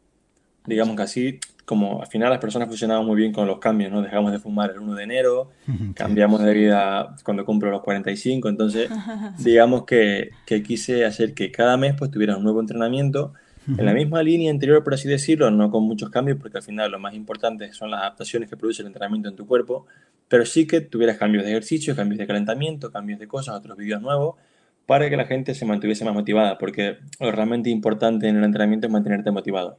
Digamos 0.66 0.96
que 0.96 1.02
así, 1.02 1.40
como 1.66 2.02
al 2.02 2.08
final 2.08 2.30
las 2.30 2.40
personas 2.40 2.68
funcionaban 2.68 3.06
muy 3.06 3.16
bien 3.16 3.34
con 3.34 3.48
los 3.48 3.60
cambios, 3.60 3.92
¿no? 3.92 4.02
Dejamos 4.02 4.32
de 4.32 4.40
fumar 4.40 4.72
el 4.72 4.80
1 4.80 4.96
de 4.96 5.04
enero, 5.04 5.50
cambiamos 5.96 6.42
de 6.42 6.54
vida 6.54 7.16
cuando 7.24 7.46
cumplo 7.46 7.70
los 7.70 7.82
45, 7.82 8.48
entonces 8.48 8.90
digamos 9.40 9.86
que, 9.86 10.32
que, 10.46 10.64
quise 10.64 11.06
hacer 11.06 11.34
que 11.34 11.52
cada 11.52 11.78
mes 11.78 11.96
pues 11.98 12.12
tuviera 12.12 12.38
un 12.38 12.44
nuevo 12.44 12.60
entrenamiento 12.60 13.34
En 13.68 13.86
la 13.86 13.94
misma 13.94 14.24
línea 14.24 14.52
anterior, 14.52 14.84
por 14.84 14.94
así 14.94 15.08
decirlo, 15.08 15.52
no 15.52 15.70
con 15.70 15.84
muchos 15.84 16.10
cambios, 16.10 16.38
porque 16.40 16.58
al 16.58 16.64
final 16.64 16.92
lo 16.92 17.00
más 17.00 17.14
importante 17.14 17.72
son 17.74 17.92
las 17.92 18.02
adaptaciones 18.02 18.50
que 18.50 18.58
produce 18.58 18.82
el 18.82 18.88
entrenamiento 18.88 19.30
en 19.30 19.36
tu 19.36 19.46
cuerpo, 19.46 19.86
pero 20.28 20.46
sí 20.46 20.66
que 20.66 20.82
tuvieras 20.82 21.18
cambios 21.18 21.44
de 21.44 21.52
ejercicio, 21.52 21.96
cambios 21.96 22.20
de 22.20 22.28
calentamiento, 22.28 22.92
cambios 22.92 23.20
de 23.20 23.28
cosas, 23.28 23.56
otros 23.56 23.78
vídeos 23.78 24.02
nuevos, 24.02 24.36
para 24.88 25.10
que 25.10 25.16
la 25.16 25.26
gente 25.26 25.54
se 25.54 25.66
mantuviese 25.66 26.04
más 26.06 26.14
motivada, 26.14 26.58
porque 26.58 26.98
lo 27.20 27.32
realmente 27.32 27.70
importante 27.70 28.28
en 28.28 28.38
el 28.38 28.44
entrenamiento 28.44 28.88
es 28.88 28.94
mantenerte 28.94 29.30
motivado. 29.30 29.78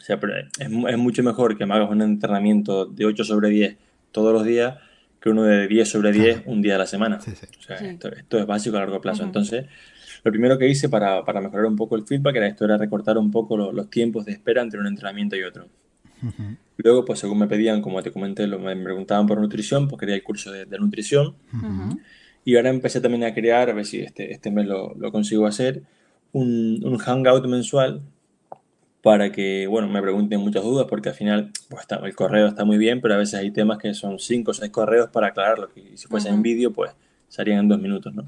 O 0.00 0.04
sea, 0.04 0.18
es, 0.58 0.68
es 0.68 0.98
mucho 0.98 1.22
mejor 1.22 1.56
que 1.56 1.64
me 1.64 1.74
hagas 1.74 1.90
un 1.90 2.02
entrenamiento 2.02 2.86
de 2.86 3.06
8 3.06 3.24
sobre 3.24 3.50
10 3.50 3.76
todos 4.10 4.32
los 4.32 4.44
días 4.44 4.74
que 5.22 5.30
uno 5.30 5.44
de 5.44 5.68
10 5.68 5.88
sobre 5.88 6.10
10 6.10 6.42
un 6.46 6.60
día 6.60 6.74
a 6.74 6.78
la 6.78 6.86
semana. 6.86 7.18
O 7.18 7.62
sea, 7.62 7.76
esto, 7.76 8.38
es 8.38 8.46
básico 8.46 8.76
a 8.76 8.80
largo 8.80 9.00
plazo. 9.00 9.22
Entonces, 9.22 9.66
lo 10.24 10.30
primero 10.30 10.58
que 10.58 10.68
hice 10.68 10.88
para, 10.88 11.24
para, 11.24 11.40
mejorar 11.40 11.66
un 11.66 11.76
poco 11.76 11.96
el 11.96 12.06
feedback 12.06 12.36
era 12.36 12.46
esto, 12.46 12.64
era 12.64 12.76
recortar 12.76 13.18
un 13.18 13.30
poco 13.30 13.56
los 13.56 13.90
tiempos 13.90 14.24
de 14.24 14.32
espera 14.32 14.62
entre 14.62 14.78
un 14.78 14.86
entrenamiento 14.86 15.36
y 15.36 15.42
otro. 15.42 15.66
Luego, 16.76 17.04
pues 17.04 17.18
según 17.18 17.38
me 17.38 17.48
pedían, 17.48 17.82
como 17.82 18.02
te 18.02 18.12
comenté, 18.12 18.46
lo, 18.46 18.58
me 18.60 18.76
preguntaban 18.76 19.26
por 19.26 19.40
nutrición, 19.40 19.88
pues 19.88 19.98
quería 19.98 20.14
el 20.14 20.22
curso 20.22 20.52
de, 20.52 20.66
nutrición. 20.78 21.34
Y 22.44 22.56
ahora 22.56 22.70
empecé 22.70 23.00
también 23.00 23.24
a 23.24 23.34
crear, 23.34 23.70
a 23.70 23.72
ver 23.72 23.84
si 23.84 24.00
este, 24.00 24.32
este 24.32 24.50
mes 24.50 24.66
lo, 24.66 24.94
lo 24.94 25.10
consigo 25.10 25.46
hacer, 25.46 25.82
un, 26.32 26.80
un, 26.84 26.98
hangout 26.98 27.46
mensual 27.46 28.02
para 29.02 29.32
que, 29.32 29.66
bueno, 29.66 29.88
me 29.88 30.00
pregunten 30.00 30.40
muchas 30.40 30.62
dudas, 30.62 30.86
porque 30.88 31.10
al 31.10 31.14
final 31.14 31.50
pues 31.68 31.82
está, 31.82 31.96
el 31.96 32.14
correo 32.14 32.46
está 32.46 32.64
muy 32.64 32.78
bien, 32.78 33.00
pero 33.00 33.14
a 33.14 33.18
veces 33.18 33.34
hay 33.34 33.50
temas 33.50 33.78
que 33.78 33.92
son 33.94 34.18
cinco 34.18 34.52
o 34.52 34.54
seis 34.54 34.70
correos 34.70 35.10
para 35.10 35.28
aclararlo, 35.28 35.70
y 35.76 35.96
si 35.96 36.06
fuese 36.06 36.30
en 36.30 36.42
vídeo, 36.42 36.72
pues 36.72 36.92
serían 37.28 37.60
en 37.60 37.68
dos 37.68 37.80
minutos, 37.80 38.14
¿no? 38.14 38.24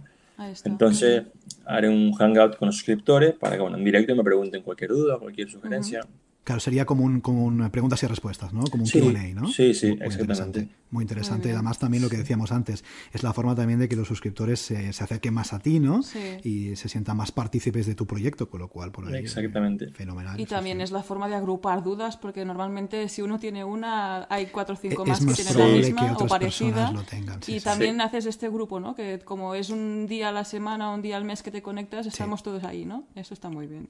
Entonces, 0.64 1.24
haré 1.64 1.88
un 1.88 2.12
hangout 2.12 2.56
con 2.56 2.66
los 2.66 2.76
suscriptores 2.76 3.34
para 3.34 3.56
que, 3.56 3.62
bueno, 3.62 3.76
en 3.76 3.84
directo 3.84 4.14
me 4.14 4.24
pregunten 4.24 4.62
cualquier 4.62 4.90
duda, 4.90 5.18
cualquier 5.18 5.48
sugerencia. 5.48 6.00
Claro, 6.44 6.60
sería 6.60 6.84
como 6.84 7.04
un, 7.04 7.22
como 7.22 7.70
preguntas 7.70 8.02
y 8.02 8.06
respuestas, 8.06 8.52
¿no? 8.52 8.64
Como 8.64 8.84
un 8.84 8.90
Q&A, 8.90 9.34
¿no? 9.34 9.48
Sí, 9.48 9.72
sí, 9.72 9.92
muy, 9.92 10.06
exactamente. 10.06 10.68
Muy 10.90 11.02
interesante. 11.02 11.50
Además, 11.50 11.78
también 11.78 12.02
lo 12.02 12.10
que 12.10 12.18
decíamos 12.18 12.52
antes, 12.52 12.84
es 13.14 13.22
la 13.22 13.32
forma 13.32 13.54
también 13.54 13.78
de 13.78 13.88
que 13.88 13.96
los 13.96 14.06
suscriptores 14.06 14.60
se, 14.60 14.88
acerquen 14.90 15.32
más 15.32 15.54
a 15.54 15.58
ti, 15.58 15.80
¿no? 15.80 16.02
Y 16.44 16.76
se 16.76 16.90
sientan 16.90 17.16
más 17.16 17.32
partícipes 17.32 17.86
de 17.86 17.94
tu 17.94 18.06
proyecto, 18.06 18.50
con 18.50 18.60
lo 18.60 18.68
cual, 18.68 18.92
por 18.92 19.06
ahí, 19.06 19.22
Exactamente. 19.22 19.90
fenomenal. 19.92 20.38
Y 20.38 20.44
también 20.44 20.82
es 20.82 20.90
la 20.90 21.02
forma 21.02 21.28
de 21.28 21.34
agrupar 21.34 21.82
dudas, 21.82 22.18
porque 22.18 22.44
normalmente 22.44 23.08
si 23.08 23.22
uno 23.22 23.38
tiene 23.38 23.64
una, 23.64 24.26
hay 24.28 24.46
cuatro 24.46 24.74
o 24.74 24.78
cinco 24.78 25.06
más, 25.06 25.24
que 25.24 25.32
tienen 25.32 25.58
la 25.58 25.66
misma 25.66 26.16
o 26.18 26.26
parecida. 26.26 26.92
y 27.46 27.60
también 27.60 28.02
haces 28.02 28.26
este 28.26 28.50
grupo, 28.50 28.80
¿no? 28.80 28.94
Que 28.94 29.18
como 29.20 29.54
es 29.54 29.70
un 29.70 30.06
día 30.06 30.28
a 30.28 30.32
la 30.32 30.44
semana 30.44 30.90
o 30.90 30.94
un 30.94 31.00
día 31.00 31.16
al 31.16 31.24
mes 31.24 31.42
que 31.42 31.50
te 31.50 31.62
conectas, 31.62 32.06
estamos 32.06 32.42
todos 32.42 32.64
ahí, 32.64 32.84
¿no? 32.84 33.06
Eso 33.14 33.32
está 33.32 33.48
muy 33.48 33.66
bien 33.66 33.88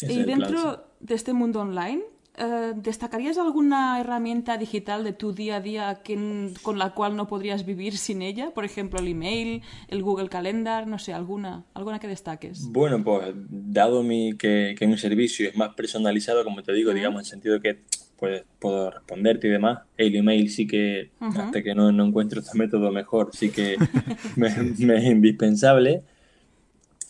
y 0.00 0.22
dentro 0.22 0.84
de 1.00 1.14
este 1.14 1.32
mundo 1.32 1.60
online, 1.60 2.02
eh, 2.38 2.72
¿destacarías 2.76 3.38
alguna 3.38 3.98
herramienta 3.98 4.58
digital 4.58 5.04
de 5.04 5.12
tu 5.12 5.32
día 5.32 5.56
a 5.56 5.60
día 5.60 6.00
que, 6.04 6.52
con 6.62 6.78
la 6.78 6.90
cual 6.92 7.16
no 7.16 7.26
podrías 7.26 7.64
vivir 7.64 7.96
sin 7.96 8.20
ella? 8.20 8.50
Por 8.52 8.64
ejemplo, 8.64 9.00
el 9.00 9.08
email, 9.08 9.62
el 9.88 10.02
Google 10.02 10.28
Calendar, 10.28 10.86
no 10.86 10.98
sé, 10.98 11.14
alguna, 11.14 11.64
alguna 11.72 11.98
que 11.98 12.08
destaques. 12.08 12.70
Bueno, 12.70 13.02
pues 13.02 13.32
dado 13.48 14.02
mi, 14.02 14.36
que, 14.36 14.74
que 14.78 14.86
mi 14.86 14.98
servicio 14.98 15.48
es 15.48 15.56
más 15.56 15.74
personalizado, 15.74 16.44
como 16.44 16.62
te 16.62 16.74
digo, 16.74 16.92
digamos, 16.92 17.20
en 17.20 17.24
el 17.24 17.30
sentido 17.30 17.60
que 17.60 17.84
pues, 18.18 18.44
puedo 18.58 18.90
responderte 18.90 19.46
y 19.48 19.50
demás, 19.50 19.80
el 19.96 20.14
email 20.14 20.50
sí 20.50 20.66
que, 20.66 21.10
hasta 21.20 21.62
que 21.62 21.74
no, 21.74 21.90
no 21.90 22.04
encuentro 22.04 22.40
otro 22.40 22.52
método 22.54 22.90
mejor, 22.92 23.30
sí 23.32 23.50
que 23.50 23.76
me, 24.36 24.50
me 24.78 24.98
es 24.98 25.04
indispensable. 25.04 26.02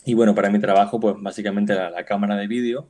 Y 0.07 0.13
bueno, 0.13 0.33
para 0.33 0.49
mi 0.49 0.57
trabajo, 0.57 1.01
pues 1.01 1.15
básicamente 1.19 1.75
la, 1.75 1.89
la 1.89 2.05
cámara 2.05 2.37
de 2.37 2.47
vídeo 2.47 2.87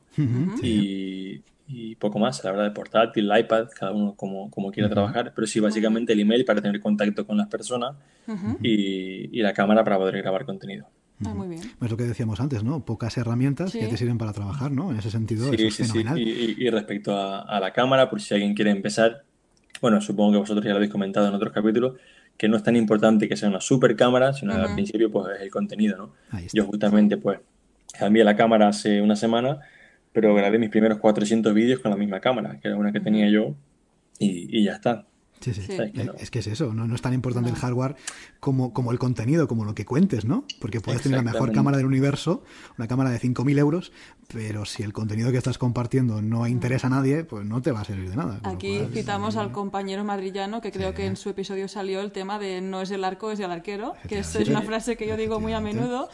y, 0.62 1.42
y, 1.66 1.96
poco 1.96 2.20
más, 2.20 2.44
la 2.44 2.52
verdad, 2.52 2.66
de 2.66 2.70
portátil, 2.70 3.28
el 3.28 3.40
iPad, 3.40 3.66
cada 3.76 3.90
uno 3.90 4.14
como, 4.14 4.48
como 4.52 4.70
quiera 4.70 4.88
trabajar, 4.88 5.32
pero 5.34 5.44
sí, 5.44 5.58
básicamente 5.58 6.12
el 6.12 6.20
email 6.20 6.44
para 6.44 6.62
tener 6.62 6.80
contacto 6.80 7.26
con 7.26 7.36
las 7.36 7.48
personas 7.48 7.96
y, 8.62 9.36
y, 9.36 9.42
la 9.42 9.52
cámara 9.52 9.82
para 9.82 9.98
poder 9.98 10.18
grabar 10.18 10.44
contenido. 10.44 10.86
Ah, 11.26 11.34
muy 11.34 11.48
bien. 11.48 11.62
Es 11.82 11.90
lo 11.90 11.96
que 11.96 12.04
decíamos 12.04 12.38
antes, 12.38 12.62
¿no? 12.62 12.84
Pocas 12.84 13.18
herramientas 13.18 13.72
que 13.72 13.88
te 13.88 13.96
sirven 13.96 14.16
para 14.16 14.32
trabajar, 14.32 14.70
¿no? 14.70 14.92
En 14.92 14.98
ese 14.98 15.10
sentido, 15.10 15.50
sí, 15.50 15.66
es 15.66 15.74
sí, 15.74 15.82
fenomenal. 15.82 16.16
Sí. 16.18 16.54
Y, 16.56 16.66
y, 16.66 16.70
respecto 16.70 17.16
a, 17.16 17.40
a, 17.40 17.58
la 17.58 17.72
cámara, 17.72 18.08
por 18.08 18.20
si 18.20 18.34
alguien 18.34 18.54
quiere 18.54 18.70
empezar, 18.70 19.24
bueno, 19.80 20.00
supongo 20.00 20.34
que 20.34 20.38
vosotros 20.38 20.64
ya 20.64 20.70
lo 20.70 20.76
habéis 20.76 20.92
comentado 20.92 21.26
en 21.26 21.34
otros 21.34 21.52
capítulos, 21.52 21.94
que 22.38 22.48
no 22.48 22.56
es 22.56 22.62
tan 22.62 22.76
importante 22.76 23.28
que 23.28 23.36
sea 23.36 23.48
una 23.48 23.60
super 23.60 23.94
cámara, 23.96 24.32
sino 24.32 24.54
al 24.54 24.74
principio 24.74 25.10
pues 25.10 25.36
es 25.36 25.42
el 25.42 25.50
contenido, 25.50 25.96
¿no? 25.98 26.14
Yo 26.54 26.64
justamente 26.64 27.16
pues 27.16 27.40
cambié 27.98 28.22
la 28.24 28.36
cámara 28.36 28.68
hace 28.68 29.02
una 29.02 29.16
semana, 29.16 29.58
pero 30.12 30.34
grabé 30.34 30.58
mis 30.58 30.70
primeros 30.70 30.98
400 30.98 31.52
vídeos 31.52 31.80
con 31.80 31.90
la 31.90 31.96
misma 31.96 32.20
cámara, 32.20 32.58
que 32.60 32.68
era 32.68 32.76
una 32.76 32.92
que 32.92 33.00
tenía 33.00 33.28
yo, 33.28 33.54
y, 34.20 34.56
y 34.56 34.64
ya 34.64 34.74
está. 34.74 35.04
Sí, 35.40 35.54
sí. 35.54 35.62
Es, 36.18 36.30
que 36.30 36.40
es 36.40 36.46
eso, 36.46 36.72
¿no? 36.74 36.86
no 36.86 36.94
es 36.94 37.02
tan 37.02 37.14
importante 37.14 37.50
el 37.50 37.56
hardware 37.56 37.96
como, 38.40 38.72
como 38.72 38.92
el 38.92 38.98
contenido, 38.98 39.48
como 39.48 39.64
lo 39.64 39.74
que 39.74 39.84
cuentes, 39.84 40.24
¿no? 40.24 40.44
Porque 40.60 40.80
puedes 40.80 41.02
tener 41.02 41.18
la 41.18 41.30
mejor 41.30 41.52
cámara 41.52 41.76
del 41.76 41.86
universo, 41.86 42.42
una 42.76 42.88
cámara 42.88 43.10
de 43.10 43.20
5.000 43.20 43.58
euros, 43.58 43.92
pero 44.32 44.64
si 44.64 44.82
el 44.82 44.92
contenido 44.92 45.30
que 45.30 45.38
estás 45.38 45.58
compartiendo 45.58 46.20
no 46.22 46.46
interesa 46.46 46.88
a 46.88 46.90
nadie, 46.90 47.24
pues 47.24 47.44
no 47.46 47.62
te 47.62 47.72
va 47.72 47.80
a 47.80 47.84
servir 47.84 48.10
de 48.10 48.16
nada. 48.16 48.40
Aquí 48.42 48.80
citamos 48.92 49.36
al 49.36 49.52
compañero 49.52 50.04
madrillano, 50.04 50.60
que 50.60 50.72
creo 50.72 50.94
que 50.94 51.06
en 51.06 51.16
su 51.16 51.30
episodio 51.30 51.68
salió 51.68 52.00
el 52.00 52.12
tema 52.12 52.38
de 52.38 52.60
no 52.60 52.80
es 52.82 52.90
el 52.90 53.04
arco, 53.04 53.30
es 53.30 53.40
el 53.40 53.50
arquero, 53.50 53.94
que 54.08 54.18
es 54.18 54.34
una 54.48 54.62
frase 54.62 54.96
que 54.96 55.06
yo 55.06 55.16
digo 55.16 55.40
muy 55.40 55.52
a 55.52 55.60
menudo, 55.60 56.08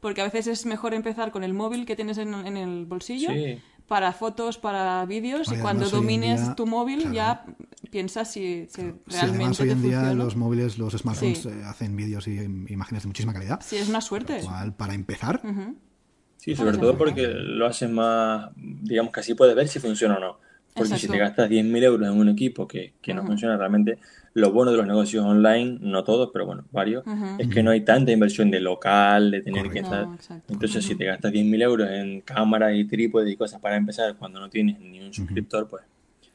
porque 0.00 0.20
a 0.20 0.24
veces 0.24 0.46
es 0.46 0.66
mejor 0.66 0.94
empezar 0.94 1.30
con 1.30 1.44
el 1.44 1.54
móvil 1.54 1.86
que 1.86 1.96
tienes 1.96 2.18
en, 2.18 2.34
en 2.34 2.56
el 2.56 2.86
bolsillo 2.86 3.30
para 3.90 4.12
fotos, 4.12 4.56
para 4.56 5.04
vídeos, 5.04 5.50
y 5.50 5.56
cuando 5.56 5.90
domines 5.90 6.54
tu 6.54 6.64
móvil 6.64 7.10
ya 7.12 7.44
piensas 7.90 8.32
si, 8.32 8.68
realmente 8.74 9.16
además 9.16 9.60
hoy 9.60 9.70
en 9.70 9.82
día 9.82 10.14
los 10.14 10.36
móviles, 10.36 10.78
los 10.78 10.94
smartphones 10.94 11.46
eh, 11.46 11.62
hacen 11.64 11.96
vídeos 11.96 12.26
y 12.28 12.38
imágenes 12.38 13.02
de 13.02 13.08
muchísima 13.08 13.32
calidad. 13.32 13.60
Sí, 13.62 13.76
es 13.76 13.88
una 13.88 14.00
suerte. 14.00 14.40
Igual, 14.40 14.74
para 14.74 14.94
empezar. 14.94 15.40
Sí, 16.36 16.56
sobre 16.56 16.78
todo 16.78 16.96
porque 16.96 17.26
lo 17.28 17.66
haces 17.66 17.90
más, 17.90 18.50
digamos 18.56 19.12
que 19.12 19.20
así 19.20 19.34
puedes 19.34 19.54
ver 19.54 19.68
si 19.68 19.78
funciona 19.78 20.16
o 20.16 20.20
no. 20.20 20.38
Porque 20.74 20.96
si 20.96 21.08
te 21.08 21.18
gastas 21.18 21.50
10.000 21.50 21.82
euros 21.82 22.08
en 22.08 22.16
un 22.16 22.28
equipo 22.28 22.66
que, 22.66 22.94
que 23.02 23.12
no 23.12 23.26
funciona 23.26 23.56
realmente, 23.56 23.98
lo 24.34 24.52
bueno 24.52 24.70
de 24.70 24.76
los 24.76 24.86
negocios 24.86 25.24
online, 25.24 25.78
no 25.80 26.04
todos, 26.04 26.30
pero 26.32 26.46
bueno, 26.46 26.64
varios, 26.70 27.04
es 27.38 27.48
que 27.48 27.62
no 27.62 27.72
hay 27.72 27.80
tanta 27.80 28.12
inversión 28.12 28.50
de 28.50 28.60
local, 28.60 29.30
de 29.30 29.42
tener 29.42 29.68
que 29.70 29.80
estar. 29.80 30.06
Entonces, 30.48 30.84
si 30.84 30.94
te 30.94 31.04
gastas 31.04 31.32
10.000 31.32 31.62
euros 31.62 31.90
en 31.90 32.20
cámaras 32.20 32.74
y 32.74 32.84
trípodes 32.84 33.30
y 33.30 33.36
cosas 33.36 33.60
para 33.60 33.76
empezar 33.76 34.16
cuando 34.16 34.38
no 34.38 34.48
tienes 34.48 34.78
ni 34.78 35.00
un 35.00 35.12
suscriptor, 35.12 35.68
pues 35.68 35.82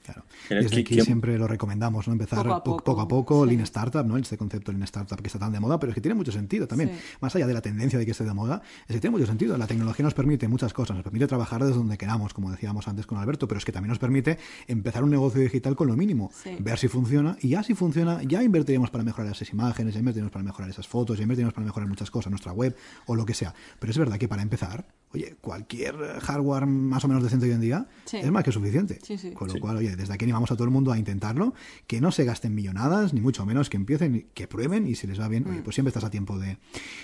Claro. 0.06 0.24
Desde 0.50 0.82
aquí 0.82 1.02
siempre 1.02 1.38
lo 1.38 1.48
recomendamos, 1.48 2.08
¿no? 2.08 2.14
Empezar 2.14 2.44
poco 2.44 2.54
a 2.54 2.64
poco, 2.64 2.84
poco, 2.84 3.02
a 3.02 3.08
poco 3.08 3.46
Lean 3.46 3.62
Startup, 3.62 4.06
¿no? 4.06 4.18
Este 4.18 4.38
concepto 4.38 4.72
Lean 4.72 4.84
Startup 4.84 5.20
que 5.20 5.28
está 5.28 5.40
tan 5.40 5.52
de 5.52 5.60
moda, 5.60 5.80
pero 5.80 5.92
es 5.92 5.96
que 5.96 6.02
tiene 6.02 6.16
mucho 6.16 6.32
sentido 6.32 6.68
también. 6.68 6.92
Más 7.22 7.36
allá 7.36 7.48
de 7.48 7.54
la 7.54 7.62
tendencia 7.62 7.98
de 7.98 8.06
que 8.06 8.12
esté 8.12 8.24
de 8.24 8.34
moda, 8.34 8.62
es 8.88 8.96
que 8.96 9.02
tiene 9.02 9.12
mucho 9.12 9.26
sentido. 9.26 9.58
La 9.58 9.68
tecnología 9.68 10.04
nos 10.04 10.14
permite 10.14 10.48
muchas 10.48 10.74
cosas, 10.74 10.96
nos 10.96 11.04
permite 11.04 11.28
trabajar 11.28 11.64
desde 11.64 11.78
donde 11.78 11.98
queramos, 11.98 12.34
como 12.34 12.52
decíamos 12.52 12.88
antes 12.88 13.06
con 13.06 13.18
Alberto, 13.18 13.48
pero 13.48 13.58
es 13.58 13.66
que 13.66 13.72
también 13.72 13.90
nos 13.90 14.00
permite 14.00 14.38
empezar 14.68 15.04
un 15.04 15.10
negocio 15.10 15.42
digital 15.42 15.76
con 15.76 15.88
lo 15.88 15.96
mínimo, 15.96 16.32
ver 16.60 16.78
si 16.78 16.88
funciona 16.88 17.38
y 17.42 17.50
ya 17.50 17.64
si 17.64 17.74
funciona, 17.74 18.22
ya 18.24 18.44
invertiremos 18.44 18.90
para 18.90 19.04
mejorar 19.04 19.32
esas 19.32 19.52
imágenes, 19.52 19.94
ya 19.94 20.00
invertiremos 20.00 20.32
para 20.32 20.44
mejorar 20.44 20.70
esas 20.70 20.88
fotos, 20.88 21.18
ya 21.18 21.24
invertiremos 21.24 21.54
para 21.54 21.66
mejorar 21.66 21.90
muchas 21.90 22.12
cosas, 22.12 22.30
nuestra 22.30 22.52
web 22.52 22.76
o 23.06 23.16
lo 23.16 23.26
que 23.26 23.34
sea. 23.34 23.54
Pero 23.80 23.92
es 23.92 23.98
verdad 23.98 24.18
que 24.18 24.28
para 24.28 24.42
empezar, 24.42 24.86
oye, 25.14 25.36
cualquier 25.42 25.96
hardware 26.22 26.66
más 26.66 27.04
o 27.04 27.08
menos 27.08 27.24
decente 27.24 27.46
hoy 27.46 27.54
en 27.54 27.62
día 27.62 27.88
es 28.12 28.32
más 28.32 28.44
que 28.44 28.52
suficiente. 28.52 29.00
Con 29.34 29.48
lo 29.48 29.60
cual, 29.60 29.78
oye, 29.78 29.95
desde 29.96 30.14
aquí 30.14 30.26
animamos 30.26 30.52
a 30.52 30.56
todo 30.56 30.66
el 30.66 30.72
mundo 30.72 30.92
a 30.92 30.98
intentarlo, 30.98 31.54
que 31.88 32.02
no 32.02 32.12
se 32.12 32.26
gasten 32.26 32.54
millonadas, 32.56 33.14
ni 33.14 33.22
mucho 33.22 33.46
menos, 33.46 33.70
que 33.70 33.78
empiecen, 33.78 34.28
que 34.34 34.48
prueben 34.48 34.88
y 34.88 34.96
si 34.96 35.08
les 35.08 35.20
va 35.20 35.28
bien, 35.28 35.46
oye, 35.48 35.60
mm. 35.60 35.64
pues 35.64 35.76
siempre 35.76 35.90
estás 35.90 36.04
a 36.04 36.10
tiempo 36.10 36.38
de, 36.40 36.58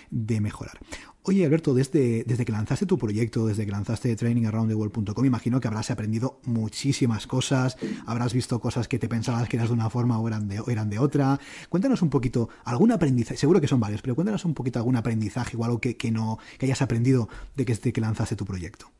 de 0.10 0.42
mejorar. 0.42 0.80
Oye, 1.24 1.46
Alberto, 1.46 1.76
desde, 1.76 2.24
desde 2.24 2.46
que 2.46 2.52
lanzaste 2.52 2.88
tu 2.88 2.98
proyecto, 2.98 3.46
desde 3.46 3.64
que 3.64 3.72
lanzaste 3.72 4.16
trainingaroundtheworld.com, 4.16 5.24
imagino 5.24 5.60
que 5.60 5.68
habrás 5.68 5.92
aprendido 5.92 6.40
muchísimas 6.46 7.28
cosas, 7.28 7.78
habrás 8.08 8.34
visto 8.34 8.60
cosas 8.60 8.88
que 8.88 8.98
te 8.98 9.08
pensabas 9.08 9.48
que 9.48 9.58
eras 9.58 9.70
de 9.70 9.76
una 9.76 9.92
forma 9.92 10.18
o 10.18 10.28
eran 10.28 10.48
de, 10.48 10.64
eran 10.68 10.90
de 10.90 10.98
otra. 10.98 11.40
Cuéntanos 11.70 12.02
un 12.02 12.10
poquito, 12.10 12.50
algún 12.64 12.92
aprendizaje, 12.92 13.38
seguro 13.38 13.62
que 13.62 13.68
son 13.68 13.80
varios, 13.80 14.02
pero 14.02 14.16
cuéntanos 14.16 14.46
un 14.46 14.56
poquito 14.56 14.80
algún 14.80 14.96
aprendizaje 14.96 15.56
o 15.58 15.64
algo 15.64 15.80
que, 15.80 15.96
que 15.96 16.10
no, 16.10 16.40
que 16.58 16.66
hayas 16.66 16.82
aprendido 16.82 17.30
de 17.56 17.66
que, 17.66 17.76
desde 17.76 17.94
que 17.94 18.02
lanzaste 18.02 18.36
tu 18.36 18.46
proyecto. 18.46 18.92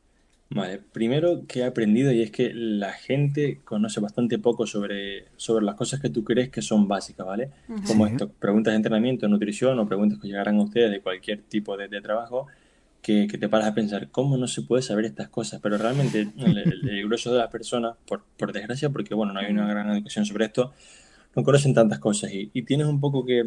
Vale, 0.54 0.80
primero 0.92 1.46
que 1.46 1.60
he 1.60 1.64
aprendido 1.64 2.12
y 2.12 2.22
es 2.22 2.30
que 2.30 2.52
la 2.52 2.92
gente 2.92 3.60
conoce 3.64 4.00
bastante 4.00 4.38
poco 4.38 4.66
sobre, 4.66 5.24
sobre 5.36 5.64
las 5.64 5.76
cosas 5.76 6.00
que 6.00 6.10
tú 6.10 6.24
crees 6.24 6.50
que 6.50 6.60
son 6.60 6.88
básicas, 6.88 7.26
¿vale? 7.26 7.50
Como 7.86 8.06
esto, 8.06 8.28
preguntas 8.28 8.72
de 8.72 8.76
entrenamiento, 8.76 9.28
nutrición 9.28 9.78
o 9.78 9.86
preguntas 9.86 10.18
que 10.20 10.28
llegarán 10.28 10.56
a 10.56 10.62
ustedes 10.62 10.90
de 10.90 11.00
cualquier 11.00 11.42
tipo 11.42 11.76
de, 11.76 11.88
trabajo, 12.00 12.48
que, 13.00 13.26
que, 13.28 13.38
te 13.38 13.48
paras 13.48 13.68
a 13.68 13.74
pensar, 13.74 14.08
¿cómo 14.10 14.36
no 14.36 14.46
se 14.46 14.62
puede 14.62 14.82
saber 14.82 15.06
estas 15.06 15.28
cosas? 15.28 15.60
Pero 15.62 15.78
realmente 15.78 16.28
el, 16.38 17.04
grueso 17.06 17.32
de 17.32 17.38
las 17.38 17.50
personas, 17.50 17.96
por, 18.06 18.22
por, 18.36 18.52
desgracia, 18.52 18.90
porque 18.90 19.14
bueno, 19.14 19.32
no 19.32 19.40
hay 19.40 19.50
una 19.50 19.66
gran 19.66 19.90
educación 19.90 20.26
sobre 20.26 20.46
esto, 20.46 20.72
no 21.34 21.44
conocen 21.44 21.72
tantas 21.72 21.98
cosas 21.98 22.32
y, 22.32 22.50
y 22.52 22.62
tienes 22.62 22.86
un 22.86 23.00
poco 23.00 23.24
que, 23.24 23.46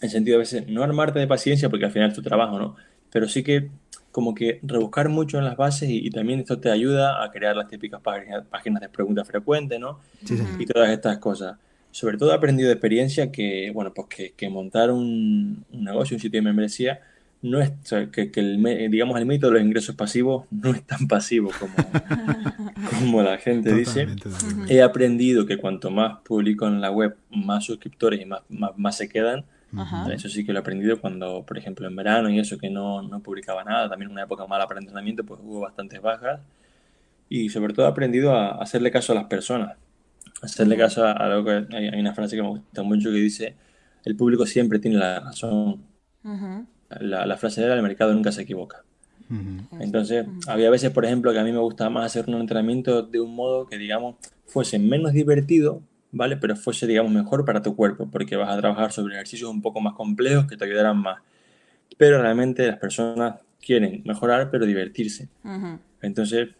en 0.00 0.10
sentido 0.10 0.36
a 0.36 0.40
veces, 0.40 0.66
no 0.68 0.82
armarte 0.82 1.20
de 1.20 1.28
paciencia 1.28 1.68
porque 1.68 1.84
al 1.84 1.92
final 1.92 2.08
es 2.08 2.14
tu 2.14 2.22
trabajo, 2.22 2.58
¿no? 2.58 2.76
Pero 3.10 3.28
sí 3.28 3.44
que 3.44 3.70
como 4.14 4.32
que 4.32 4.60
rebuscar 4.62 5.08
mucho 5.08 5.38
en 5.38 5.44
las 5.44 5.56
bases 5.56 5.88
y, 5.90 6.08
también 6.10 6.38
esto 6.38 6.60
te 6.60 6.70
ayuda 6.70 7.24
a 7.24 7.32
crear 7.32 7.56
las 7.56 7.66
típicas 7.66 8.00
páginas, 8.00 8.44
páginas 8.48 8.80
de 8.80 8.88
preguntas 8.88 9.26
frecuentes, 9.26 9.80
¿no? 9.80 9.98
Y 10.56 10.66
todas 10.66 10.90
estas 10.90 11.18
cosas. 11.18 11.58
Sobre 11.90 12.16
todo 12.16 12.30
he 12.30 12.34
aprendido 12.36 12.68
de 12.68 12.74
experiencia 12.74 13.32
que, 13.32 13.72
bueno, 13.74 13.92
pues 13.92 14.06
que, 14.06 14.32
que 14.36 14.48
montar 14.48 14.92
un, 14.92 15.64
un, 15.68 15.84
negocio, 15.84 16.14
un 16.16 16.20
sitio 16.20 16.38
de 16.38 16.44
membresía, 16.44 17.00
no 17.42 17.60
es, 17.60 17.72
que, 18.12 18.30
que, 18.30 18.38
el, 18.38 18.88
digamos, 18.88 19.18
el 19.18 19.26
mito 19.26 19.48
de 19.48 19.54
los 19.54 19.62
ingresos 19.62 19.96
pasivos 19.96 20.46
no 20.52 20.70
es 20.70 20.84
tan 20.84 21.08
pasivo 21.08 21.50
como, 21.58 21.74
como 23.00 23.20
la 23.20 23.38
gente 23.38 23.74
dice. 23.74 24.06
He 24.68 24.80
aprendido 24.80 25.44
que 25.44 25.58
cuanto 25.58 25.90
más 25.90 26.20
publico 26.20 26.68
en 26.68 26.80
la 26.80 26.92
web, 26.92 27.16
más 27.32 27.64
suscriptores 27.64 28.20
y 28.20 28.26
más, 28.26 28.42
más, 28.76 28.96
se 28.96 29.08
quedan. 29.08 29.44
Eso 30.12 30.28
sí 30.28 30.44
que 30.44 30.52
lo 30.52 30.58
he 30.58 30.60
aprendido 30.60 31.00
cuando, 31.00 31.44
por 31.44 31.58
ejemplo, 31.58 31.86
en 31.86 31.96
verano 31.96 32.30
y 32.30 32.38
eso 32.38 32.58
que 32.58 32.70
no, 32.70 33.02
no 33.02 33.20
publicaba 33.20 33.64
nada, 33.64 33.88
también 33.88 34.10
una 34.10 34.22
época 34.24 34.46
mala 34.46 34.66
para 34.66 34.80
entrenamiento, 34.80 35.24
pues 35.24 35.40
hubo 35.42 35.60
bastantes 35.60 36.00
bajas. 36.00 36.40
Y 37.28 37.48
sobre 37.48 37.72
todo 37.74 37.86
he 37.86 37.88
aprendido 37.88 38.34
a 38.34 38.62
hacerle 38.62 38.90
caso 38.90 39.12
a 39.12 39.16
las 39.16 39.24
personas. 39.24 39.76
Hacerle 40.42 40.76
caso 40.76 41.04
a, 41.04 41.12
algo 41.12 41.44
que 41.44 41.76
hay, 41.76 41.88
una 42.00 42.14
frase 42.14 42.36
que 42.36 42.42
me 42.42 42.48
gusta 42.48 42.82
mucho 42.82 43.10
que 43.10 43.16
dice, 43.16 43.54
el 44.04 44.16
público 44.16 44.46
siempre 44.46 44.78
tiene 44.78 44.98
la 44.98 45.20
razón 45.20 45.82
la, 47.00 47.36
frase 47.36 47.62
era 47.62 47.74
el 47.74 47.82
mercado 47.82 48.12
nunca 48.12 48.32
se 48.32 48.42
equivoca. 48.42 48.84
Entonces, 49.80 50.26
había 50.46 50.70
veces, 50.70 50.90
por 50.90 51.04
ejemplo, 51.04 51.32
que 51.32 51.38
a 51.38 51.44
mí 51.44 51.50
me 51.50 51.58
gustaba 51.58 51.90
más 51.90 52.06
hacer 52.06 52.28
un 52.28 52.40
entrenamiento 52.40 53.02
de 53.02 53.20
un 53.20 53.34
modo 53.34 53.66
que, 53.66 53.78
digamos, 53.78 54.16
fuese 54.46 54.78
menos 54.78 55.12
divertido, 55.12 55.82
¿vale? 56.14 56.36
Pero 56.36 56.56
fuese, 56.56 56.86
digamos, 56.86 57.12
mejor 57.12 57.44
para 57.44 57.60
tu 57.60 57.76
cuerpo, 57.76 58.08
porque 58.10 58.36
vas 58.36 58.48
a 58.48 58.58
trabajar 58.58 58.92
sobre 58.92 59.14
ejercicios 59.14 59.50
un 59.50 59.60
poco 59.60 59.80
más 59.80 59.94
complejos 59.94 60.46
que 60.46 60.56
te 60.56 60.64
ayudarán 60.64 60.98
más. 60.98 61.20
Pero 61.98 62.22
realmente 62.22 62.66
las 62.66 62.78
personas 62.78 63.36
quieren 63.60 64.02
mejorar, 64.04 64.50
pero 64.50 64.64
divertirse. 64.64 65.28
Entonces, 66.00 66.50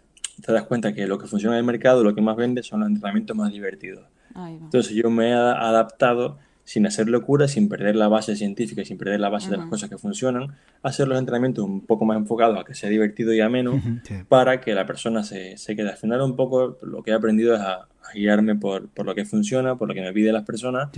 te 0.44 0.52
das 0.52 0.64
cuenta 0.64 0.92
que 0.92 1.06
lo 1.06 1.18
que 1.18 1.26
funciona 1.26 1.54
en 1.56 1.60
el 1.60 1.64
mercado, 1.64 2.02
lo 2.02 2.14
que 2.14 2.20
más 2.20 2.36
vende 2.36 2.62
son 2.62 2.80
los 2.80 2.88
entrenamientos 2.88 3.36
más 3.36 3.52
divertidos. 3.52 4.04
Entonces, 4.36 4.92
yo 4.92 5.08
me 5.10 5.30
he 5.30 5.32
adaptado 5.32 6.38
sin 6.64 6.86
hacer 6.86 7.08
locura, 7.08 7.46
sin 7.46 7.68
perder 7.68 7.94
la 7.94 8.08
base 8.08 8.34
científica 8.36 8.82
y 8.82 8.84
sin 8.86 8.96
perder 8.96 9.20
la 9.20 9.28
base 9.28 9.50
de 9.50 9.58
las 9.58 9.66
cosas 9.66 9.90
que 9.90 9.98
funcionan, 9.98 10.56
hacer 10.82 11.06
los 11.06 11.18
entrenamientos 11.18 11.62
un 11.64 11.82
poco 11.82 12.06
más 12.06 12.16
enfocados 12.16 12.58
a 12.58 12.64
que 12.64 12.74
sea 12.74 12.88
divertido 12.88 13.34
y 13.34 13.40
ameno 13.40 13.80
para 14.28 14.60
que 14.62 14.74
la 14.74 14.86
persona 14.86 15.22
se, 15.22 15.58
se, 15.58 15.76
quede. 15.76 15.90
Al 15.90 15.98
final 15.98 16.22
un 16.22 16.36
poco 16.36 16.78
lo 16.82 17.02
que 17.02 17.10
he 17.10 17.14
aprendido 17.14 17.54
es 17.54 17.60
a, 17.60 17.86
guiarme 18.12 18.54
por, 18.54 18.88
por, 18.88 19.06
lo 19.06 19.14
que 19.14 19.24
funciona, 19.24 19.76
por 19.76 19.88
lo 19.88 19.94
que 19.94 20.02
me 20.02 20.12
piden 20.12 20.34
las 20.34 20.44
personas 20.44 20.90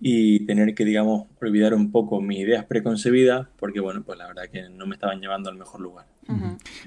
y 0.00 0.40
tener 0.46 0.74
que, 0.74 0.84
digamos, 0.84 1.26
olvidar 1.40 1.74
un 1.74 1.90
poco 1.90 2.20
mis 2.20 2.40
ideas 2.40 2.64
preconcebidas 2.64 3.46
porque, 3.58 3.80
bueno, 3.80 4.02
pues 4.04 4.18
la 4.18 4.26
verdad 4.26 4.44
que 4.50 4.68
no 4.68 4.86
me 4.86 4.94
estaban 4.94 5.20
llevando 5.20 5.50
al 5.50 5.56
mejor 5.56 5.80
lugar. 5.80 6.06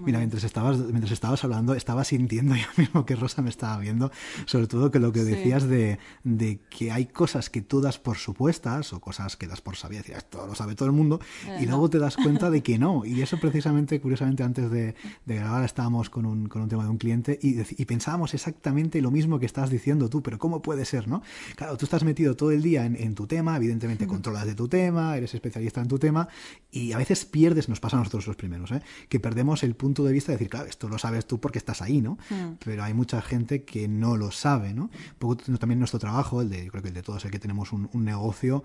Mira, 0.04 0.20
mientras 0.20 0.44
estabas, 0.44 0.78
mientras 0.78 1.12
estabas 1.12 1.44
hablando, 1.44 1.74
estaba 1.74 2.04
sintiendo 2.04 2.56
yo 2.56 2.68
mismo 2.78 3.06
que 3.06 3.16
Rosa 3.16 3.42
me 3.42 3.50
estaba 3.50 3.78
viendo, 3.78 4.12
sobre 4.46 4.68
todo 4.68 4.92
que 4.92 5.00
lo 5.00 5.12
que 5.12 5.24
decías 5.24 5.68
de, 5.68 6.00
de, 6.24 6.60
que 6.70 6.92
hay 6.92 7.06
cosas 7.06 7.50
que 7.50 7.62
tú 7.62 7.82
das 7.82 8.00
por 8.00 8.18
supuestas 8.18 8.94
o 8.94 9.00
cosas 9.00 9.38
que 9.38 9.48
das 9.48 9.62
por 9.62 9.76
sabidas, 9.76 10.10
esto 10.10 10.46
lo 10.46 10.56
sabe 10.56 10.76
todo 10.76 10.88
el 10.88 10.94
mundo, 10.94 11.20
y 11.60 11.66
luego 11.66 11.90
te 11.90 12.00
das 12.00 12.18
cuenta 12.18 12.50
de 12.50 12.62
que 12.62 12.78
no. 12.78 13.04
Y 13.10 13.22
eso 13.22 13.38
precisamente, 13.40 14.00
curiosamente, 14.00 14.44
antes 14.44 14.70
de, 14.70 14.96
de 15.26 15.36
grabar 15.36 15.64
estábamos 15.66 16.10
con 16.10 16.26
un, 16.26 16.48
con 16.48 16.62
un, 16.62 16.70
tema 16.70 16.84
de 16.84 16.90
un 16.90 16.98
cliente 16.98 17.40
y, 17.42 17.60
y, 17.60 17.86
pensábamos 17.86 18.34
exactamente 18.34 19.02
lo 19.02 19.10
mismo 19.10 19.40
que 19.40 19.46
estás 19.60 19.70
diciendo 19.72 20.10
tú, 20.10 20.24
pero 20.24 20.40
¿cómo 20.40 20.62
puede 20.62 20.86
ser, 20.86 21.08
no? 21.08 21.22
Claro, 21.56 21.78
tú 21.78 21.86
estás 21.86 22.04
metido 22.04 22.36
todo 22.36 22.52
el 22.52 22.62
día 22.62 22.86
en, 22.86 22.96
en 22.96 23.16
tu 23.16 23.28
tema, 23.28 23.56
evidentemente 23.58 24.08
controlas 24.08 24.46
de 24.46 24.56
tu 24.56 24.68
tema, 24.68 25.18
eres 25.18 25.34
especialista 25.34 25.82
en 25.82 25.88
tu 25.88 26.00
tema, 26.00 26.28
y 26.72 26.94
a 26.94 26.98
veces 26.98 27.26
pierdes, 27.26 27.68
nos 27.68 27.80
pasa 27.80 27.98
a 27.98 28.00
nosotros 28.00 28.28
los 28.28 28.36
primeros, 28.36 28.72
¿eh? 28.72 28.82
que 29.10 29.20
perdemos 29.20 29.64
el 29.64 29.76
punto 29.76 30.04
de 30.04 30.14
vista 30.14 30.32
de 30.32 30.38
decir, 30.38 30.50
claro, 30.50 30.68
esto 30.68 30.88
lo 30.88 30.98
sabes 30.98 31.26
tú 31.26 31.40
porque 31.40 31.58
estás 31.58 31.82
ahí, 31.82 32.02
¿no? 32.02 32.18
Hmm. 32.30 32.54
Pero 32.64 32.84
hay 32.84 32.94
mucha 32.94 33.22
gente 33.22 33.64
que 33.64 33.88
no 33.88 34.18
lo 34.18 34.32
sabe, 34.32 34.74
¿no? 34.74 34.90
poco, 35.18 35.38
también 35.60 35.80
nuestro 35.80 36.00
trabajo, 36.00 36.42
el 36.42 36.50
de, 36.50 36.66
yo 36.66 36.72
creo 36.72 36.84
que 36.84 36.90
el 36.90 36.96
de 36.96 37.04
todos, 37.04 37.26
el 37.26 37.32
que 37.32 37.40
tenemos 37.40 37.74
un, 37.74 37.90
negocio, 37.94 38.64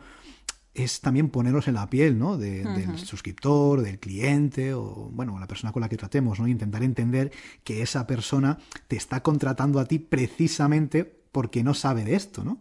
es 0.75 1.01
también 1.01 1.29
poneros 1.31 1.69
en 1.69 1.75
la 1.75 1.89
piel, 1.89 2.19
¿no? 2.19 2.37
Del 2.37 2.99
suscriptor, 2.99 3.83
del 3.83 3.99
cliente 4.01 4.75
o, 4.75 5.11
bueno, 5.13 5.39
la 5.39 5.47
persona 5.47 5.73
con 5.73 5.81
la 5.81 5.89
que 5.89 5.97
tratemos, 5.97 6.41
¿no? 6.41 6.49
Intentar 6.49 6.83
entender 6.83 7.33
que 7.63 7.81
esa 7.83 8.07
persona 8.07 8.59
te 8.89 8.97
está 8.97 9.23
contratando 9.23 9.79
a 9.79 9.87
ti 9.87 10.01
precisamente 10.01 11.24
porque 11.35 11.65
no 11.65 11.75
sabe 11.75 12.05
de 12.05 12.15
esto, 12.15 12.45
¿no? 12.45 12.59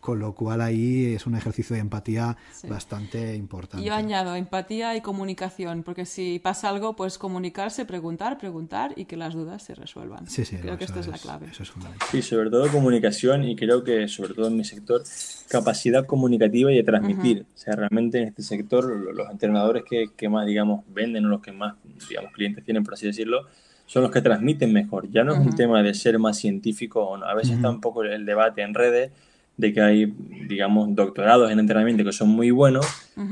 Con 0.00 0.18
lo 0.18 0.34
cual 0.34 0.62
ahí 0.62 1.12
es 1.14 1.26
un 1.26 1.34
ejercicio 1.34 1.74
de 1.74 1.80
empatía 1.80 2.38
bastante 2.66 3.36
importante. 3.36 3.84
Yo 3.84 3.92
añado 3.92 4.34
empatía 4.34 4.96
y 4.96 5.02
comunicación, 5.02 5.82
porque 5.82 6.06
si 6.06 6.38
pasa 6.38 6.70
algo, 6.70 6.96
pues 6.96 7.18
comunicarse, 7.18 7.84
preguntar, 7.84 8.38
preguntar 8.38 8.94
y 8.96 9.04
que 9.04 9.18
las 9.18 9.34
dudas 9.34 9.62
se 9.62 9.74
resuelvan. 9.74 10.26
Sí, 10.26 10.46
sí, 10.46 10.56
creo 10.56 10.78
que 10.78 10.84
esta 10.84 11.00
es, 11.00 11.06
la 11.06 11.18
clave. 11.18 11.48
Eso 11.50 11.64
es 11.64 11.70
fundamental. 11.70 12.08
Sí, 12.10 12.22
sobre 12.22 12.48
todo 12.48 12.66
comunicación 12.72 13.44
y 13.44 13.56
creo 13.56 13.84
que 13.84 14.08
sobre 14.08 14.32
todo 14.32 14.48
en 14.48 14.56
mi 14.56 14.64
sector, 14.64 15.02
capacidad 15.48 16.06
comunicativa 16.06 16.72
y 16.72 16.76
de 16.76 16.82
transmitir. 16.82 17.44
O 17.54 17.58
sea, 17.58 17.76
realmente 17.76 18.22
en 18.22 18.28
este 18.28 18.42
sector 18.42 18.86
los 19.14 19.30
entrenadores 19.30 19.84
que, 19.84 20.06
que 20.16 20.30
más, 20.30 20.46
digamos, 20.46 20.82
venden 20.88 21.26
o 21.26 21.28
los 21.28 21.42
que 21.42 21.52
más, 21.52 21.74
digamos, 22.08 22.32
clientes 22.32 22.64
tienen, 22.64 22.84
por 22.84 22.94
así 22.94 23.04
decirlo, 23.04 23.48
son 23.86 24.02
los 24.02 24.10
que 24.10 24.20
transmiten 24.20 24.72
mejor. 24.72 25.10
Ya 25.10 25.24
no 25.24 25.34
es 25.34 25.38
un 25.38 25.54
tema 25.54 25.82
de 25.82 25.94
ser 25.94 26.18
más 26.18 26.38
científico 26.38 27.04
o 27.04 27.16
no. 27.16 27.26
A 27.26 27.34
veces 27.34 27.56
está 27.56 27.70
un 27.70 27.80
poco 27.80 28.02
el 28.02 28.24
debate 28.24 28.62
en 28.62 28.74
redes 28.74 29.10
de 29.56 29.72
que 29.72 29.80
hay, 29.80 30.06
digamos, 30.48 30.94
doctorados 30.94 31.50
en 31.50 31.60
entrenamiento 31.60 32.02
que 32.04 32.12
son 32.12 32.28
muy 32.28 32.50
buenos 32.50 32.86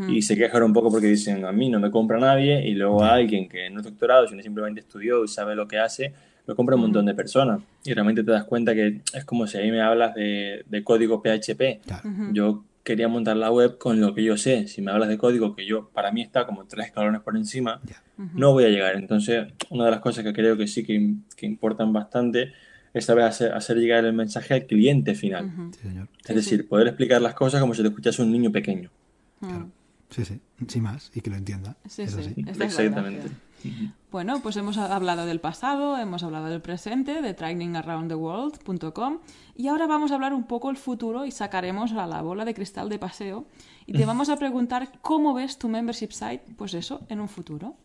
y 0.08 0.22
se 0.22 0.36
quejan 0.36 0.62
un 0.62 0.72
poco 0.72 0.90
porque 0.90 1.08
dicen, 1.08 1.44
a 1.44 1.52
mí 1.52 1.68
no 1.68 1.80
me 1.80 1.90
compra 1.90 2.18
nadie 2.18 2.66
y 2.68 2.74
luego 2.74 3.02
alguien 3.02 3.48
que 3.48 3.68
no 3.70 3.80
es 3.80 3.84
doctorado, 3.84 4.28
sino 4.28 4.40
simplemente 4.42 4.80
estudió 4.80 5.24
y 5.24 5.28
sabe 5.28 5.56
lo 5.56 5.66
que 5.66 5.78
hace, 5.78 6.12
lo 6.46 6.54
compra 6.54 6.76
un 6.76 6.82
montón 6.82 7.06
de 7.06 7.14
personas. 7.14 7.60
Y 7.84 7.92
realmente 7.92 8.22
te 8.22 8.30
das 8.30 8.44
cuenta 8.44 8.74
que 8.74 9.00
es 9.12 9.24
como 9.24 9.46
si 9.46 9.58
ahí 9.58 9.70
me 9.70 9.80
hablas 9.80 10.14
de, 10.14 10.82
código 10.84 11.22
PHP. 11.22 11.80
Yo 12.32 12.62
quería 12.84 13.08
montar 13.08 13.36
la 13.36 13.50
web 13.50 13.78
con 13.78 14.00
lo 14.00 14.14
que 14.14 14.22
yo 14.22 14.36
sé. 14.36 14.68
Si 14.68 14.80
me 14.80 14.92
hablas 14.92 15.08
de 15.08 15.18
código 15.18 15.56
que 15.56 15.66
yo, 15.66 15.88
para 15.88 16.12
mí 16.12 16.22
está 16.22 16.46
como 16.46 16.64
tres 16.66 16.86
escalones 16.86 17.20
por 17.20 17.36
encima, 17.36 17.80
no 18.34 18.52
voy 18.52 18.64
a 18.64 18.68
llegar. 18.68 18.96
Entonces, 18.96 19.46
una 19.70 19.86
de 19.86 19.90
las 19.90 20.00
cosas 20.00 20.24
que 20.24 20.32
creo 20.32 20.56
que 20.56 20.66
sí 20.66 20.84
que, 20.84 21.14
que 21.36 21.46
importan 21.46 21.92
bastante 21.92 22.52
es 22.94 23.04
saber 23.06 23.24
hacer, 23.24 23.52
hacer, 23.52 23.78
llegar 23.78 24.04
el 24.04 24.12
mensaje 24.12 24.54
al 24.54 24.66
cliente 24.66 25.14
final. 25.14 25.50
Es 26.24 26.36
decir, 26.36 26.68
poder 26.68 26.88
explicar 26.88 27.22
las 27.22 27.34
cosas 27.34 27.60
como 27.60 27.74
si 27.74 27.82
te 27.82 27.88
escuchase 27.88 28.22
un 28.22 28.30
niño 28.30 28.52
pequeño. 28.52 28.90
Claro. 29.40 29.70
Sí, 30.10 30.26
sí, 30.26 30.40
sin 30.68 30.82
más, 30.82 31.10
y 31.14 31.22
que 31.22 31.30
lo 31.30 31.36
entienda. 31.36 31.74
Sí, 31.88 32.06
sí, 32.06 32.34
exactamente. 32.60 33.30
Bueno, 34.10 34.40
pues 34.42 34.56
hemos 34.56 34.76
hablado 34.76 35.24
del 35.24 35.40
pasado, 35.40 35.96
hemos 35.96 36.22
hablado 36.22 36.46
del 36.46 36.60
presente, 36.60 37.22
de 37.22 37.32
trainingaroundtheworld.com 37.32 39.18
y 39.56 39.68
ahora 39.68 39.86
vamos 39.86 40.10
a 40.10 40.16
hablar 40.16 40.34
un 40.34 40.44
poco 40.44 40.68
del 40.68 40.76
futuro 40.76 41.24
y 41.24 41.30
sacaremos 41.30 41.92
a 41.92 42.06
la 42.06 42.20
bola 42.20 42.44
de 42.44 42.54
cristal 42.54 42.88
de 42.88 42.98
paseo 42.98 43.46
y 43.86 43.92
te 43.94 44.04
vamos 44.06 44.28
a 44.28 44.36
preguntar 44.36 44.92
cómo 45.00 45.32
ves 45.32 45.58
tu 45.58 45.68
membership 45.68 46.10
site, 46.10 46.42
pues 46.56 46.74
eso, 46.74 47.00
en 47.08 47.20
un 47.20 47.28
futuro. 47.28 47.76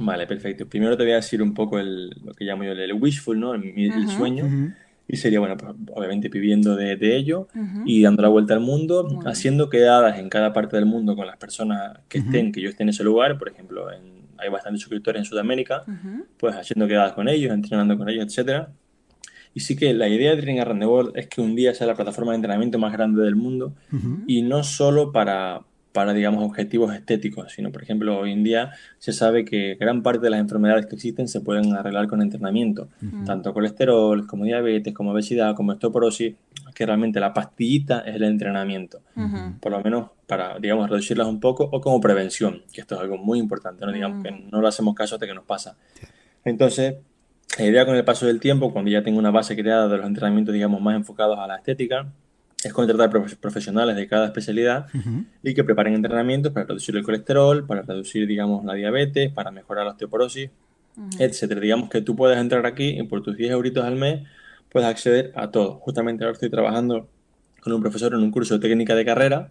Vale, 0.00 0.26
perfecto. 0.26 0.66
Primero 0.66 0.96
te 0.96 1.04
voy 1.04 1.12
a 1.12 1.16
decir 1.16 1.42
un 1.42 1.52
poco 1.52 1.78
el, 1.78 2.10
lo 2.24 2.32
que 2.32 2.44
llamo 2.44 2.64
yo 2.64 2.72
el, 2.72 2.92
wishful, 2.94 3.38
¿no? 3.38 3.54
El, 3.54 4.08
sueño. 4.08 4.74
Y 5.06 5.16
sería, 5.16 5.40
bueno, 5.40 5.56
pues, 5.56 5.74
obviamente 5.94 6.28
viviendo 6.28 6.76
de, 6.76 7.16
ello 7.16 7.48
y 7.84 8.02
dando 8.02 8.22
la 8.22 8.28
vuelta 8.28 8.54
al 8.54 8.60
mundo, 8.60 9.20
haciendo 9.26 9.68
quedadas 9.68 10.18
en 10.18 10.28
cada 10.28 10.52
parte 10.52 10.76
del 10.76 10.86
mundo 10.86 11.16
con 11.16 11.26
las 11.26 11.36
personas 11.36 11.98
que 12.08 12.18
estén, 12.18 12.52
que 12.52 12.60
yo 12.60 12.70
esté 12.70 12.82
en 12.82 12.90
ese 12.90 13.04
lugar. 13.04 13.36
Por 13.38 13.48
ejemplo, 13.48 13.88
hay 13.88 14.48
bastantes 14.48 14.80
suscriptores 14.80 15.20
en 15.20 15.24
Sudamérica, 15.26 15.84
pues 16.38 16.54
haciendo 16.54 16.88
quedadas 16.88 17.12
con 17.12 17.28
ellos, 17.28 17.52
entrenando 17.52 17.98
con 17.98 18.08
ellos, 18.08 18.24
etcétera. 18.26 18.70
Y 19.52 19.60
sí 19.60 19.74
que 19.74 19.92
la 19.92 20.08
idea 20.08 20.34
de 20.34 20.40
Training 20.40 20.60
Around 20.60 20.80
the 20.80 20.86
World 20.86 21.12
es 21.16 21.26
que 21.26 21.40
un 21.40 21.56
día 21.56 21.74
sea 21.74 21.88
la 21.88 21.94
plataforma 21.94 22.32
de 22.32 22.36
entrenamiento 22.36 22.78
más 22.78 22.92
grande 22.92 23.22
del 23.22 23.34
mundo 23.34 23.74
y 24.26 24.42
no 24.42 24.62
solo 24.62 25.10
para, 25.10 25.62
para, 25.92 26.12
digamos, 26.12 26.44
objetivos 26.44 26.94
estéticos, 26.94 27.52
sino, 27.52 27.72
por 27.72 27.82
ejemplo, 27.82 28.18
hoy 28.18 28.32
en 28.32 28.44
día 28.44 28.70
se 28.98 29.12
sabe 29.12 29.44
que 29.44 29.74
gran 29.74 30.02
parte 30.02 30.20
de 30.20 30.30
las 30.30 30.40
enfermedades 30.40 30.86
que 30.86 30.94
existen 30.94 31.26
se 31.26 31.40
pueden 31.40 31.74
arreglar 31.74 32.06
con 32.06 32.22
entrenamiento, 32.22 32.88
tanto 33.26 33.52
colesterol 33.52 34.26
como 34.26 34.44
diabetes, 34.44 34.94
como 34.94 35.10
obesidad, 35.10 35.54
como 35.56 35.72
osteoporosis, 35.72 36.34
que 36.74 36.86
realmente 36.86 37.18
la 37.18 37.34
pastillita 37.34 38.00
es 38.00 38.16
el 38.16 38.22
entrenamiento, 38.22 39.00
por 39.60 39.72
lo 39.72 39.82
menos 39.82 40.10
para, 40.26 40.58
digamos, 40.58 40.88
reducirlas 40.88 41.26
un 41.26 41.40
poco 41.40 41.68
o 41.70 41.80
como 41.80 42.00
prevención, 42.00 42.62
que 42.72 42.80
esto 42.80 42.94
es 42.94 43.00
algo 43.00 43.18
muy 43.18 43.38
importante, 43.38 43.84
no 43.84 43.92
digamos 43.92 44.22
que 44.22 44.30
no 44.30 44.60
lo 44.60 44.68
hacemos 44.68 44.94
caso 44.94 45.16
hasta 45.16 45.26
que 45.26 45.34
nos 45.34 45.44
pasa. 45.44 45.76
Entonces, 46.44 46.94
la 47.58 47.64
idea 47.64 47.84
con 47.84 47.96
el 47.96 48.04
paso 48.04 48.26
del 48.26 48.38
tiempo, 48.38 48.72
cuando 48.72 48.90
ya 48.90 49.02
tengo 49.02 49.18
una 49.18 49.32
base 49.32 49.56
creada 49.56 49.88
de 49.88 49.96
los 49.96 50.06
entrenamientos, 50.06 50.54
digamos, 50.54 50.80
más 50.80 50.94
enfocados 50.94 51.38
a 51.38 51.48
la 51.48 51.56
estética, 51.56 52.06
es 52.62 52.72
contratar 52.72 53.10
profesionales 53.10 53.96
de 53.96 54.06
cada 54.06 54.26
especialidad 54.26 54.86
y 55.42 55.54
que 55.54 55.64
preparen 55.64 55.94
entrenamientos 55.94 56.52
para 56.52 56.66
reducir 56.66 56.96
el 56.96 57.02
colesterol, 57.02 57.66
para 57.66 57.82
reducir, 57.82 58.26
digamos, 58.26 58.64
la 58.64 58.74
diabetes, 58.74 59.32
para 59.32 59.50
mejorar 59.50 59.86
la 59.86 59.92
osteoporosis, 59.92 60.50
etcétera. 61.18 61.60
Digamos 61.60 61.88
que 61.88 62.02
tú 62.02 62.14
puedes 62.14 62.38
entrar 62.38 62.66
aquí 62.66 62.98
y 62.98 63.02
por 63.04 63.22
tus 63.22 63.36
10 63.36 63.52
euritos 63.52 63.84
al 63.84 63.96
mes 63.96 64.26
puedes 64.70 64.88
acceder 64.88 65.32
a 65.36 65.50
todo. 65.50 65.74
Justamente 65.76 66.24
ahora 66.24 66.34
estoy 66.34 66.50
trabajando 66.50 67.08
con 67.60 67.72
un 67.72 67.80
profesor 67.80 68.14
en 68.14 68.20
un 68.20 68.30
curso 68.30 68.54
de 68.54 68.68
técnica 68.68 68.94
de 68.94 69.04
carrera 69.04 69.50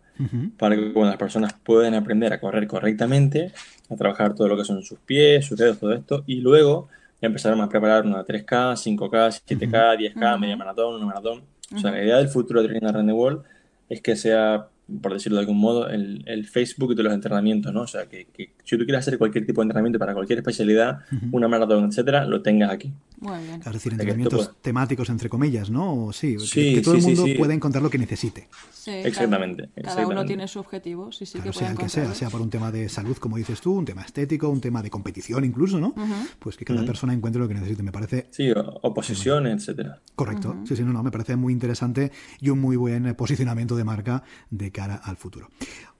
para 0.57 0.75
que 0.75 0.93
cuando 0.93 1.11
las 1.11 1.17
personas 1.17 1.53
puedan 1.53 1.93
aprender 1.93 2.33
a 2.33 2.39
correr 2.39 2.67
correctamente, 2.67 3.51
a 3.89 3.95
trabajar 3.95 4.35
todo 4.35 4.47
lo 4.47 4.57
que 4.57 4.63
son 4.63 4.83
sus 4.83 4.99
pies, 4.99 5.45
sus 5.45 5.57
dedos, 5.57 5.79
todo 5.79 5.93
esto, 5.93 6.23
y 6.25 6.35
luego 6.41 6.89
ya 7.21 7.27
empezaron 7.27 7.61
a 7.61 7.69
preparar 7.69 8.05
una 8.05 8.23
3K, 8.25 8.73
5K, 8.73 9.41
7K, 9.45 10.13
10K, 10.13 10.39
media 10.39 10.57
maratón, 10.57 10.95
una 10.95 11.05
maratón. 11.05 11.41
O 11.75 11.77
sea, 11.77 11.91
la 11.91 12.03
idea 12.03 12.17
del 12.17 12.29
futuro 12.29 12.61
de 12.61 12.67
Training 12.67 12.87
Around 12.87 13.09
the 13.09 13.13
World 13.13 13.43
es 13.89 14.01
que 14.01 14.15
sea 14.15 14.67
por 15.01 15.13
decirlo 15.13 15.37
de 15.37 15.41
algún 15.41 15.59
modo, 15.59 15.89
el, 15.89 16.23
el, 16.25 16.47
Facebook 16.47 16.95
de 16.95 17.03
los 17.03 17.13
entrenamientos, 17.13 17.73
¿no? 17.73 17.81
O 17.81 17.87
sea, 17.87 18.07
que, 18.07 18.25
que, 18.25 18.53
si 18.63 18.77
tú 18.77 18.85
quieres 18.85 18.99
hacer 18.99 19.17
cualquier 19.17 19.45
tipo 19.45 19.61
de 19.61 19.65
entrenamiento 19.65 19.99
para 19.99 20.13
cualquier 20.13 20.39
especialidad, 20.39 20.99
una 21.31 21.47
maratón, 21.47 21.85
etcétera, 21.85 22.25
lo 22.25 22.41
tengas 22.41 22.71
aquí. 22.71 22.91
Muy 23.19 23.37
bien. 23.43 23.61
Es 23.65 23.73
decir, 23.73 23.91
entrenamientos 23.91 24.47
puede... 24.47 24.59
temáticos, 24.61 25.09
entre 25.09 25.29
comillas, 25.29 25.69
¿no? 25.69 26.11
Sí, 26.13 26.37
sí 26.39 26.75
que, 26.75 26.81
todo 26.81 26.95
sí, 26.99 27.09
el 27.09 27.17
mundo 27.17 27.37
pueda 27.37 27.53
encontrar 27.53 27.83
lo 27.83 27.89
que 27.89 27.97
necesite. 27.97 28.47
Sí, 28.71 28.91
exactamente, 28.91 29.63
cada, 29.63 29.73
exactamente. 29.75 29.81
cada, 29.81 30.07
uno 30.07 30.25
tiene 30.25 30.47
su 30.47 30.59
objetivo, 30.59 31.11
sí, 31.11 31.25
sí 31.25 31.33
claro, 31.33 31.51
que 31.51 31.57
sea 31.57 31.71
el 31.71 31.77
que 31.77 31.89
sea, 31.89 32.13
sea 32.13 32.29
por 32.29 32.41
un 32.41 32.49
tema 32.49 32.71
de 32.71 32.87
salud, 32.87 33.17
como 33.17 33.37
dices 33.37 33.59
tú, 33.59 33.73
un 33.73 33.85
tema 33.85 34.03
estético, 34.03 34.49
un 34.49 34.61
tema 34.61 34.81
de 34.81 34.89
competición 34.89 35.43
incluso, 35.43 35.79
¿no? 35.79 35.89
Uh 35.89 36.01
-huh. 36.01 36.27
Pues 36.39 36.55
que 36.55 36.63
cada 36.65 36.79
uh 36.79 36.83
-huh. 36.83 36.87
persona 36.87 37.13
encuentre 37.13 37.41
lo 37.41 37.47
que 37.47 37.55
necesite, 37.55 37.83
me 37.83 37.91
parece. 37.91 38.27
Sí, 38.31 38.49
o, 38.51 38.61
o 38.61 38.93
posiciones, 38.93 39.61
etcétera. 39.61 39.99
Correcto, 40.15 40.49
uh 40.49 40.53
-huh. 40.53 40.67
sí, 40.67 40.75
sí, 40.77 40.83
no, 40.83 40.93
no, 40.93 41.03
me 41.03 41.11
parece 41.11 41.35
muy 41.35 41.51
interesante 41.51 42.11
y 42.39 42.49
un 42.49 42.59
muy 42.59 42.77
buen 42.77 43.13
posicionamiento 43.15 43.75
de 43.75 43.83
marca 43.83 44.23
de 44.49 44.71
cara 44.79 44.95
al 44.95 45.17
futuro. 45.17 45.49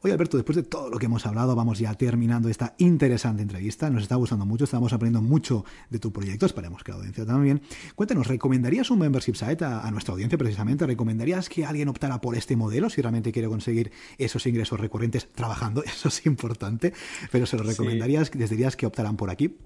Oye, 0.01 0.13
Alberto, 0.13 0.37
después 0.37 0.55
de 0.55 0.63
todo 0.63 0.89
lo 0.89 0.97
que 0.97 1.07
hemos 1.07 1.25
hablado, 1.25 1.53
vamos 1.57 1.77
ya 1.79 1.93
terminando 1.93 2.47
esta 2.47 2.73
interesante 2.77 3.41
entrevista. 3.41 3.89
Nos 3.89 4.03
está 4.03 4.15
gustando 4.15 4.45
mucho, 4.45 4.63
estamos 4.63 4.93
aprendiendo 4.93 5.27
mucho 5.27 5.65
de 5.89 5.99
tu 5.99 6.13
proyecto, 6.13 6.45
esperemos 6.45 6.81
que 6.81 6.91
la 6.91 6.99
audiencia 6.99 7.25
también. 7.25 7.61
Cuéntanos, 7.95 8.27
¿recomendarías 8.27 8.89
un 8.91 8.99
membership 8.99 9.35
site 9.35 9.65
a, 9.65 9.81
a 9.81 9.91
nuestra 9.91 10.13
audiencia 10.13 10.37
precisamente? 10.37 10.87
¿Recomendarías 10.87 11.49
que 11.49 11.65
alguien 11.65 11.89
optara 11.89 12.21
por 12.21 12.37
este 12.37 12.55
modelo 12.55 12.89
si 12.89 13.01
realmente 13.01 13.33
quiere 13.33 13.49
conseguir 13.49 13.91
esos 14.17 14.47
ingresos 14.47 14.79
recurrentes 14.79 15.27
trabajando? 15.33 15.83
Eso 15.85 16.07
es 16.07 16.25
importante, 16.25 16.93
pero 17.29 17.45
¿se 17.45 17.57
lo 17.57 17.63
recomendarías? 17.63 18.29
Sí. 18.31 18.39
¿Les 18.39 18.49
dirías 18.49 18.77
que 18.77 18.85
optaran 18.85 19.17
por 19.17 19.29
aquí? 19.29 19.57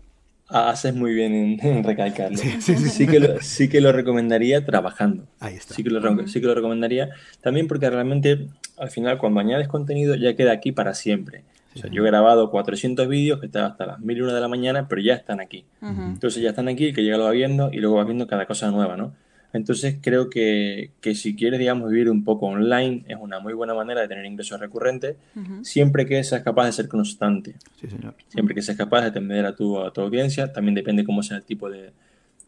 Haces 0.54 0.94
muy 0.94 1.14
bien 1.14 1.34
en, 1.34 1.66
en 1.66 1.84
recalcarlo. 1.84 2.38
Sí, 2.38 2.52
sí, 2.60 2.76
sí, 2.78 2.90
sí, 2.90 3.08
que 3.08 3.20
lo, 3.20 3.42
sí 3.42 3.70
que 3.70 3.82
lo 3.82 3.92
recomendaría 3.92 4.64
trabajando. 4.66 5.26
Ahí 5.40 5.56
está. 5.56 5.74
Sí 5.74 5.84
que, 5.84 5.90
lo, 5.90 6.28
sí 6.28 6.40
que 6.42 6.48
lo 6.48 6.54
recomendaría. 6.54 7.10
También 7.42 7.68
porque 7.68 7.90
realmente, 7.90 8.48
al 8.78 8.90
final, 8.90 9.18
cuando 9.18 9.40
añades 9.40 9.68
contenido, 9.68 10.16
ya 10.16 10.36
queda 10.36 10.52
aquí 10.52 10.72
para 10.72 10.94
siempre. 10.94 11.44
O 11.76 11.80
sea, 11.80 11.90
yo 11.90 12.04
he 12.04 12.06
grabado 12.06 12.52
400 12.52 13.08
vídeos 13.08 13.40
que 13.40 13.48
están 13.48 13.64
hasta 13.66 13.88
las 13.88 14.00
1000 14.00 14.18
y 14.18 14.22
1 14.22 14.34
de 14.36 14.42
la 14.42 14.48
mañana, 14.48 14.88
pero 14.88 15.02
ya 15.02 15.16
están 15.16 15.40
aquí. 15.40 15.66
Uh 15.82 15.88
-huh. 15.88 16.08
Entonces 16.14 16.44
ya 16.44 16.50
están 16.50 16.68
aquí, 16.68 16.86
el 16.90 16.94
que 16.94 17.02
llega 17.02 17.18
lo 17.18 17.24
va 17.24 17.32
viendo 17.32 17.72
y 17.74 17.78
luego 17.78 17.96
va 17.96 18.04
viendo 18.04 18.28
cada 18.28 18.46
cosa 18.46 18.70
nueva, 18.70 18.96
¿no? 18.96 19.16
Entonces 19.54 19.98
creo 20.02 20.30
que, 20.30 20.90
que, 21.00 21.14
si 21.14 21.36
quieres, 21.36 21.60
digamos, 21.60 21.92
vivir 21.92 22.10
un 22.10 22.24
poco 22.24 22.48
online, 22.48 23.06
es 23.08 23.18
una 23.20 23.40
muy 23.40 23.54
buena 23.54 23.76
manera 23.76 24.02
de 24.02 24.08
tener 24.08 24.26
ingresos 24.26 24.60
recurrentes, 24.60 25.16
uh 25.36 25.40
-huh. 25.40 25.64
siempre 25.64 26.08
que 26.08 26.24
seas 26.24 26.42
capaz 26.42 26.66
de 26.66 26.72
ser 26.72 26.88
constante. 26.88 27.54
Sí, 27.80 27.88
señor. 27.88 28.16
Siempre 28.28 28.56
que 28.56 28.64
seas 28.64 28.78
capaz 28.78 29.02
de 29.02 29.08
atender 29.08 29.46
a 29.46 29.56
tu, 29.56 29.80
a 29.80 29.94
tu 29.94 30.02
audiencia, 30.02 30.52
también 30.52 30.74
depende 30.74 31.06
cómo 31.06 31.22
sea 31.22 31.38
el 31.38 31.44
tipo 31.44 31.70
de, 31.70 31.92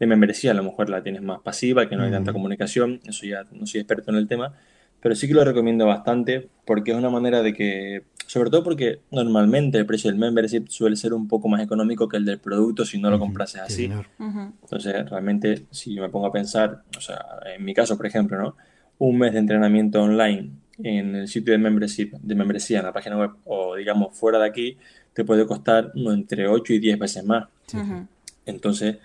de 0.00 0.06
membresía, 0.06 0.50
a 0.50 0.54
lo 0.54 0.64
mejor 0.64 0.90
la 0.90 1.02
tienes 1.02 1.22
más 1.22 1.40
pasiva, 1.40 1.88
que 1.88 1.94
no 1.94 2.02
hay 2.02 2.08
uh 2.08 2.12
-huh. 2.12 2.16
tanta 2.16 2.32
comunicación, 2.32 3.00
eso 3.06 3.24
ya 3.24 3.44
no 3.52 3.66
soy 3.66 3.80
experto 3.80 4.10
en 4.10 4.16
el 4.16 4.26
tema, 4.26 4.52
pero 5.00 5.14
sí 5.14 5.28
que 5.28 5.34
lo 5.34 5.44
recomiendo 5.44 5.86
bastante 5.86 6.48
porque 6.64 6.90
es 6.90 6.96
una 6.96 7.10
manera 7.10 7.40
de 7.42 7.52
que, 7.54 8.02
sobre 8.26 8.50
todo 8.50 8.62
porque 8.64 9.00
normalmente 9.10 9.78
el 9.78 9.86
precio 9.86 10.10
del 10.10 10.18
membership 10.18 10.66
suele 10.68 10.96
ser 10.96 11.14
un 11.14 11.28
poco 11.28 11.48
más 11.48 11.62
económico 11.62 12.08
que 12.08 12.16
el 12.16 12.24
del 12.24 12.38
producto 12.38 12.84
si 12.84 12.98
no 12.98 13.10
lo 13.10 13.18
comprases 13.18 13.60
así. 13.60 13.86
Uh 13.86 14.24
-huh. 14.24 14.52
Entonces, 14.62 15.08
realmente, 15.08 15.66
si 15.70 15.94
yo 15.94 16.02
me 16.02 16.08
pongo 16.08 16.26
a 16.26 16.32
pensar, 16.32 16.82
o 16.96 17.00
sea, 17.00 17.24
en 17.54 17.64
mi 17.64 17.72
caso, 17.72 17.96
por 17.96 18.06
ejemplo, 18.06 18.38
¿no? 18.38 18.56
Un 18.98 19.18
mes 19.18 19.32
de 19.32 19.38
entrenamiento 19.38 20.02
online 20.02 20.50
en 20.82 21.14
el 21.14 21.28
sitio 21.28 21.52
de 21.52 21.58
membership, 21.58 22.12
de 22.20 22.34
membresía 22.34 22.80
en 22.80 22.86
la 22.86 22.92
página 22.92 23.16
web 23.16 23.30
o 23.44 23.76
digamos 23.76 24.16
fuera 24.18 24.38
de 24.38 24.46
aquí, 24.46 24.76
te 25.12 25.24
puede 25.24 25.46
costar 25.46 25.92
no, 25.94 26.12
entre 26.12 26.48
8 26.48 26.74
y 26.74 26.78
10 26.78 26.98
veces 26.98 27.24
más. 27.24 27.44
Uh 27.72 27.78
-huh. 27.78 28.06
Entonces, 28.44 28.96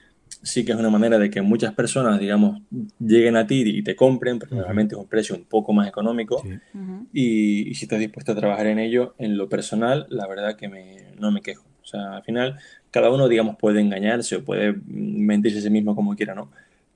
sí 0.44 0.66
que 0.66 0.72
es 0.72 0.78
una 0.78 0.90
manera 0.90 1.18
de 1.20 1.30
que 1.30 1.42
muchas 1.42 1.74
personas, 1.74 2.20
digamos, 2.20 2.62
lleguen 3.00 3.36
a 3.36 3.46
ti 3.46 3.64
y 3.66 3.84
te 3.84 3.96
compren, 3.96 4.40
porque 4.40 4.56
uh 4.56 4.58
-huh. 4.60 4.64
realmente 4.64 4.96
es 4.96 5.02
un 5.02 5.08
precio 5.08 5.36
un 5.36 5.46
poco 5.46 5.74
más 5.74 5.88
económico. 5.88 6.42
Sí. 6.44 6.50
Uh 6.74 6.78
-huh. 6.78 7.08
y, 7.14 7.70
y, 7.70 7.76
si 7.76 7.86
estás 7.86 8.00
dispuesto 8.00 8.32
a 8.32 8.36
trabajar 8.36 8.68
en 8.68 8.80
ello, 8.80 9.14
en 9.18 9.38
lo 9.38 9.48
personal, 9.50 10.08
la 10.10 10.28
verdad 10.28 10.56
que 10.56 10.68
me, 10.68 11.14
no 11.20 11.32
me 11.32 11.42
quejo. 11.42 11.64
O 11.84 11.86
sea, 11.86 12.18
al 12.18 12.24
final, 12.24 12.58
cada 12.92 13.10
uno, 13.12 13.28
digamos, 13.28 13.56
puede 13.58 13.82
engañarse 13.82 14.38
o 14.38 14.44
puede 14.44 14.76
mentirse 14.88 15.60
a 15.60 15.62
sí 15.62 15.70
mismo 15.70 15.96
como 15.96 16.16
quiera, 16.16 16.34
¿no? 16.36 16.52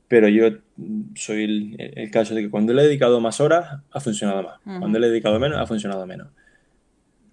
Pero 0.08 0.28
yo 0.30 0.46
soy 1.16 1.44
el, 1.44 1.76
el 1.80 2.12
caso 2.12 2.36
de 2.36 2.44
que 2.44 2.50
cuando 2.50 2.74
le 2.74 2.84
he 2.84 2.86
dedicado 2.86 3.20
más 3.20 3.42
horas, 3.42 3.82
ha 3.92 4.00
funcionado 4.00 4.44
más. 4.44 4.60
Uh 4.66 4.70
-huh. 4.70 4.80
Cuando 4.80 5.00
le 5.00 5.08
he 5.08 5.10
dedicado 5.10 5.40
menos, 5.40 5.58
ha 5.58 5.66
funcionado 5.66 6.06
menos. 6.06 6.28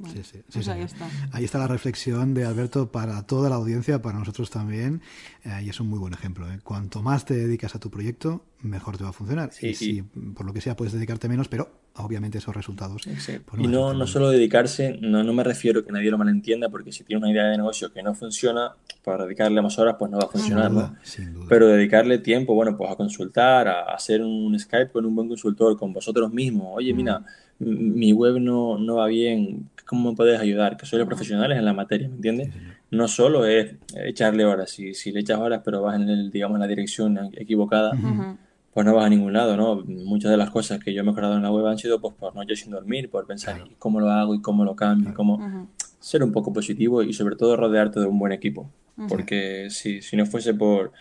Sí, 0.07 0.23
sí, 0.23 0.23
sí, 0.25 0.43
pues 0.53 0.69
ahí, 0.69 0.83
está. 0.83 1.09
ahí 1.33 1.45
está 1.45 1.59
la 1.59 1.69
reflexión 1.69 2.35
de 2.35 2.45
Alberto 2.45 2.91
para 2.91 3.23
toda 3.23 3.49
la 3.51 3.57
audiencia, 3.57 4.03
para 4.03 4.19
nosotros 4.19 4.51
también, 4.51 5.03
eh, 5.45 5.63
y 5.65 5.69
es 5.69 5.81
un 5.81 5.89
muy 5.89 5.99
buen 5.99 6.13
ejemplo. 6.13 6.51
¿eh? 6.51 6.59
Cuanto 6.63 7.03
más 7.03 7.25
te 7.25 7.35
dedicas 7.35 7.75
a 7.75 7.79
tu 7.79 7.91
proyecto, 7.91 8.45
mejor 8.61 8.97
te 8.97 9.05
va 9.05 9.11
a 9.11 9.13
funcionar. 9.13 9.53
Sí, 9.53 9.69
y 9.69 9.75
si 9.75 10.03
por 10.03 10.47
lo 10.47 10.53
que 10.53 10.61
sea 10.61 10.77
puedes 10.77 10.93
dedicarte 10.93 11.29
menos, 11.29 11.49
pero 11.49 11.71
obviamente 11.97 12.39
esos 12.39 12.55
resultados. 12.55 13.03
Pues, 13.05 13.41
y 13.59 13.67
no, 13.67 13.93
no 13.93 14.07
solo 14.07 14.31
dedicarse, 14.31 14.99
no, 15.01 15.23
no 15.23 15.33
me 15.33 15.45
refiero 15.45 15.81
a 15.81 15.85
que 15.85 15.93
nadie 15.93 16.11
lo 16.11 16.19
malentienda, 16.19 16.69
porque 16.69 16.93
si 16.93 17.05
tiene 17.05 17.19
una 17.19 17.31
idea 17.31 17.45
de 17.45 17.57
negocio 17.57 17.93
que 17.93 18.03
no 18.03 18.15
funciona, 18.15 18.75
para 19.05 19.25
dedicarle 19.25 19.61
más 19.61 19.79
horas, 19.79 19.97
pues 19.99 20.11
no 20.11 20.19
va 20.19 20.25
a 20.25 20.29
funcionar. 20.29 20.67
Sin 20.67 20.75
duda, 20.75 20.89
¿no? 20.89 20.99
sin 21.03 21.35
duda. 21.35 21.47
Pero 21.49 21.67
dedicarle 21.69 22.19
tiempo, 22.19 22.55
bueno, 22.55 22.77
pues 22.77 22.91
a 22.91 22.97
consultar, 22.97 23.69
a 23.69 23.95
hacer 23.95 24.23
un 24.23 24.59
Skype 24.59 24.91
con 24.91 25.05
un 25.05 25.15
buen 25.15 25.29
consultor, 25.29 25.77
con 25.77 25.93
vosotros 25.93 26.33
mismos. 26.33 26.69
Oye, 26.75 26.95
mira, 26.95 27.19
mm. 27.19 27.25
Mi 27.59 28.13
web 28.13 28.39
no, 28.41 28.79
no 28.79 28.97
va 28.97 29.07
bien, 29.07 29.69
¿cómo 29.87 30.11
me 30.11 30.17
puedes 30.17 30.41
ayudar? 30.41 30.77
Que 30.77 30.87
soy 30.87 30.99
los 30.99 31.07
profesionales 31.09 31.59
en 31.59 31.65
la 31.65 31.73
materia, 31.73 32.09
¿me 32.09 32.17
entiendes? 32.17 32.51
No 32.91 33.09
solo 33.09 33.47
es 33.47 33.75
echarle 34.05 34.45
horas, 34.45 34.71
si, 34.71 34.95
si 34.95 35.13
le 35.13 35.21
echas 35.21 35.39
horas 35.39 35.63
pero 35.65 35.81
vas 35.83 35.97
en 35.97 36.09
el, 36.09 36.31
digamos, 36.31 36.57
en 36.57 36.61
la 36.61 36.67
dirección 36.67 37.19
equivocada, 37.37 37.93
Uh 37.93 37.97
-huh. 37.97 38.37
pues 38.75 38.87
no 38.87 38.95
vas 38.95 39.05
a 39.07 39.09
ningún 39.11 39.33
lado, 39.33 39.57
¿no? 39.57 39.83
Muchas 39.85 40.31
de 40.31 40.37
las 40.37 40.51
cosas 40.51 40.79
que 40.83 40.93
yo 40.95 41.03
he 41.03 41.05
mejorado 41.05 41.37
en 41.37 41.43
la 41.43 41.51
web 41.53 41.67
han 41.67 41.79
sido 41.79 42.01
pues 42.01 42.15
por 42.15 42.35
noches 42.35 42.61
sin 42.61 42.73
dormir, 42.73 43.11
por 43.11 43.27
pensar 43.27 43.57
Claro. 43.57 43.71
cómo 43.79 44.01
lo 44.01 44.11
hago 44.11 44.35
y 44.35 44.41
cómo 44.43 44.65
lo 44.65 44.75
cambio, 44.75 45.11
y 45.11 45.13
cómo 45.15 45.69
ser 46.01 46.23
un 46.25 46.33
poco 46.33 46.53
positivo 46.53 47.03
y 47.03 47.13
sobre 47.13 47.37
todo 47.37 47.57
rodearte 47.57 48.01
de 48.01 48.07
un 48.07 48.19
buen 48.19 48.33
equipo. 48.33 48.69
Porque 49.09 49.69
si, 49.71 50.01
si 50.03 50.17
no 50.17 50.27
fuese 50.27 50.53
por, 50.55 50.93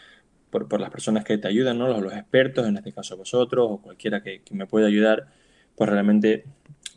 por, 0.49 0.67
por 0.67 0.79
las 0.79 0.89
personas 0.89 1.23
que 1.23 1.37
te 1.37 1.47
ayudan, 1.47 1.77
¿no? 1.79 1.87
Los, 1.87 2.01
los 2.01 2.13
expertos, 2.13 2.67
en 2.67 2.77
este 2.77 2.91
caso 2.91 3.15
vosotros 3.17 3.67
o 3.69 3.77
cualquiera 3.77 4.21
que, 4.21 4.41
que 4.43 4.53
me 4.53 4.65
pueda 4.65 4.87
ayudar, 4.87 5.27
pues 5.81 5.89
realmente 5.89 6.45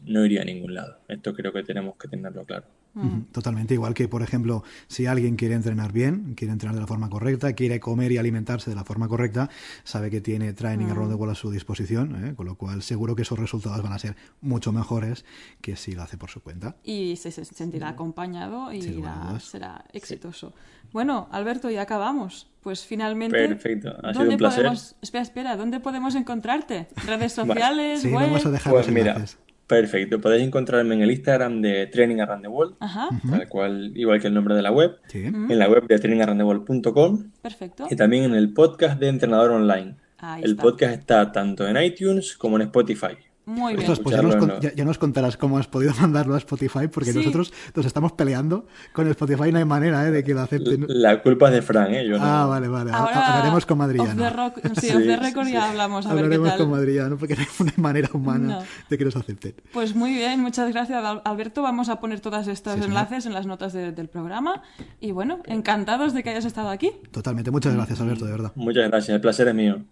no 0.04 0.26
iría 0.26 0.42
a 0.42 0.44
ningún 0.44 0.74
lado. 0.74 0.98
Esto 1.08 1.32
creo 1.32 1.54
que 1.54 1.62
tenemos 1.62 1.96
que 1.96 2.06
tenerlo 2.06 2.44
claro. 2.44 2.66
Ujú, 2.96 3.24
Totalmente, 3.32 3.74
igual 3.74 3.92
que, 3.94 4.06
por 4.08 4.22
ejemplo, 4.22 4.62
si 4.86 5.06
alguien 5.06 5.36
quiere 5.36 5.54
entrenar 5.54 5.92
bien, 5.92 6.34
quiere 6.36 6.52
entrenar 6.52 6.74
de 6.76 6.80
la 6.80 6.86
forma 6.86 7.10
correcta, 7.10 7.52
quiere 7.54 7.80
comer 7.80 8.12
y 8.12 8.18
alimentarse 8.18 8.70
de 8.70 8.76
la 8.76 8.84
forma 8.84 9.08
correcta, 9.08 9.50
sabe 9.82 10.10
que 10.10 10.20
tiene 10.20 10.52
Training 10.52 10.86
Around 10.86 11.08
the 11.10 11.14
World 11.16 11.32
a 11.32 11.34
su 11.34 11.50
disposición, 11.50 12.24
¿eh? 12.24 12.34
con 12.34 12.46
lo 12.46 12.54
cual 12.56 12.82
seguro 12.82 13.16
que 13.16 13.22
esos 13.22 13.38
resultados 13.38 13.82
van 13.82 13.92
a 13.92 13.98
ser 13.98 14.14
mucho 14.40 14.72
mejores 14.72 15.24
que 15.60 15.74
si 15.76 15.92
lo 15.94 16.02
hace 16.02 16.16
por 16.16 16.30
su 16.30 16.40
cuenta. 16.42 16.76
Y 16.84 17.16
se, 17.16 17.30
se 17.32 17.44
sentirá 17.44 17.88
acompañado 17.88 18.72
y 18.72 18.78
irá- 18.80 19.40
será 19.40 19.84
exitoso. 19.92 20.52
Bueno, 20.92 21.28
Alberto, 21.32 21.70
ya 21.70 21.82
acabamos. 21.82 22.48
Pues 22.62 22.86
finalmente. 22.86 23.36
Perfecto, 23.48 23.88
ha 23.90 24.12
sido 24.12 24.12
¿dónde 24.12 24.34
un 24.36 24.38
placer. 24.38 24.60
podemos- 24.64 24.96
Espera, 25.02 25.22
espera, 25.22 25.56
¿dónde 25.56 25.80
podemos 25.80 26.14
encontrarte? 26.14 26.86
¿Redes 27.06 27.32
sociales? 27.34 28.00
Sí, 28.02 28.08
web? 28.08 28.26
vamos 28.26 28.46
a 28.46 28.50
dejar 28.50 28.72
Pues 28.72 28.86
los 28.86 28.94
mira, 28.94 29.12
enlaces. 29.12 29.38
Perfecto. 29.66 30.20
Podéis 30.20 30.42
encontrarme 30.46 30.94
en 30.94 31.02
el 31.02 31.10
Instagram 31.10 31.60
de 31.62 31.86
Training 31.86 32.20
Around 32.20 32.42
the 32.42 32.48
World, 32.48 32.74
Ajá, 32.80 33.08
tal 33.28 33.48
cual, 33.48 33.92
igual 33.96 34.20
que 34.20 34.26
el 34.28 34.34
nombre 34.34 34.54
de 34.54 34.62
la 34.62 34.70
web, 34.72 34.96
Sí. 35.08 35.24
en 35.24 35.58
la 35.58 35.68
web 35.68 35.86
de 35.86 35.98
trainingaroundtheworld.com 35.98 37.30
perfecto. 37.42 37.86
y 37.90 37.96
también 37.96 38.24
en 38.24 38.34
el 38.34 38.52
podcast 38.52 38.98
de 39.00 39.08
Entrenador 39.08 39.50
Online. 39.52 39.96
Ahí 40.18 40.42
el 40.42 40.52
está. 40.52 40.62
podcast 40.62 40.92
está 40.94 41.32
tanto 41.32 41.66
en 41.68 41.76
iTunes 41.82 42.36
como 42.36 42.56
en 42.56 42.62
Spotify. 42.62 43.16
Muy 43.46 43.74
bien. 43.76 43.80
Ostras, 43.80 44.00
pues 44.00 44.16
ya 44.16 44.22
nos, 44.22 44.60
ya, 44.60 44.72
ya 44.74 44.84
nos 44.86 44.96
contarás 44.96 45.36
cómo 45.36 45.58
has 45.58 45.66
podido 45.66 45.92
mandarlo 46.00 46.34
a 46.34 46.38
Spotify, 46.38 46.88
porque 46.88 47.12
Sí. 47.12 47.18
nosotros 47.18 47.52
nos 47.74 47.84
estamos 47.84 48.12
peleando 48.12 48.66
con 48.94 49.06
Spotify, 49.08 49.52
no 49.52 49.58
hay 49.58 49.64
manera 49.66 50.06
¿eh? 50.06 50.10
de 50.10 50.24
que 50.24 50.32
lo 50.32 50.40
acepten. 50.40 50.86
La 50.88 51.22
culpa 51.22 51.48
es 51.48 51.54
de 51.56 51.62
Fran, 51.62 51.92
¿eh? 51.94 52.06
Yo 52.08 52.18
no. 52.18 52.24
Ah, 52.24 52.46
vale, 52.46 52.68
vale. 52.68 52.90
Ahora, 52.92 53.26
Hablaremos 53.36 53.66
con 53.66 53.80
Off 53.80 53.88
the, 53.92 53.98
Madriano. 53.98 54.30
rock, 54.36 54.60
sí, 54.80 54.88
Sí, 54.88 54.96
off 54.96 55.02
the 55.02 55.16
record 55.16 55.46
sí. 55.46 55.52
ya 55.52 55.68
hablamos, 55.70 56.06
a 56.06 56.08
ver 56.14 56.16
qué 56.18 56.22
Hablaremos 56.24 56.48
tal. 56.48 56.58
con 56.58 56.70
Madriano, 56.70 57.16
porque 57.18 57.34
no 57.58 57.66
hay 57.66 57.72
manera 57.76 58.08
humana 58.14 58.46
No. 58.60 58.62
de 58.88 58.98
que 58.98 59.04
nos 59.04 59.16
acepten. 59.16 59.54
Pues 59.72 59.94
muy 59.94 60.14
bien, 60.14 60.40
muchas 60.40 60.72
gracias 60.72 61.04
Al- 61.04 61.20
Alberto. 61.24 61.60
Vamos 61.62 61.88
a 61.90 62.00
poner 62.00 62.20
todos 62.20 62.48
estos 62.48 62.72
Sí, 62.74 62.80
señor. 62.80 62.88
enlaces 62.96 63.26
en 63.26 63.34
las 63.34 63.46
notas 63.46 63.72
de- 63.74 63.92
del 63.92 64.08
programa. 64.08 64.62
Y 65.00 65.12
bueno, 65.12 65.40
encantados 65.44 66.14
de 66.14 66.22
que 66.22 66.30
hayas 66.30 66.46
estado 66.46 66.70
aquí. 66.70 66.92
Totalmente. 67.10 67.50
Muchas 67.50 67.74
gracias, 67.74 68.00
Alberto, 68.00 68.24
de 68.24 68.32
verdad. 68.32 68.52
Muchas 68.54 68.88
gracias, 68.88 69.14
el 69.14 69.20
placer 69.20 69.48
es 69.48 69.54
mío. 69.54 69.82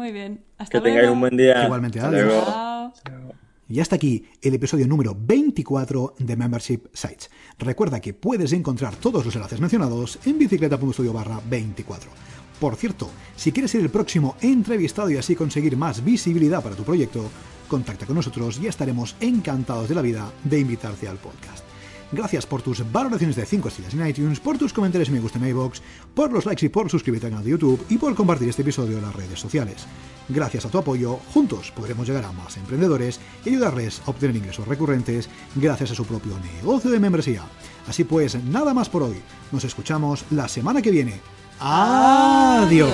Muy 0.00 0.12
bien. 0.12 0.42
Hasta 0.56 0.78
Que 0.78 0.82
tengáis 0.82 1.10
un 1.10 1.20
buen 1.20 1.36
día. 1.36 1.62
Igualmente, 1.66 2.00
Hasta 2.00 2.08
adiós. 2.08 2.24
luego. 2.26 2.46
Chao. 2.46 3.34
Y 3.68 3.80
hasta 3.80 3.96
aquí 3.96 4.24
el 4.40 4.54
episodio 4.54 4.88
número 4.88 5.14
24 5.14 6.14
de 6.18 6.36
Membership 6.36 6.86
Sites. 6.94 7.30
Recuerda 7.58 8.00
que 8.00 8.14
puedes 8.14 8.54
encontrar 8.54 8.96
todos 8.96 9.26
los 9.26 9.36
enlaces 9.36 9.60
mencionados 9.60 10.18
en 10.24 10.38
bicicleta.studio 10.38 11.12
barra 11.12 11.38
24. 11.50 12.10
Por 12.58 12.76
cierto, 12.76 13.10
si 13.36 13.52
quieres 13.52 13.72
ser 13.72 13.82
el 13.82 13.90
próximo 13.90 14.36
entrevistado 14.40 15.10
y 15.10 15.18
así 15.18 15.36
conseguir 15.36 15.76
más 15.76 16.02
visibilidad 16.02 16.62
para 16.62 16.74
tu 16.76 16.82
proyecto, 16.82 17.28
contacta 17.68 18.06
con 18.06 18.16
nosotros 18.16 18.58
y 18.58 18.68
estaremos 18.68 19.16
encantados 19.20 19.86
de 19.90 19.94
la 19.96 20.02
vida 20.02 20.32
de 20.44 20.60
invitarte 20.60 21.08
al 21.08 21.18
podcast. 21.18 21.69
Gracias 22.12 22.44
por 22.44 22.60
tus 22.60 22.90
valoraciones 22.90 23.36
de 23.36 23.46
5 23.46 23.68
estrellas 23.68 23.94
en 23.94 24.06
iTunes, 24.06 24.40
por 24.40 24.58
tus 24.58 24.72
comentarios 24.72 25.08
y 25.08 25.12
me 25.12 25.20
gusta 25.20 25.38
en 25.38 25.46
iVoox, 25.48 25.80
por 26.14 26.32
los 26.32 26.44
likes 26.44 26.66
y 26.66 26.68
por 26.68 26.90
suscribirte 26.90 27.26
al 27.26 27.32
canal 27.32 27.44
de 27.44 27.52
YouTube 27.52 27.86
y 27.88 27.98
por 27.98 28.14
compartir 28.14 28.48
este 28.48 28.62
episodio 28.62 28.98
en 28.98 29.02
las 29.02 29.14
redes 29.14 29.38
sociales. 29.38 29.86
Gracias 30.28 30.64
a 30.64 30.68
tu 30.68 30.78
apoyo, 30.78 31.18
juntos 31.32 31.70
podremos 31.70 32.06
llegar 32.06 32.24
a 32.24 32.32
más 32.32 32.56
emprendedores 32.56 33.20
y 33.44 33.50
ayudarles 33.50 34.02
a 34.06 34.10
obtener 34.10 34.36
ingresos 34.36 34.66
recurrentes 34.66 35.28
gracias 35.54 35.92
a 35.92 35.94
su 35.94 36.04
propio 36.04 36.34
negocio 36.56 36.90
de 36.90 37.00
membresía. 37.00 37.42
Así 37.86 38.04
pues, 38.04 38.42
nada 38.44 38.74
más 38.74 38.88
por 38.88 39.02
hoy. 39.02 39.20
Nos 39.52 39.64
escuchamos 39.64 40.24
la 40.30 40.48
semana 40.48 40.82
que 40.82 40.90
viene. 40.90 41.20
Adiós. 41.60 42.92